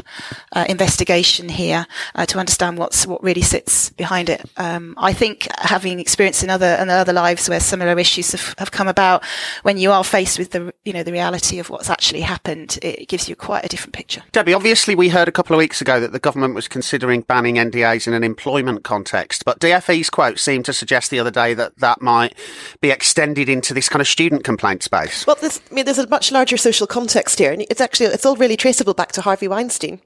uh, 0.57 0.65
investigation 0.69 1.49
here 1.49 1.87
uh, 2.17 2.27
to 2.27 2.39
understand 2.39 2.79
what's 2.79 3.07
what 3.07 3.23
really 3.23 3.43
sits 3.43 3.91
behind 3.91 4.29
it. 4.29 4.41
Um, 4.57 4.95
I 5.11 5.13
think 5.15 5.47
having 5.59 6.01
experience 6.01 6.43
in 6.43 6.51
other 6.51 6.77
in 6.83 6.91
other 6.91 7.15
lives 7.15 7.49
where 7.49 7.61
similar 7.61 7.99
issues 7.99 8.33
have, 8.33 8.55
have 8.59 8.71
come 8.71 8.89
about, 8.91 9.23
when 9.63 9.79
you 9.79 9.91
are 9.93 10.05
faced 10.05 10.39
with 10.39 10.51
the 10.51 10.73
you 10.85 10.93
know 10.93 11.03
the 11.03 11.13
reality 11.13 11.59
of 11.59 11.71
what's 11.71 11.91
actually 11.91 12.21
happened, 12.21 12.79
it 12.83 13.09
gives 13.09 13.29
you 13.29 13.37
quite 13.37 13.65
a 13.65 13.69
different 13.69 13.95
picture. 13.95 14.23
Debbie, 14.33 14.55
obviously 14.55 14.95
we 14.95 15.09
heard 15.09 15.29
a 15.29 15.33
couple 15.33 15.55
of 15.55 15.59
weeks 15.59 15.81
ago 15.81 16.01
that 16.01 16.13
the 16.13 16.19
government 16.19 16.55
was 16.55 16.69
considering 16.69 17.23
banning 17.23 17.57
NDAs 17.57 18.07
in 18.07 18.15
an 18.15 18.25
employment 18.25 18.85
context, 18.85 19.45
but 19.45 19.61
DFE's 19.61 20.11
quote 20.11 20.39
seemed 20.39 20.65
to 20.67 20.73
suggest 20.73 21.11
the 21.11 21.19
other 21.19 21.31
day 21.31 21.55
that 21.55 21.79
that 21.79 22.01
might 22.01 22.35
be 22.81 22.91
extended 22.91 23.49
into 23.49 23.75
this 23.75 23.89
kind 23.89 24.01
of 24.01 24.09
student 24.09 24.45
complaint 24.45 24.83
space. 24.83 25.27
Well, 25.27 25.37
I 25.43 25.75
mean, 25.75 25.85
there's 25.85 25.99
a 25.99 26.09
much 26.09 26.33
larger 26.33 26.57
social 26.57 26.87
context 26.87 27.39
here, 27.39 27.53
and 27.53 27.63
it's 27.71 27.81
actually 27.81 28.07
it's 28.07 28.27
all 28.27 28.37
really 28.37 28.57
traceable 28.57 28.95
back 28.95 29.13
to 29.13 29.23
Harvey 29.23 29.49
Weinstein. 29.49 30.01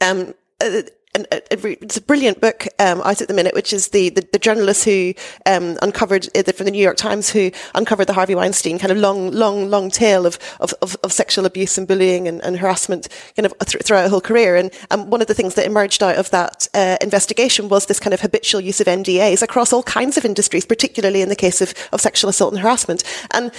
Um, 0.00 0.34
uh, 0.60 0.82
an, 1.18 1.26
a, 1.32 1.82
it's 1.82 1.96
a 1.96 2.00
brilliant 2.00 2.40
book 2.40 2.66
um, 2.78 3.00
out 3.02 3.20
at 3.20 3.28
the 3.28 3.34
minute, 3.34 3.54
which 3.54 3.72
is 3.72 3.88
the 3.88 4.10
the, 4.10 4.26
the 4.32 4.38
journalist 4.38 4.84
who 4.84 5.14
um, 5.46 5.76
uncovered 5.82 6.28
it 6.34 6.54
from 6.56 6.64
the 6.64 6.70
New 6.70 6.82
York 6.82 6.96
Times 6.96 7.30
who 7.30 7.50
uncovered 7.74 8.06
the 8.06 8.12
Harvey 8.12 8.34
Weinstein 8.34 8.78
kind 8.78 8.92
of 8.92 8.98
long, 8.98 9.30
long, 9.32 9.70
long 9.70 9.90
tale 9.90 10.26
of 10.26 10.38
of, 10.60 10.72
of, 10.82 10.96
of 11.02 11.12
sexual 11.12 11.46
abuse 11.46 11.78
and 11.78 11.86
bullying 11.86 12.28
and, 12.28 12.42
and 12.42 12.58
harassment 12.58 13.08
kind 13.36 13.46
of 13.46 13.58
th- 13.58 13.82
throughout 13.82 14.06
a 14.06 14.08
whole 14.08 14.20
career. 14.20 14.56
And 14.56 14.72
one 15.10 15.20
of 15.20 15.26
the 15.26 15.34
things 15.34 15.54
that 15.54 15.66
emerged 15.66 16.02
out 16.02 16.16
of 16.16 16.30
that 16.30 16.68
uh, 16.74 16.96
investigation 17.00 17.68
was 17.68 17.86
this 17.86 18.00
kind 18.00 18.14
of 18.14 18.20
habitual 18.20 18.60
use 18.60 18.80
of 18.80 18.86
NDAs 18.86 19.42
across 19.42 19.72
all 19.72 19.82
kinds 19.82 20.16
of 20.16 20.24
industries, 20.24 20.66
particularly 20.66 21.22
in 21.22 21.28
the 21.28 21.36
case 21.36 21.60
of 21.60 21.74
of 21.92 22.00
sexual 22.00 22.30
assault 22.30 22.52
and 22.52 22.62
harassment. 22.62 23.02
And 23.32 23.50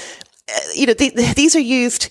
uh, 0.50 0.60
you 0.74 0.88
know, 0.88 0.94
the, 0.94 1.10
the, 1.10 1.34
these 1.36 1.56
are 1.56 1.60
used 1.60 2.10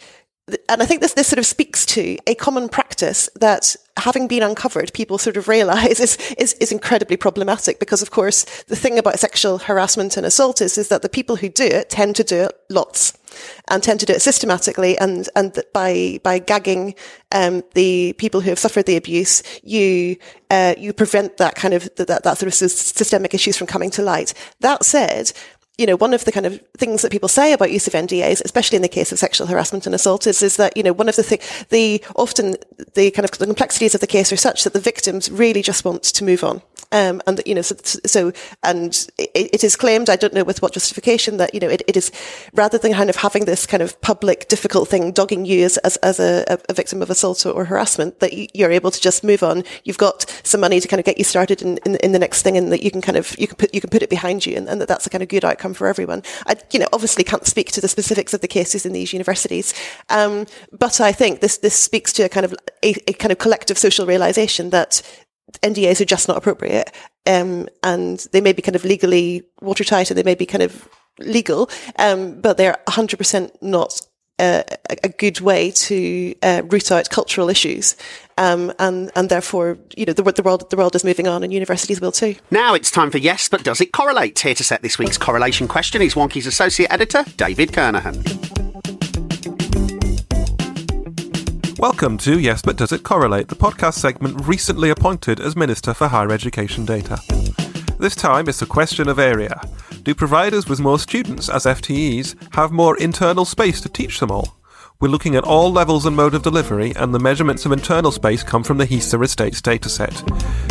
and 0.68 0.82
I 0.82 0.86
think 0.86 1.00
this, 1.00 1.14
this 1.14 1.26
sort 1.26 1.38
of 1.38 1.46
speaks 1.46 1.84
to 1.86 2.16
a 2.26 2.34
common 2.34 2.68
practice 2.68 3.28
that 3.36 3.76
having 3.98 4.28
been 4.28 4.42
uncovered, 4.42 4.92
people 4.92 5.18
sort 5.18 5.36
of 5.36 5.48
realize 5.48 6.00
is, 6.00 6.16
is, 6.38 6.54
is 6.54 6.72
incredibly 6.72 7.16
problematic 7.16 7.78
because, 7.78 8.02
of 8.02 8.10
course, 8.10 8.44
the 8.64 8.76
thing 8.76 8.98
about 8.98 9.18
sexual 9.18 9.58
harassment 9.58 10.16
and 10.16 10.24
assault 10.24 10.60
is, 10.60 10.78
is 10.78 10.88
that 10.88 11.02
the 11.02 11.08
people 11.08 11.36
who 11.36 11.48
do 11.48 11.64
it 11.64 11.90
tend 11.90 12.16
to 12.16 12.24
do 12.24 12.44
it 12.44 12.52
lots 12.70 13.18
and 13.70 13.82
tend 13.82 14.00
to 14.00 14.06
do 14.06 14.12
it 14.12 14.22
systematically 14.22 14.98
and, 14.98 15.28
and 15.36 15.62
by, 15.74 16.18
by 16.22 16.38
gagging, 16.38 16.94
um, 17.32 17.62
the 17.74 18.14
people 18.14 18.40
who 18.40 18.48
have 18.48 18.58
suffered 18.58 18.86
the 18.86 18.96
abuse, 18.96 19.42
you, 19.62 20.16
uh, 20.50 20.74
you 20.78 20.92
prevent 20.92 21.36
that 21.36 21.54
kind 21.54 21.74
of, 21.74 21.94
that, 21.96 22.22
that 22.22 22.38
sort 22.38 22.48
of 22.48 22.54
systemic 22.54 23.34
issues 23.34 23.56
from 23.56 23.66
coming 23.66 23.90
to 23.90 24.02
light. 24.02 24.32
That 24.60 24.84
said, 24.84 25.32
you 25.78 25.86
know, 25.86 25.96
one 25.96 26.12
of 26.12 26.24
the 26.24 26.32
kind 26.32 26.44
of 26.44 26.60
things 26.76 27.02
that 27.02 27.12
people 27.12 27.28
say 27.28 27.52
about 27.52 27.70
use 27.70 27.86
of 27.86 27.92
NDAs, 27.92 28.42
especially 28.44 28.76
in 28.76 28.82
the 28.82 28.88
case 28.88 29.12
of 29.12 29.18
sexual 29.18 29.46
harassment 29.46 29.86
and 29.86 29.94
assault, 29.94 30.26
is, 30.26 30.42
is 30.42 30.56
that, 30.56 30.76
you 30.76 30.82
know, 30.82 30.92
one 30.92 31.08
of 31.08 31.14
the 31.14 31.22
thing, 31.22 31.38
the, 31.70 32.02
often 32.16 32.56
the 32.94 33.12
kind 33.12 33.24
of 33.24 33.30
the 33.38 33.46
complexities 33.46 33.94
of 33.94 34.00
the 34.00 34.06
case 34.06 34.32
are 34.32 34.36
such 34.36 34.64
that 34.64 34.72
the 34.72 34.80
victims 34.80 35.30
really 35.30 35.62
just 35.62 35.84
want 35.84 36.02
to 36.02 36.24
move 36.24 36.42
on. 36.42 36.60
Um, 36.90 37.20
and, 37.26 37.40
you 37.44 37.54
know, 37.54 37.62
so, 37.62 37.76
so 38.06 38.32
and 38.62 39.06
it, 39.18 39.30
it 39.34 39.64
is 39.64 39.76
claimed, 39.76 40.08
I 40.08 40.16
don't 40.16 40.32
know 40.32 40.44
with 40.44 40.62
what 40.62 40.72
justification, 40.72 41.36
that, 41.36 41.52
you 41.52 41.60
know, 41.60 41.68
it, 41.68 41.82
it 41.86 41.96
is 41.96 42.10
rather 42.54 42.78
than 42.78 42.94
kind 42.94 43.10
of 43.10 43.16
having 43.16 43.44
this 43.44 43.66
kind 43.66 43.82
of 43.82 44.00
public 44.00 44.48
difficult 44.48 44.88
thing 44.88 45.12
dogging 45.12 45.44
you 45.44 45.64
as, 45.64 45.76
as, 45.78 45.96
as 45.98 46.18
a, 46.18 46.58
a 46.68 46.72
victim 46.72 47.02
of 47.02 47.10
assault 47.10 47.44
or, 47.44 47.52
or 47.52 47.66
harassment, 47.66 48.20
that 48.20 48.32
you, 48.32 48.66
are 48.66 48.70
able 48.70 48.90
to 48.90 49.00
just 49.00 49.22
move 49.22 49.42
on. 49.42 49.64
You've 49.84 49.98
got 49.98 50.24
some 50.42 50.60
money 50.60 50.80
to 50.80 50.88
kind 50.88 50.98
of 50.98 51.04
get 51.04 51.18
you 51.18 51.24
started 51.24 51.60
in, 51.60 51.78
in, 51.84 51.96
in, 51.96 52.12
the 52.12 52.18
next 52.18 52.42
thing 52.42 52.56
and 52.56 52.72
that 52.72 52.82
you 52.82 52.90
can 52.90 53.02
kind 53.02 53.18
of, 53.18 53.38
you 53.38 53.46
can 53.46 53.56
put, 53.56 53.74
you 53.74 53.80
can 53.80 53.90
put 53.90 54.02
it 54.02 54.10
behind 54.10 54.46
you 54.46 54.56
and, 54.56 54.68
and 54.68 54.80
that 54.80 54.88
that's 54.88 55.06
a 55.06 55.10
kind 55.10 55.22
of 55.22 55.28
good 55.28 55.44
outcome 55.44 55.67
for 55.74 55.86
everyone. 55.86 56.22
I, 56.46 56.56
you 56.72 56.78
know, 56.78 56.88
obviously 56.92 57.24
can't 57.24 57.46
speak 57.46 57.72
to 57.72 57.80
the 57.80 57.88
specifics 57.88 58.34
of 58.34 58.40
the 58.40 58.48
cases 58.48 58.84
in 58.86 58.92
these 58.92 59.12
universities. 59.12 59.74
Um, 60.08 60.46
but 60.72 61.00
I 61.00 61.12
think 61.12 61.40
this, 61.40 61.58
this 61.58 61.74
speaks 61.74 62.12
to 62.14 62.24
a 62.24 62.28
kind 62.28 62.44
of, 62.44 62.54
a, 62.84 62.94
a 63.08 63.12
kind 63.14 63.32
of 63.32 63.38
collective 63.38 63.78
social 63.78 64.06
realization 64.06 64.70
that 64.70 65.02
NDAs 65.62 66.00
are 66.00 66.06
just 66.06 66.28
not 66.28 66.36
appropriate. 66.36 66.90
Um, 67.26 67.68
and 67.82 68.26
they 68.32 68.40
may 68.40 68.52
be 68.52 68.62
kind 68.62 68.76
of 68.76 68.84
legally 68.84 69.42
watertight 69.60 70.10
and 70.10 70.18
they 70.18 70.22
may 70.22 70.34
be 70.34 70.46
kind 70.46 70.62
of 70.62 70.88
legal, 71.18 71.68
um, 71.98 72.40
but 72.40 72.56
they're 72.56 72.78
100% 72.86 73.50
not 73.60 74.00
uh, 74.38 74.62
a 75.02 75.08
good 75.08 75.40
way 75.40 75.70
to 75.72 76.34
uh, 76.42 76.62
root 76.66 76.92
out 76.92 77.10
cultural 77.10 77.50
issues. 77.50 77.96
Um, 78.38 78.72
and 78.78 79.10
and 79.16 79.28
therefore, 79.28 79.78
you 79.96 80.06
know, 80.06 80.12
the, 80.12 80.22
the 80.22 80.42
world 80.44 80.70
the 80.70 80.76
world 80.76 80.94
is 80.94 81.02
moving 81.02 81.26
on, 81.26 81.42
and 81.42 81.52
universities 81.52 82.00
will 82.00 82.12
too. 82.12 82.36
Now 82.52 82.72
it's 82.72 82.88
time 82.88 83.10
for 83.10 83.18
yes, 83.18 83.48
but 83.48 83.64
does 83.64 83.80
it 83.80 83.92
correlate? 83.92 84.38
Here 84.38 84.54
to 84.54 84.62
set 84.62 84.80
this 84.80 84.96
week's 84.96 85.18
correlation 85.18 85.66
question 85.66 86.00
is 86.02 86.14
Wonkhe's 86.14 86.46
associate 86.46 86.92
editor 86.92 87.24
David 87.36 87.72
Kernohan. 87.72 88.14
Welcome 91.80 92.16
to 92.18 92.38
Yes 92.38 92.62
But 92.62 92.76
Does 92.76 92.92
It 92.92 93.02
Correlate, 93.02 93.48
the 93.48 93.56
podcast 93.56 93.94
segment 93.94 94.46
recently 94.46 94.90
appointed 94.90 95.40
as 95.40 95.56
Minister 95.56 95.92
for 95.92 96.06
Higher 96.06 96.30
Education 96.30 96.84
Data. 96.84 97.18
This 97.98 98.14
time 98.14 98.48
it's 98.48 98.62
a 98.62 98.66
question 98.66 99.08
of 99.08 99.18
area. 99.18 99.60
Do 100.04 100.14
providers 100.14 100.68
with 100.68 100.78
more 100.78 101.00
students 101.00 101.48
as 101.48 101.66
FTEs 101.66 102.54
have 102.54 102.70
more 102.70 102.96
internal 102.98 103.44
space 103.44 103.80
to 103.80 103.88
teach 103.88 104.20
them 104.20 104.30
all? 104.30 104.57
We're 105.00 105.10
looking 105.10 105.36
at 105.36 105.44
all 105.44 105.70
levels 105.70 106.06
and 106.06 106.16
mode 106.16 106.34
of 106.34 106.42
delivery, 106.42 106.92
and 106.96 107.14
the 107.14 107.20
measurements 107.20 107.64
of 107.64 107.70
internal 107.70 108.10
space 108.10 108.42
come 108.42 108.64
from 108.64 108.78
the 108.78 108.84
HESA 108.84 109.22
Estates 109.22 109.60
dataset. 109.60 110.10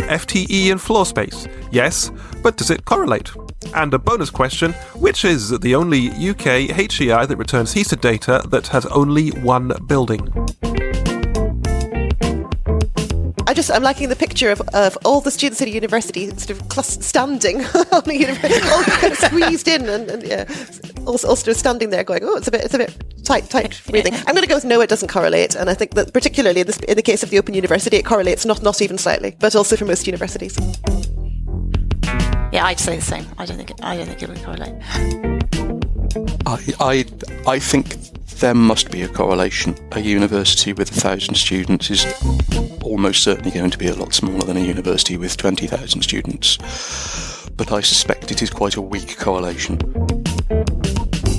FTE 0.00 0.70
and 0.70 0.78
floor 0.78 1.06
space, 1.06 1.48
yes, 1.72 2.10
but 2.42 2.58
does 2.58 2.70
it 2.70 2.84
correlate? 2.84 3.30
And 3.74 3.94
a 3.94 3.98
bonus 3.98 4.28
question 4.28 4.72
which 4.96 5.24
is 5.24 5.58
the 5.60 5.74
only 5.74 6.10
UK 6.10 6.68
HEI 6.68 7.24
that 7.24 7.38
returns 7.38 7.72
HESA 7.72 8.02
data 8.02 8.42
that 8.50 8.66
has 8.66 8.84
only 8.84 9.30
one 9.30 9.72
building? 9.86 10.20
I 13.46 13.54
just 13.54 13.70
I'm 13.70 13.82
liking 13.82 14.10
the 14.10 14.16
picture 14.16 14.50
of, 14.50 14.60
of 14.74 14.98
all 15.06 15.22
the 15.22 15.30
students 15.30 15.62
at 15.62 15.68
a 15.68 15.70
university 15.70 16.28
sort 16.36 16.50
of 16.50 16.70
cl- 16.70 16.82
standing 16.82 17.64
on 17.92 18.02
the 18.04 18.14
university, 18.14 18.68
all 18.68 18.82
kind 18.82 19.12
of 19.14 19.18
squeezed 19.18 19.68
in, 19.68 19.88
and, 19.88 20.10
and 20.10 20.22
yeah, 20.22 20.44
also, 21.06 21.28
also 21.28 21.54
standing 21.54 21.88
there 21.88 22.04
going, 22.04 22.20
oh, 22.24 22.36
it's 22.36 22.46
a 22.46 22.50
bit 22.50 22.62
it's 22.62 22.74
a 22.74 22.78
bit 22.78 23.17
tight 23.28 23.50
tight 23.50 23.80
breathing. 23.90 24.14
I'm 24.14 24.34
going 24.34 24.42
to 24.42 24.48
go 24.48 24.54
with 24.54 24.64
no, 24.64 24.80
it 24.80 24.88
doesn't 24.88 25.08
correlate, 25.08 25.54
and 25.54 25.68
I 25.68 25.74
think 25.74 25.94
that 25.94 26.12
particularly 26.12 26.62
in, 26.62 26.66
this, 26.66 26.78
in 26.78 26.96
the 26.96 27.02
case 27.02 27.22
of 27.22 27.30
the 27.30 27.38
Open 27.38 27.54
University, 27.54 27.98
it 27.98 28.04
correlates 28.04 28.46
not 28.46 28.62
not 28.62 28.80
even 28.80 28.96
slightly, 28.96 29.36
but 29.38 29.54
also 29.54 29.76
for 29.76 29.84
most 29.84 30.06
universities. 30.06 30.56
Yeah, 32.50 32.64
I'd 32.64 32.80
say 32.80 32.96
the 32.96 33.02
same. 33.02 33.26
I 33.36 33.44
don't 33.44 33.58
think 33.58 33.70
it, 33.70 33.80
I 33.84 33.96
don't 33.96 34.06
think 34.06 34.22
it 34.22 34.28
would 34.30 34.42
correlate. 34.42 34.74
I 36.46 36.58
I 36.80 37.04
I 37.46 37.58
think 37.58 37.96
there 38.40 38.54
must 38.54 38.90
be 38.90 39.02
a 39.02 39.08
correlation. 39.08 39.74
A 39.92 40.00
university 40.00 40.72
with 40.72 40.90
a 40.90 41.00
thousand 41.00 41.34
students 41.34 41.90
is 41.90 42.06
almost 42.82 43.22
certainly 43.22 43.50
going 43.50 43.70
to 43.70 43.78
be 43.78 43.88
a 43.88 43.94
lot 43.94 44.14
smaller 44.14 44.46
than 44.46 44.56
a 44.56 44.60
university 44.60 45.16
with 45.16 45.36
20,000 45.36 46.02
students. 46.02 46.56
But 47.56 47.72
I 47.72 47.80
suspect 47.80 48.30
it 48.30 48.40
is 48.40 48.48
quite 48.48 48.76
a 48.76 48.80
weak 48.80 49.18
correlation. 49.18 49.78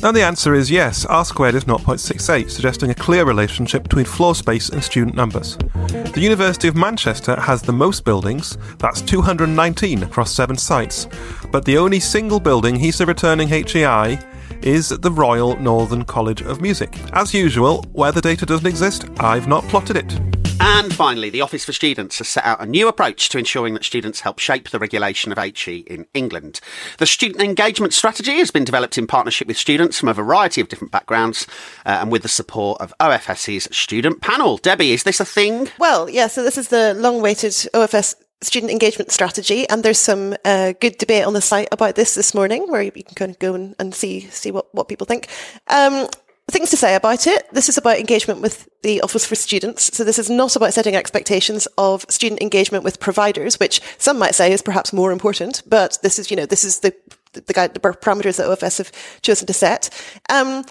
And 0.02 0.16
the 0.16 0.24
answer 0.24 0.54
is 0.54 0.72
yes, 0.72 1.06
R 1.06 1.26
squared 1.26 1.56
is 1.56 1.66
0.68, 1.66 2.50
suggesting 2.50 2.90
a 2.90 2.96
clear 2.96 3.26
relationship 3.26 3.84
between 3.84 4.06
floor 4.06 4.34
space 4.34 4.70
and 4.70 4.82
student 4.82 5.14
numbers. 5.14 5.58
The 5.90 6.22
University 6.22 6.70
of 6.70 6.78
Manchester 6.78 7.38
has 7.38 7.62
the 7.62 7.74
most 7.74 8.06
buildings, 8.06 8.58
that's 8.78 9.02
219 9.02 10.04
across 10.04 10.32
seven 10.32 10.56
sites, 10.56 11.08
but 11.52 11.66
the 11.66 11.78
only 11.78 12.00
single 12.00 12.40
building 12.40 12.78
HESA 12.78 13.08
returning 13.08 13.50
HEI 13.50 14.20
is 14.62 14.88
the 14.88 15.12
Royal 15.12 15.58
Northern 15.58 16.06
College 16.06 16.44
of 16.44 16.62
Music. 16.62 16.98
As 17.12 17.34
usual, 17.34 17.84
where 17.92 18.14
the 18.14 18.22
data 18.22 18.46
doesn't 18.46 18.68
exist, 18.68 19.06
I've 19.20 19.50
not 19.50 19.66
plotted 19.66 19.98
it. 19.98 20.39
And 20.60 20.94
finally, 20.94 21.30
the 21.30 21.42
Office 21.42 21.66
for 21.66 21.74
Students 21.74 22.18
has 22.18 22.28
set 22.28 22.46
out 22.46 22.62
a 22.62 22.66
new 22.66 22.88
approach 22.88 23.30
to 23.30 23.38
ensuring 23.38 23.74
that 23.74 23.86
students 23.86 24.22
help 24.22 24.40
shape 24.40 24.70
the 24.70 24.80
regulation 24.80 25.32
of 25.32 25.38
HE 25.38 25.86
in 25.88 26.06
England. 26.14 26.60
The 26.98 27.06
student 27.06 27.42
engagement 27.42 27.94
strategy 27.94 28.38
has 28.40 28.52
been 28.52 28.66
developed 28.66 28.98
in 28.98 29.08
partnership 29.08 29.48
with 29.48 29.58
students 29.58 30.00
from 30.00 30.10
a 30.10 30.14
variety 30.14 30.62
of 30.62 30.68
different 30.68 30.92
backgrounds 30.92 31.48
uh, 31.86 32.00
and 32.02 32.12
with 32.12 32.24
the 32.24 32.30
support 32.30 32.82
of 32.82 32.94
OFS's 33.00 33.68
student 33.72 34.22
panel. 34.22 34.58
Debbie, 34.58 34.92
is 34.92 35.04
this 35.04 35.20
a 35.20 35.26
thing? 35.26 35.70
Well, 35.80 36.10
yeah, 36.10 36.28
so 36.28 36.44
this 36.44 36.58
is 36.58 36.68
the 36.68 36.94
long 36.94 37.20
awaited 37.20 37.52
OFS 37.74 38.16
student 38.42 38.72
engagement 38.72 39.12
strategy, 39.12 39.68
and 39.70 39.84
there's 39.84 40.00
some 40.00 40.36
uh, 40.46 40.74
good 40.80 40.98
debate 40.98 41.26
on 41.26 41.34
the 41.34 41.42
site 41.42 41.68
about 41.72 41.96
this 41.96 42.16
this 42.16 42.34
morning, 42.34 42.70
where 42.70 42.82
you 42.82 42.92
can 42.92 43.04
kind 43.16 43.32
of 43.32 43.40
go 43.40 43.54
and, 43.54 43.76
and 43.80 43.94
see 43.94 44.22
see 44.22 44.52
what, 44.52 44.74
what 44.74 44.88
people 44.88 45.06
think. 45.06 45.28
Um, 45.68 46.08
things 46.52 46.70
to 46.72 46.78
say 46.78 46.96
about 46.96 47.28
it. 47.28 47.52
This 47.54 47.70
is 47.70 47.78
about 47.78 48.00
engagement 48.00 48.42
with 48.42 48.70
the 48.82 49.02
Office 49.02 49.26
for 49.26 49.36
Students. 49.36 49.96
So 49.96 50.04
this 50.04 50.20
is 50.20 50.30
not 50.30 50.56
about 50.56 50.74
setting 50.74 50.96
expectations 50.96 51.68
of 51.78 52.06
student 52.10 52.42
engagement 52.42 52.84
with 52.84 53.00
providers, 53.00 53.60
which 53.60 53.82
some 53.98 54.18
might 54.18 54.36
say 54.36 54.52
is 54.52 54.62
perhaps 54.62 54.94
more 54.94 55.12
important. 55.12 55.64
But 55.66 55.98
this 56.02 56.20
is, 56.20 56.32
you 56.32 56.38
know, 56.38 56.46
this 56.46 56.64
is 56.64 56.80
the 56.80 56.94
the, 57.34 57.54
guide, 57.54 57.76
the 57.76 57.80
parameters 57.80 58.38
that 58.38 58.48
OFS 58.48 58.80
have 58.80 59.22
chosen 59.22 59.46
to 59.46 59.54
set. 59.54 59.90
Um, 60.30 60.64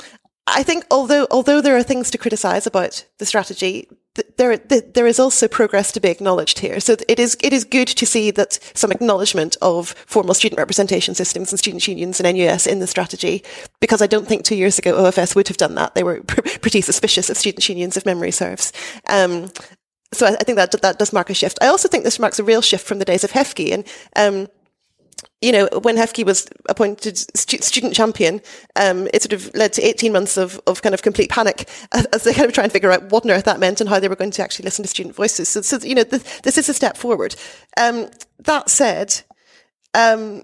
I 0.48 0.62
think 0.62 0.86
although 0.90 1.26
although 1.30 1.60
there 1.60 1.76
are 1.76 1.82
things 1.82 2.10
to 2.10 2.18
criticise 2.18 2.66
about 2.66 3.04
the 3.18 3.26
strategy, 3.26 3.88
there 4.36 4.56
there 4.56 5.06
is 5.06 5.18
also 5.18 5.48
progress 5.48 5.92
to 5.92 6.00
be 6.00 6.08
acknowledged 6.08 6.58
here. 6.60 6.80
So 6.80 6.96
it 7.08 7.18
is 7.18 7.36
it 7.42 7.52
is 7.52 7.64
good 7.64 7.88
to 7.88 8.06
see 8.06 8.30
that 8.32 8.58
some 8.74 8.92
acknowledgement 8.92 9.56
of 9.62 9.90
formal 10.06 10.34
student 10.34 10.58
representation 10.58 11.14
systems 11.14 11.52
and 11.52 11.58
student 11.58 11.86
unions 11.86 12.20
and 12.20 12.36
NUS 12.36 12.66
in 12.66 12.80
the 12.80 12.86
strategy, 12.86 13.42
because 13.80 14.02
I 14.02 14.06
don't 14.06 14.26
think 14.26 14.44
two 14.44 14.56
years 14.56 14.78
ago 14.78 14.94
OFS 14.94 15.34
would 15.34 15.48
have 15.48 15.56
done 15.56 15.74
that. 15.74 15.94
They 15.94 16.02
were 16.02 16.22
pretty 16.24 16.80
suspicious 16.80 17.30
of 17.30 17.36
student 17.36 17.68
unions, 17.68 17.96
if 17.96 18.06
memory 18.06 18.30
serves. 18.30 18.72
Um, 19.08 19.50
so 20.12 20.26
I, 20.26 20.34
I, 20.34 20.44
think 20.44 20.56
that 20.56 20.72
that 20.82 20.98
does 20.98 21.12
mark 21.12 21.30
a 21.30 21.34
shift. 21.34 21.58
I 21.60 21.66
also 21.66 21.88
think 21.88 22.04
this 22.04 22.18
marks 22.18 22.38
a 22.38 22.44
real 22.44 22.62
shift 22.62 22.86
from 22.86 22.98
the 22.98 23.04
days 23.04 23.24
of 23.24 23.32
HEFCE 23.32 23.72
and. 23.72 23.84
Um, 24.16 24.48
you 25.40 25.52
know, 25.52 25.68
when 25.82 25.96
HEFCE 25.96 26.24
was 26.24 26.48
appointed 26.68 27.16
stu- 27.16 27.58
student 27.58 27.94
champion, 27.94 28.40
um, 28.74 29.06
it 29.14 29.22
sort 29.22 29.32
of 29.32 29.54
led 29.54 29.72
to 29.74 29.82
18 29.82 30.12
months 30.12 30.36
of, 30.36 30.60
of 30.66 30.82
kind 30.82 30.94
of 30.94 31.02
complete 31.02 31.30
panic 31.30 31.68
as, 31.92 32.24
they 32.24 32.34
kind 32.34 32.46
of 32.46 32.52
try 32.52 32.64
and 32.64 32.72
figure 32.72 32.90
out 32.90 33.10
what 33.12 33.24
on 33.24 33.30
earth 33.30 33.44
that 33.44 33.60
meant 33.60 33.80
and 33.80 33.88
how 33.88 34.00
they 34.00 34.08
were 34.08 34.16
going 34.16 34.32
to 34.32 34.42
actually 34.42 34.64
listen 34.64 34.82
to 34.82 34.88
student 34.88 35.14
voices. 35.14 35.48
So, 35.48 35.62
so 35.62 35.78
you 35.78 35.94
know, 35.94 36.04
th- 36.04 36.42
this 36.42 36.58
is 36.58 36.68
a 36.68 36.74
step 36.74 36.96
forward. 36.96 37.36
Um, 37.76 38.08
that 38.40 38.68
said, 38.68 39.22
um, 39.94 40.42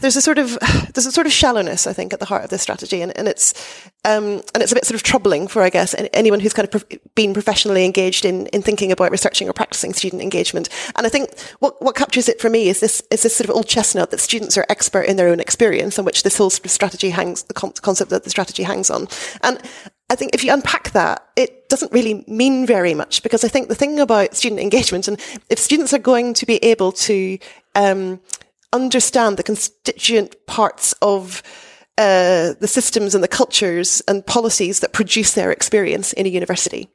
there's 0.00 0.16
a 0.16 0.22
sort 0.22 0.38
of 0.38 0.58
there's 0.94 1.06
a 1.06 1.12
sort 1.12 1.26
of 1.26 1.32
shallowness, 1.32 1.86
I 1.86 1.92
think, 1.92 2.12
at 2.12 2.20
the 2.20 2.26
heart 2.26 2.44
of 2.44 2.50
this 2.50 2.62
strategy, 2.62 3.02
and, 3.02 3.16
and 3.16 3.28
it's 3.28 3.54
um, 4.04 4.42
and 4.54 4.62
it's 4.62 4.72
a 4.72 4.74
bit 4.74 4.84
sort 4.84 4.96
of 4.96 5.02
troubling 5.02 5.46
for, 5.48 5.62
I 5.62 5.70
guess, 5.70 5.94
anyone 6.12 6.40
who's 6.40 6.52
kind 6.52 6.64
of 6.64 6.70
pro- 6.70 6.98
been 7.14 7.32
professionally 7.32 7.84
engaged 7.84 8.24
in 8.24 8.46
in 8.48 8.62
thinking 8.62 8.92
about 8.92 9.10
researching 9.10 9.48
or 9.48 9.52
practicing 9.52 9.92
student 9.92 10.22
engagement. 10.22 10.68
And 10.96 11.06
I 11.06 11.10
think 11.10 11.30
what 11.60 11.80
what 11.82 11.94
captures 11.94 12.28
it 12.28 12.40
for 12.40 12.50
me 12.50 12.68
is 12.68 12.80
this 12.80 13.02
is 13.10 13.22
this 13.22 13.36
sort 13.36 13.48
of 13.48 13.56
old 13.56 13.68
chestnut 13.68 14.10
that 14.10 14.20
students 14.20 14.56
are 14.58 14.66
expert 14.68 15.02
in 15.02 15.16
their 15.16 15.28
own 15.28 15.40
experience, 15.40 15.98
on 15.98 16.04
which 16.04 16.22
this 16.22 16.38
whole 16.38 16.50
sort 16.50 16.64
of 16.64 16.70
strategy 16.70 17.10
hangs, 17.10 17.44
the 17.44 17.54
con- 17.54 17.72
concept 17.82 18.10
that 18.10 18.24
the 18.24 18.30
strategy 18.30 18.62
hangs 18.62 18.90
on, 18.90 19.08
and. 19.42 19.60
I 20.10 20.14
think 20.14 20.34
if 20.34 20.44
you 20.44 20.52
unpack 20.52 20.90
that, 20.90 21.26
it 21.36 21.70
doesn't 21.70 21.90
really 21.90 22.22
mean 22.28 22.66
very 22.66 22.92
much 22.92 23.22
because 23.22 23.44
I 23.44 23.48
think 23.48 23.68
the 23.68 23.74
thing 23.74 23.98
about 23.98 24.34
student 24.36 24.60
engagement 24.60 25.08
and 25.08 25.18
if 25.48 25.58
students 25.58 25.94
are 25.94 25.98
going 25.98 26.34
to 26.34 26.44
be 26.44 26.56
able 26.56 26.92
to 26.92 27.38
um, 27.74 28.20
understand 28.72 29.36
the 29.36 29.42
constituent 29.42 30.36
parts 30.46 30.94
of 31.02 31.42
uh, 31.98 32.54
the 32.58 32.68
systems 32.68 33.14
and 33.14 33.22
the 33.22 33.28
cultures 33.28 34.02
and 34.08 34.26
policies 34.26 34.80
that 34.80 34.92
produce 34.92 35.34
their 35.34 35.52
experience 35.52 36.12
in 36.14 36.26
a 36.26 36.30
university. 36.30 36.88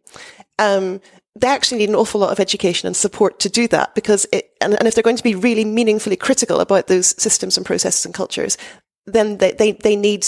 Um, 0.60 1.02
they 1.40 1.48
actually 1.48 1.78
need 1.78 1.90
an 1.90 1.96
awful 1.96 2.20
lot 2.20 2.32
of 2.32 2.40
education 2.40 2.88
and 2.88 2.96
support 2.96 3.40
to 3.42 3.50
do 3.50 3.68
that 3.68 3.94
because 3.94 4.26
it, 4.32 4.50
and, 4.60 4.74
and, 4.74 4.88
if 4.88 4.96
they're 4.96 5.04
going 5.04 5.18
to 5.18 5.24
be 5.24 5.36
really 5.36 5.66
meaningfully 5.66 6.16
critical 6.16 6.60
about 6.60 6.88
those 6.88 7.20
systems 7.22 7.58
and 7.58 7.66
processes 7.66 8.06
and 8.06 8.14
cultures, 8.14 8.58
then 9.06 9.38
they, 9.38 9.52
they, 9.52 9.74
they 9.74 9.96
need 9.96 10.26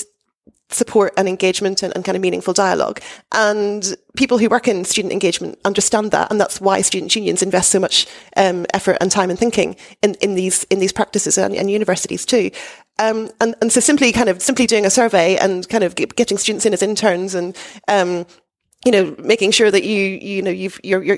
support 0.70 1.14
and 1.18 1.28
engagement 1.28 1.82
and, 1.84 1.94
and, 1.96 2.06
kind 2.06 2.16
of 2.16 2.22
meaningful 2.22 2.54
dialogue. 2.54 3.02
And 3.34 3.96
people 4.16 4.38
who 4.38 4.50
work 4.50 4.68
in 4.68 4.86
student 4.86 5.12
engagement 5.12 5.60
understand 5.66 6.12
that, 6.12 6.32
and 6.32 6.40
that's 6.40 6.62
why 6.62 6.82
student 6.82 7.16
unions 7.16 7.42
invest 7.42 7.70
so 7.70 7.80
much 7.80 8.08
um, 8.38 8.66
effort 8.74 8.98
and 9.02 9.12
time 9.12 9.30
and 9.30 9.40
thinking 9.40 9.76
in, 10.02 10.16
in 10.16 10.36
these 10.36 10.64
in 10.66 10.80
these 10.80 10.94
practices 10.94 11.38
and, 11.38 11.56
and 11.56 11.72
universities 11.72 12.26
too. 12.26 12.52
Um, 13.00 13.30
and, 13.40 13.56
and 13.62 13.72
so 13.72 13.80
simply 13.80 14.12
kind 14.12 14.30
of 14.30 14.42
simply 14.42 14.68
doing 14.68 14.86
a 14.86 14.90
survey 14.90 15.38
and 15.38 15.68
kind 15.70 15.84
of 15.84 15.96
getting 15.96 16.38
students 16.38 16.66
in 16.66 16.74
as 16.74 16.84
interns 16.84 17.34
and 17.34 17.58
um, 17.88 18.26
you 18.86 18.92
know 18.92 19.16
making 19.18 19.52
sure 19.52 19.72
that 19.72 19.84
you 19.84 20.04
you 20.22 20.42
know 20.42 20.52
you've 20.52 20.80
you're, 20.84 21.02
you're 21.02 21.18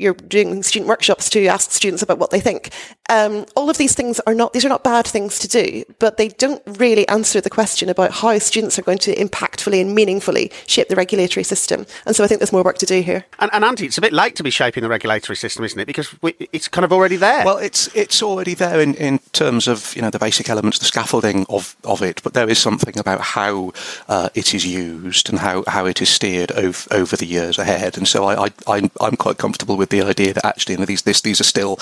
you're 0.00 0.14
doing 0.14 0.62
student 0.62 0.88
workshops 0.88 1.28
to 1.30 1.46
ask 1.46 1.70
students 1.70 2.02
about 2.02 2.18
what 2.18 2.30
they 2.30 2.40
think. 2.40 2.70
Um, 3.08 3.46
all 3.56 3.68
of 3.68 3.76
these 3.76 3.94
things 3.94 4.20
are 4.20 4.34
not, 4.34 4.52
these 4.52 4.64
are 4.64 4.68
not 4.68 4.84
bad 4.84 5.06
things 5.06 5.38
to 5.40 5.48
do, 5.48 5.84
but 5.98 6.16
they 6.16 6.28
don't 6.28 6.62
really 6.78 7.06
answer 7.08 7.40
the 7.40 7.50
question 7.50 7.88
about 7.88 8.12
how 8.12 8.38
students 8.38 8.78
are 8.78 8.82
going 8.82 8.98
to 8.98 9.14
impactfully 9.14 9.80
and 9.80 9.94
meaningfully 9.94 10.52
shape 10.66 10.88
the 10.88 10.96
regulatory 10.96 11.44
system. 11.44 11.86
And 12.06 12.14
so 12.14 12.24
I 12.24 12.26
think 12.26 12.40
there's 12.40 12.52
more 12.52 12.62
work 12.62 12.78
to 12.78 12.86
do 12.86 13.02
here. 13.02 13.24
And, 13.38 13.50
and 13.52 13.64
Andy, 13.64 13.86
it's 13.86 13.98
a 13.98 14.00
bit 14.00 14.12
late 14.12 14.36
to 14.36 14.42
be 14.42 14.50
shaping 14.50 14.82
the 14.82 14.88
regulatory 14.88 15.36
system, 15.36 15.64
isn't 15.64 15.78
it? 15.78 15.86
Because 15.86 16.20
we, 16.22 16.34
it's 16.52 16.68
kind 16.68 16.84
of 16.84 16.92
already 16.92 17.16
there. 17.16 17.44
Well, 17.44 17.58
it's 17.58 17.94
it's 17.94 18.22
already 18.22 18.54
there 18.54 18.80
in, 18.80 18.94
in 18.94 19.18
terms 19.32 19.68
of 19.68 19.94
you 19.94 20.02
know 20.02 20.10
the 20.10 20.18
basic 20.18 20.48
elements, 20.48 20.78
the 20.78 20.84
scaffolding 20.84 21.46
of, 21.48 21.76
of 21.84 22.02
it. 22.02 22.22
But 22.22 22.34
there 22.34 22.48
is 22.48 22.58
something 22.58 22.98
about 22.98 23.20
how 23.20 23.72
uh, 24.08 24.28
it 24.34 24.54
is 24.54 24.64
used 24.64 25.28
and 25.28 25.38
how, 25.38 25.64
how 25.66 25.86
it 25.86 26.00
is 26.00 26.08
steered 26.08 26.52
over, 26.52 26.94
over 26.94 27.16
the 27.16 27.26
years 27.26 27.58
ahead. 27.58 27.96
And 27.96 28.06
so 28.06 28.24
I, 28.24 28.46
I 28.46 28.50
I'm, 28.66 28.90
I'm 29.00 29.16
quite 29.16 29.38
comfortable 29.38 29.76
with 29.76 29.89
the 29.90 30.02
idea 30.02 30.32
that 30.32 30.44
actually 30.44 30.74
you 30.74 30.78
know, 30.80 30.86
these 30.86 31.02
this, 31.02 31.20
these 31.20 31.40
are 31.40 31.44
still 31.44 31.78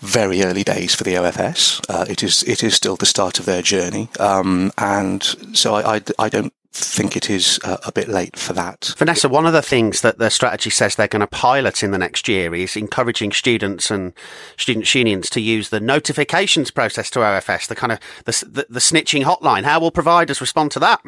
very 0.00 0.42
early 0.42 0.62
days 0.62 0.94
for 0.94 1.04
the 1.04 1.14
OFS. 1.14 1.80
Uh, 1.88 2.04
it 2.08 2.22
is 2.22 2.42
it 2.44 2.62
is 2.62 2.74
still 2.74 2.96
the 2.96 3.06
start 3.06 3.38
of 3.38 3.46
their 3.46 3.62
journey, 3.62 4.08
um, 4.20 4.72
and 4.78 5.22
so 5.56 5.74
I, 5.74 5.96
I, 5.96 6.02
I 6.18 6.28
don't 6.28 6.52
think 6.76 7.16
it 7.16 7.30
is 7.30 7.58
uh, 7.64 7.78
a 7.86 7.92
bit 7.92 8.06
late 8.06 8.38
for 8.38 8.52
that. 8.52 8.94
Vanessa, 8.98 9.28
one 9.28 9.46
of 9.46 9.54
the 9.54 9.62
things 9.62 10.02
that 10.02 10.18
the 10.18 10.30
strategy 10.30 10.68
says 10.68 10.94
they're 10.94 11.08
going 11.08 11.20
to 11.20 11.26
pilot 11.26 11.82
in 11.82 11.90
the 11.90 11.98
next 11.98 12.28
year 12.28 12.54
is 12.54 12.76
encouraging 12.76 13.32
students 13.32 13.90
and 13.90 14.12
student 14.58 14.94
unions 14.94 15.30
to 15.30 15.40
use 15.40 15.70
the 15.70 15.80
notifications 15.80 16.70
process 16.70 17.08
to 17.10 17.20
OFS, 17.20 17.66
the 17.66 17.74
kind 17.74 17.92
of 17.92 17.98
the, 18.24 18.32
the, 18.46 18.66
the 18.68 18.80
snitching 18.80 19.24
hotline. 19.24 19.64
How 19.64 19.80
will 19.80 19.90
providers 19.90 20.40
respond 20.40 20.70
to 20.72 20.80
that? 20.80 21.00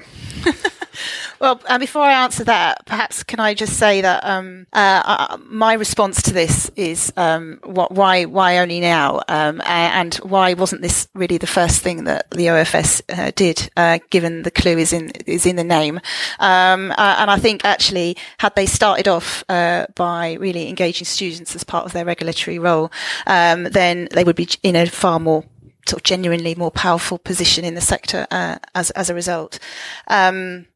Well, 1.41 1.61
uh, 1.67 1.79
before 1.79 2.03
I 2.03 2.25
answer 2.25 2.43
that, 2.45 2.85
perhaps 2.85 3.23
can 3.23 3.39
I 3.39 3.55
just 3.55 3.75
say 3.75 4.01
that 4.01 4.25
um, 4.25 4.67
uh, 4.73 5.03
uh, 5.05 5.39
my 5.45 5.75
response 5.75 6.21
to 6.23 6.33
this 6.33 6.69
is 6.75 7.13
um, 7.17 7.61
what, 7.63 7.93
why 7.93 8.25
why 8.25 8.59
only 8.59 8.81
now, 8.81 9.21
um, 9.29 9.63
and 9.65 10.17
why 10.17 10.55
wasn't 10.55 10.83
this 10.83 11.07
really 11.15 11.39
the 11.39 11.47
first 11.47 11.81
thing 11.81 12.05
that 12.05 12.29
the 12.33 12.47
OFS 12.47 13.03
uh, 13.09 13.31
did, 13.37 13.71
uh, 13.77 14.01
given 14.11 14.43
the 14.43 14.51
clue 14.51 14.79
is 14.79 14.93
in 14.93 15.11
is 15.27 15.47
in 15.47 15.55
the 15.55 15.63
name, 15.63 16.01
um, 16.41 16.91
uh, 16.99 17.17
and 17.19 17.31
I 17.31 17.39
think 17.39 17.65
actually 17.65 18.17
had 18.39 18.57
they 18.57 18.67
started 18.67 19.07
off 19.07 19.45
by 19.47 20.37
really 20.41 20.69
engaging 20.69 21.05
students 21.05 21.55
as 21.55 21.63
part 21.63 21.87
of 21.87 21.93
their 21.93 22.05
regulatory 22.05 22.59
role, 22.59 22.91
um, 23.29 23.65
then 23.65 24.09
they 24.13 24.25
would 24.25 24.37
be 24.37 24.49
in 24.65 24.75
a 24.75 24.87
far 24.87 25.21
more 25.21 25.45
sort 25.87 26.01
of 26.01 26.03
genuinely 26.03 26.57
more 26.57 26.73
powerful 26.73 27.19
position 27.19 27.65
in 27.65 27.75
the 27.75 27.81
sector 27.81 28.27
as 28.31 28.91
as 28.91 29.09
a 29.09 29.15
result. 29.15 29.61
Um, 30.09 30.67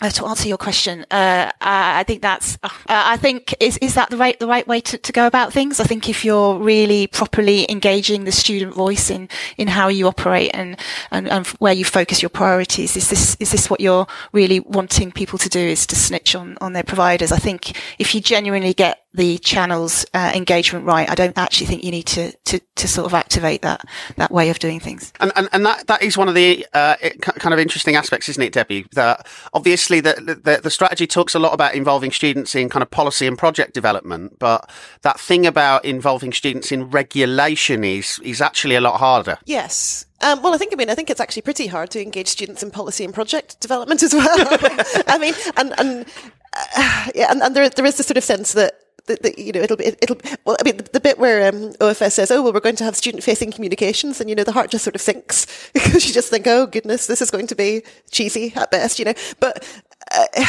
uh, 0.00 0.10
to 0.10 0.26
answer 0.26 0.48
your 0.48 0.58
question, 0.58 1.04
uh, 1.10 1.50
I 1.60 2.04
think 2.04 2.22
that's. 2.22 2.58
Uh, 2.62 2.68
I 2.86 3.16
think 3.16 3.54
is 3.60 3.76
is 3.78 3.94
that 3.94 4.10
the 4.10 4.16
right 4.16 4.38
the 4.38 4.46
right 4.46 4.66
way 4.66 4.80
to, 4.80 4.98
to 4.98 5.12
go 5.12 5.26
about 5.26 5.52
things? 5.52 5.80
I 5.80 5.84
think 5.84 6.08
if 6.08 6.24
you're 6.24 6.58
really 6.58 7.06
properly 7.06 7.70
engaging 7.70 8.24
the 8.24 8.32
student 8.32 8.74
voice 8.74 9.10
in 9.10 9.28
in 9.56 9.68
how 9.68 9.88
you 9.88 10.06
operate 10.06 10.50
and, 10.54 10.78
and 11.10 11.28
and 11.28 11.46
where 11.58 11.72
you 11.72 11.84
focus 11.84 12.22
your 12.22 12.30
priorities, 12.30 12.96
is 12.96 13.10
this 13.10 13.36
is 13.40 13.50
this 13.50 13.68
what 13.68 13.80
you're 13.80 14.06
really 14.32 14.60
wanting 14.60 15.12
people 15.12 15.38
to 15.38 15.48
do? 15.48 15.60
Is 15.60 15.86
to 15.88 15.96
snitch 15.96 16.34
on 16.34 16.56
on 16.60 16.72
their 16.72 16.84
providers? 16.84 17.32
I 17.32 17.38
think 17.38 17.76
if 17.98 18.14
you 18.14 18.20
genuinely 18.20 18.74
get 18.74 19.04
the 19.12 19.38
channels 19.38 20.06
uh, 20.14 20.30
engagement 20.34 20.86
right, 20.86 21.10
I 21.10 21.14
don't 21.14 21.36
actually 21.36 21.66
think 21.66 21.82
you 21.82 21.90
need 21.90 22.06
to, 22.06 22.30
to, 22.44 22.60
to 22.76 22.86
sort 22.86 23.06
of 23.06 23.14
activate 23.14 23.62
that 23.62 23.84
that 24.16 24.30
way 24.30 24.50
of 24.50 24.60
doing 24.60 24.78
things. 24.78 25.12
And 25.18 25.32
and, 25.34 25.48
and 25.52 25.66
that, 25.66 25.88
that 25.88 26.02
is 26.02 26.16
one 26.16 26.28
of 26.28 26.34
the 26.34 26.64
uh, 26.72 26.96
kind 27.20 27.52
of 27.52 27.58
interesting 27.58 27.96
aspects, 27.96 28.28
isn't 28.28 28.42
it, 28.42 28.52
Debbie? 28.52 28.86
That 28.92 29.26
obviously 29.52 29.89
the, 29.98 30.40
the, 30.44 30.60
the 30.62 30.70
strategy 30.70 31.08
talks 31.08 31.34
a 31.34 31.40
lot 31.40 31.52
about 31.52 31.74
involving 31.74 32.12
students 32.12 32.54
in 32.54 32.68
kind 32.68 32.84
of 32.84 32.90
policy 32.92 33.26
and 33.26 33.36
project 33.36 33.74
development, 33.74 34.38
but 34.38 34.70
that 35.02 35.18
thing 35.18 35.44
about 35.44 35.84
involving 35.84 36.32
students 36.32 36.70
in 36.70 36.88
regulation 36.90 37.82
is 37.82 38.20
is 38.22 38.40
actually 38.40 38.76
a 38.76 38.80
lot 38.80 39.00
harder. 39.00 39.38
Yes, 39.46 40.06
um, 40.20 40.40
well, 40.42 40.54
I 40.54 40.58
think 40.58 40.72
I 40.72 40.76
mean 40.76 40.90
I 40.90 40.94
think 40.94 41.10
it's 41.10 41.20
actually 41.20 41.42
pretty 41.42 41.66
hard 41.66 41.90
to 41.90 42.00
engage 42.00 42.28
students 42.28 42.62
in 42.62 42.70
policy 42.70 43.04
and 43.04 43.12
project 43.12 43.58
development 43.60 44.04
as 44.04 44.14
well. 44.14 44.28
I 45.08 45.18
mean, 45.18 45.34
and 45.56 45.74
and 45.80 46.06
uh, 46.54 47.06
yeah, 47.14 47.32
and, 47.32 47.42
and 47.42 47.56
there 47.56 47.68
there 47.68 47.84
is 47.84 47.96
this 47.96 48.06
sort 48.06 48.18
of 48.18 48.24
sense 48.24 48.52
that 48.52 48.74
the, 49.16 49.34
you 49.40 49.52
know, 49.52 49.60
it'll 49.60 49.76
be, 49.76 49.86
it'll, 49.86 50.18
well, 50.44 50.56
I 50.60 50.64
mean, 50.64 50.76
the, 50.76 50.84
the 50.84 51.00
bit 51.00 51.18
where 51.18 51.48
um, 51.48 51.72
OFS 51.74 52.12
says, 52.12 52.30
oh, 52.30 52.42
well, 52.42 52.52
we're 52.52 52.60
going 52.60 52.76
to 52.76 52.84
have 52.84 52.96
student 52.96 53.22
facing 53.22 53.52
communications, 53.52 54.20
and, 54.20 54.28
you 54.28 54.36
know, 54.36 54.44
the 54.44 54.52
heart 54.52 54.70
just 54.70 54.84
sort 54.84 54.94
of 54.94 55.00
sinks 55.00 55.70
because 55.74 56.06
you 56.06 56.12
just 56.12 56.30
think, 56.30 56.46
oh, 56.46 56.66
goodness, 56.66 57.06
this 57.06 57.22
is 57.22 57.30
going 57.30 57.46
to 57.48 57.54
be 57.54 57.82
cheesy 58.10 58.52
at 58.56 58.70
best, 58.70 58.98
you 58.98 59.04
know. 59.04 59.14
But, 59.38 59.66
uh, 60.10 60.46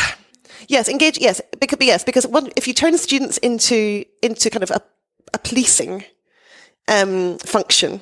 yes, 0.68 0.90
engage, 0.90 1.18
yes, 1.18 1.42
because, 1.60 1.78
yes, 1.82 2.04
because 2.04 2.28
one, 2.28 2.50
if 2.56 2.68
you 2.68 2.74
turn 2.74 2.98
students 2.98 3.38
into, 3.40 4.06
into 4.22 4.50
kind 4.50 4.64
of 4.64 4.72
a, 4.72 4.82
a 5.34 5.40
policing 5.40 6.04
um, 6.88 7.38
function 7.40 8.02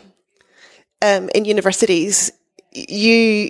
um, 1.02 1.30
in 1.36 1.46
universities, 1.46 2.32
you 2.72 3.50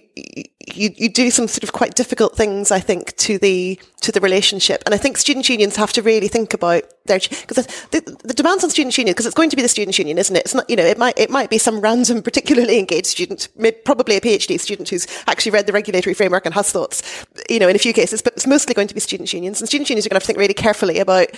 you 0.74 0.90
you 0.96 1.10
do 1.10 1.30
some 1.30 1.48
sort 1.48 1.64
of 1.64 1.74
quite 1.74 1.96
difficult 1.96 2.36
things, 2.36 2.72
I 2.72 2.80
think, 2.80 3.16
to 3.18 3.38
the 3.38 3.80
to 4.02 4.12
the 4.12 4.22
relationship. 4.22 4.82
And 4.86 4.96
I 4.96 4.98
think 4.98 5.18
student 5.18 5.50
unions 5.50 5.76
have 5.76 5.92
to 5.94 6.02
really 6.02 6.28
think 6.28 6.54
about 6.54 6.84
their 7.06 7.20
because 7.20 7.66
the, 7.92 8.18
the, 8.24 8.34
demands 8.34 8.64
on 8.64 8.70
student 8.70 8.98
union 8.98 9.14
because 9.14 9.26
it's 9.26 9.36
going 9.36 9.50
to 9.50 9.56
be 9.56 9.62
the 9.62 9.68
student 9.68 9.98
union, 9.98 10.18
isn't 10.18 10.36
it? 10.36 10.46
It's 10.46 10.54
not 10.54 10.70
you 10.70 10.76
know 10.76 10.86
it 10.86 10.98
might 10.98 11.18
it 11.18 11.30
might 11.30 11.50
be 11.50 11.58
some 11.58 11.82
random 11.82 12.22
particularly 12.30 12.80
engaged 12.80 13.08
student, 13.08 13.50
probably 13.84 14.16
a 14.16 14.22
PhD 14.22 14.60
student 14.60 14.90
who's 14.90 15.08
actually 15.28 15.52
read 15.52 15.68
the 15.68 15.74
regulatory 15.74 16.14
framework 16.14 16.46
and 16.46 16.54
has 16.56 16.72
thoughts, 16.72 17.26
you 17.50 17.60
know, 17.60 17.68
in 17.68 17.76
a 17.76 17.80
few 17.80 17.94
cases, 17.94 18.22
but 18.22 18.34
it's 18.34 18.48
mostly 18.48 18.74
going 18.74 18.88
to 18.88 18.94
be 18.94 19.00
student 19.00 19.32
unions. 19.34 19.60
And 19.60 19.68
student 19.68 19.90
unions 19.90 20.06
are 20.06 20.10
going 20.10 20.20
to 20.20 20.24
have 20.24 20.24
to 20.24 20.28
think 20.28 20.40
really 20.40 20.54
carefully 20.54 21.00
about 21.00 21.30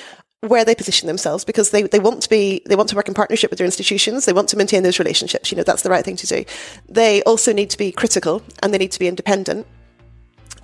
where 0.41 0.65
they 0.65 0.73
position 0.73 1.07
themselves 1.07 1.45
because 1.45 1.69
they, 1.69 1.83
they 1.83 1.99
want 1.99 2.23
to 2.23 2.29
be 2.29 2.63
they 2.65 2.75
want 2.75 2.89
to 2.89 2.95
work 2.95 3.07
in 3.07 3.13
partnership 3.13 3.51
with 3.51 3.59
their 3.59 3.65
institutions 3.65 4.25
they 4.25 4.33
want 4.33 4.49
to 4.49 4.57
maintain 4.57 4.81
those 4.81 4.97
relationships 4.97 5.51
you 5.51 5.55
know 5.55 5.63
that's 5.63 5.83
the 5.83 5.89
right 5.89 6.03
thing 6.03 6.15
to 6.15 6.25
do 6.25 6.43
they 6.89 7.21
also 7.23 7.53
need 7.53 7.69
to 7.69 7.77
be 7.77 7.91
critical 7.91 8.41
and 8.63 8.73
they 8.73 8.79
need 8.79 8.91
to 8.91 8.97
be 8.97 9.07
independent 9.07 9.67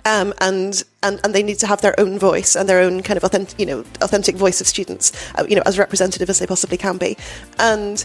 Um, 0.04 0.32
and, 0.40 0.82
and 1.02 1.20
and 1.22 1.34
they 1.34 1.42
need 1.42 1.58
to 1.58 1.66
have 1.66 1.82
their 1.82 1.98
own 2.00 2.18
voice 2.18 2.56
and 2.56 2.68
their 2.68 2.80
own 2.80 3.02
kind 3.02 3.16
of 3.16 3.24
authentic, 3.24 3.58
you 3.58 3.66
know, 3.66 3.80
authentic 4.00 4.36
voice 4.36 4.60
of 4.60 4.66
students, 4.66 5.12
uh, 5.34 5.44
you 5.48 5.56
know, 5.56 5.62
as 5.66 5.78
representative 5.78 6.30
as 6.30 6.38
they 6.38 6.46
possibly 6.46 6.78
can 6.78 6.98
be, 6.98 7.16
and. 7.58 8.04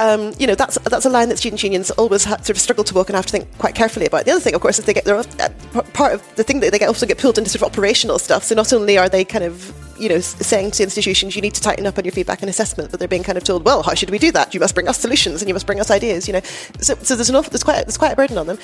Um, 0.00 0.32
you 0.38 0.46
know 0.46 0.54
that's 0.54 0.78
that's 0.84 1.06
a 1.06 1.10
line 1.10 1.28
that 1.28 1.38
student 1.38 1.60
unions 1.60 1.90
always 1.90 2.22
have, 2.22 2.46
sort 2.46 2.50
of 2.50 2.60
struggle 2.60 2.84
to 2.84 2.94
walk 2.94 3.08
and 3.08 3.16
have 3.16 3.26
to 3.26 3.32
think 3.32 3.58
quite 3.58 3.74
carefully 3.74 4.06
about. 4.06 4.26
The 4.26 4.30
other 4.30 4.40
thing, 4.40 4.54
of 4.54 4.60
course, 4.60 4.78
is 4.78 4.84
they 4.84 4.94
get 4.94 5.04
their 5.04 5.16
uh, 5.16 5.82
part 5.92 6.14
of 6.14 6.36
the 6.36 6.44
thing 6.44 6.60
that 6.60 6.70
they 6.70 6.78
get 6.78 6.86
also 6.86 7.04
get 7.04 7.18
pulled 7.18 7.36
into 7.36 7.50
sort 7.50 7.62
of 7.62 7.72
operational 7.72 8.20
stuff. 8.20 8.44
So 8.44 8.54
not 8.54 8.72
only 8.72 8.96
are 8.96 9.08
they 9.08 9.24
kind 9.24 9.42
of 9.42 9.74
you 9.98 10.08
know, 10.08 10.20
saying 10.20 10.70
to 10.72 10.82
institutions, 10.82 11.34
you 11.36 11.42
need 11.42 11.54
to 11.54 11.60
tighten 11.60 11.86
up 11.86 11.98
on 11.98 12.04
your 12.04 12.12
feedback 12.12 12.40
and 12.42 12.50
assessment, 12.50 12.90
but 12.90 12.98
they're 12.98 13.08
being 13.08 13.22
kind 13.22 13.36
of 13.36 13.44
told, 13.44 13.64
well, 13.64 13.82
how 13.82 13.94
should 13.94 14.10
we 14.10 14.18
do 14.18 14.32
that? 14.32 14.54
You 14.54 14.60
must 14.60 14.74
bring 14.74 14.88
us 14.88 14.98
solutions 14.98 15.42
and 15.42 15.48
you 15.48 15.54
must 15.54 15.66
bring 15.66 15.80
us 15.80 15.90
ideas, 15.90 16.26
you 16.26 16.32
know. 16.32 16.40
So, 16.80 16.94
so 16.96 17.16
there's 17.16 17.30
an 17.30 17.36
awful, 17.36 17.50
there's 17.50 17.64
quite, 17.64 17.84
there's 17.84 17.96
quite 17.96 18.12
a 18.12 18.16
burden 18.16 18.38
on 18.38 18.46
them. 18.46 18.58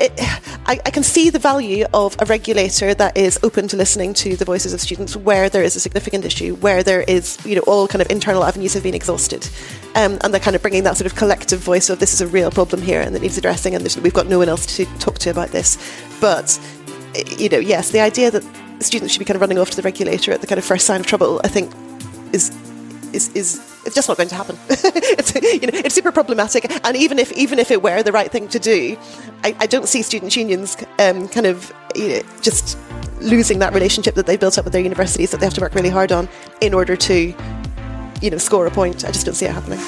It, 0.00 0.12
I, 0.66 0.80
I, 0.86 0.90
can 0.90 1.02
see 1.02 1.28
the 1.28 1.38
value 1.38 1.84
of 1.92 2.16
a 2.20 2.24
regulator 2.24 2.94
that 2.94 3.16
is 3.16 3.38
open 3.42 3.66
to 3.68 3.76
listening 3.76 4.14
to 4.14 4.36
the 4.36 4.44
voices 4.44 4.72
of 4.72 4.80
students 4.80 5.16
where 5.16 5.48
there 5.48 5.62
is 5.62 5.76
a 5.76 5.80
significant 5.80 6.24
issue, 6.24 6.54
where 6.56 6.82
there 6.82 7.02
is, 7.02 7.38
you 7.44 7.56
know, 7.56 7.62
all 7.62 7.88
kind 7.88 8.00
of 8.00 8.10
internal 8.10 8.44
avenues 8.44 8.74
have 8.74 8.82
been 8.82 8.94
exhausted. 8.94 9.48
Um, 9.94 10.18
and 10.22 10.32
they're 10.32 10.40
kind 10.40 10.54
of 10.54 10.62
bringing 10.62 10.84
that 10.84 10.96
sort 10.96 11.10
of 11.10 11.18
collective 11.18 11.60
voice 11.60 11.90
of 11.90 11.98
this 11.98 12.14
is 12.14 12.20
a 12.20 12.28
real 12.28 12.50
problem 12.50 12.80
here 12.80 13.00
and 13.00 13.14
it 13.16 13.22
needs 13.22 13.36
addressing 13.36 13.74
and 13.74 13.84
we've 14.02 14.14
got 14.14 14.26
no 14.26 14.38
one 14.38 14.48
else 14.48 14.76
to 14.76 14.84
talk 14.98 15.18
to 15.18 15.30
about 15.30 15.48
this. 15.48 15.76
But, 16.20 16.58
you 17.38 17.48
know, 17.48 17.58
yes, 17.58 17.90
the 17.90 18.00
idea 18.00 18.30
that 18.30 18.44
students 18.80 19.12
should 19.12 19.18
be 19.18 19.24
kind 19.24 19.36
of 19.36 19.40
running 19.40 19.58
off 19.58 19.70
to 19.70 19.76
the 19.76 19.82
regulator 19.82 20.32
at 20.32 20.40
the 20.40 20.46
kind 20.46 20.58
of 20.58 20.64
first 20.64 20.86
sign 20.86 21.00
of 21.00 21.06
trouble, 21.06 21.40
I 21.44 21.48
think 21.48 21.72
is 22.32 22.50
is 23.12 23.28
is 23.34 23.60
it's 23.86 23.94
just 23.94 24.08
not 24.08 24.16
going 24.16 24.28
to 24.28 24.34
happen. 24.34 24.58
it's 24.68 25.34
you 25.34 25.66
know 25.66 25.78
it's 25.78 25.94
super 25.94 26.12
problematic, 26.12 26.70
and 26.84 26.96
even 26.96 27.18
if 27.18 27.32
even 27.32 27.58
if 27.58 27.70
it 27.70 27.82
were 27.82 28.02
the 28.02 28.12
right 28.12 28.30
thing 28.30 28.48
to 28.48 28.58
do, 28.58 28.96
I, 29.44 29.56
I 29.60 29.66
don't 29.66 29.88
see 29.88 30.02
students' 30.02 30.36
unions 30.36 30.76
um, 30.98 31.28
kind 31.28 31.46
of 31.46 31.72
you 31.94 32.08
know, 32.08 32.22
just 32.42 32.78
losing 33.20 33.58
that 33.58 33.72
relationship 33.74 34.14
that 34.14 34.26
they've 34.26 34.38
built 34.38 34.58
up 34.58 34.64
with 34.64 34.72
their 34.72 34.82
universities 34.82 35.30
that 35.30 35.40
they 35.40 35.46
have 35.46 35.54
to 35.54 35.60
work 35.60 35.74
really 35.74 35.88
hard 35.88 36.12
on 36.12 36.28
in 36.60 36.74
order 36.74 36.96
to 36.96 37.34
you 38.20 38.30
know 38.30 38.38
score 38.38 38.66
a 38.66 38.70
point. 38.70 39.04
I 39.04 39.10
just 39.10 39.26
don't 39.26 39.34
see 39.34 39.46
it 39.46 39.52
happening. 39.52 39.80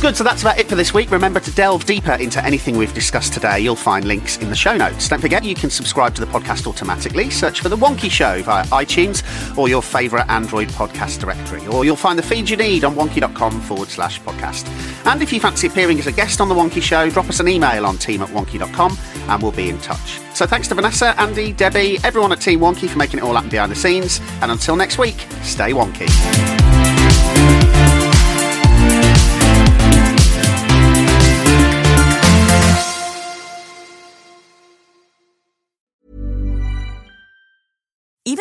Good, 0.00 0.16
so 0.16 0.22
that's 0.22 0.42
about 0.42 0.60
it 0.60 0.68
for 0.68 0.76
this 0.76 0.94
week. 0.94 1.10
Remember 1.10 1.40
to 1.40 1.50
delve 1.50 1.84
deeper 1.84 2.12
into 2.12 2.42
anything 2.44 2.78
we've 2.78 2.94
discussed 2.94 3.32
today. 3.32 3.58
You'll 3.58 3.74
find 3.74 4.04
links 4.04 4.36
in 4.36 4.48
the 4.48 4.54
show 4.54 4.76
notes. 4.76 5.08
Don't 5.08 5.20
forget, 5.20 5.42
you 5.42 5.56
can 5.56 5.70
subscribe 5.70 6.14
to 6.14 6.24
the 6.24 6.30
podcast 6.30 6.68
automatically. 6.68 7.30
Search 7.30 7.60
for 7.60 7.68
The 7.68 7.76
Wonkhe 7.76 8.08
Show 8.08 8.40
via 8.42 8.64
iTunes 8.66 9.24
or 9.58 9.68
your 9.68 9.82
favourite 9.82 10.28
Android 10.30 10.68
podcast 10.68 11.18
directory. 11.18 11.66
Or 11.66 11.84
you'll 11.84 11.96
find 11.96 12.16
the 12.16 12.22
feed 12.22 12.48
you 12.48 12.56
need 12.56 12.84
on 12.84 12.94
wonkhe.com 12.94 13.60
forward 13.62 13.88
slash 13.88 14.20
podcast. 14.20 14.68
And 15.04 15.20
if 15.20 15.32
you 15.32 15.40
fancy 15.40 15.66
appearing 15.66 15.98
as 15.98 16.06
a 16.06 16.12
guest 16.12 16.40
on 16.40 16.48
The 16.48 16.54
Wonkhe 16.54 16.80
Show, 16.80 17.10
drop 17.10 17.28
us 17.28 17.40
an 17.40 17.48
email 17.48 17.84
on 17.84 17.98
team 17.98 18.22
at 18.22 18.28
wonkhe.com 18.28 18.96
and 19.28 19.42
we'll 19.42 19.50
be 19.50 19.68
in 19.68 19.78
touch. 19.80 20.20
So 20.32 20.46
thanks 20.46 20.68
to 20.68 20.76
Vanessa, 20.76 21.20
Andy, 21.20 21.52
Debbie, 21.52 21.98
everyone 22.04 22.30
at 22.30 22.40
Team 22.40 22.60
Wonkhe 22.60 22.88
for 22.88 22.98
making 22.98 23.18
it 23.18 23.24
all 23.24 23.34
happen 23.34 23.50
behind 23.50 23.72
the 23.72 23.76
scenes. 23.76 24.20
And 24.42 24.52
until 24.52 24.76
next 24.76 24.96
week, 24.96 25.26
stay 25.42 25.72
wonky. 25.72 26.57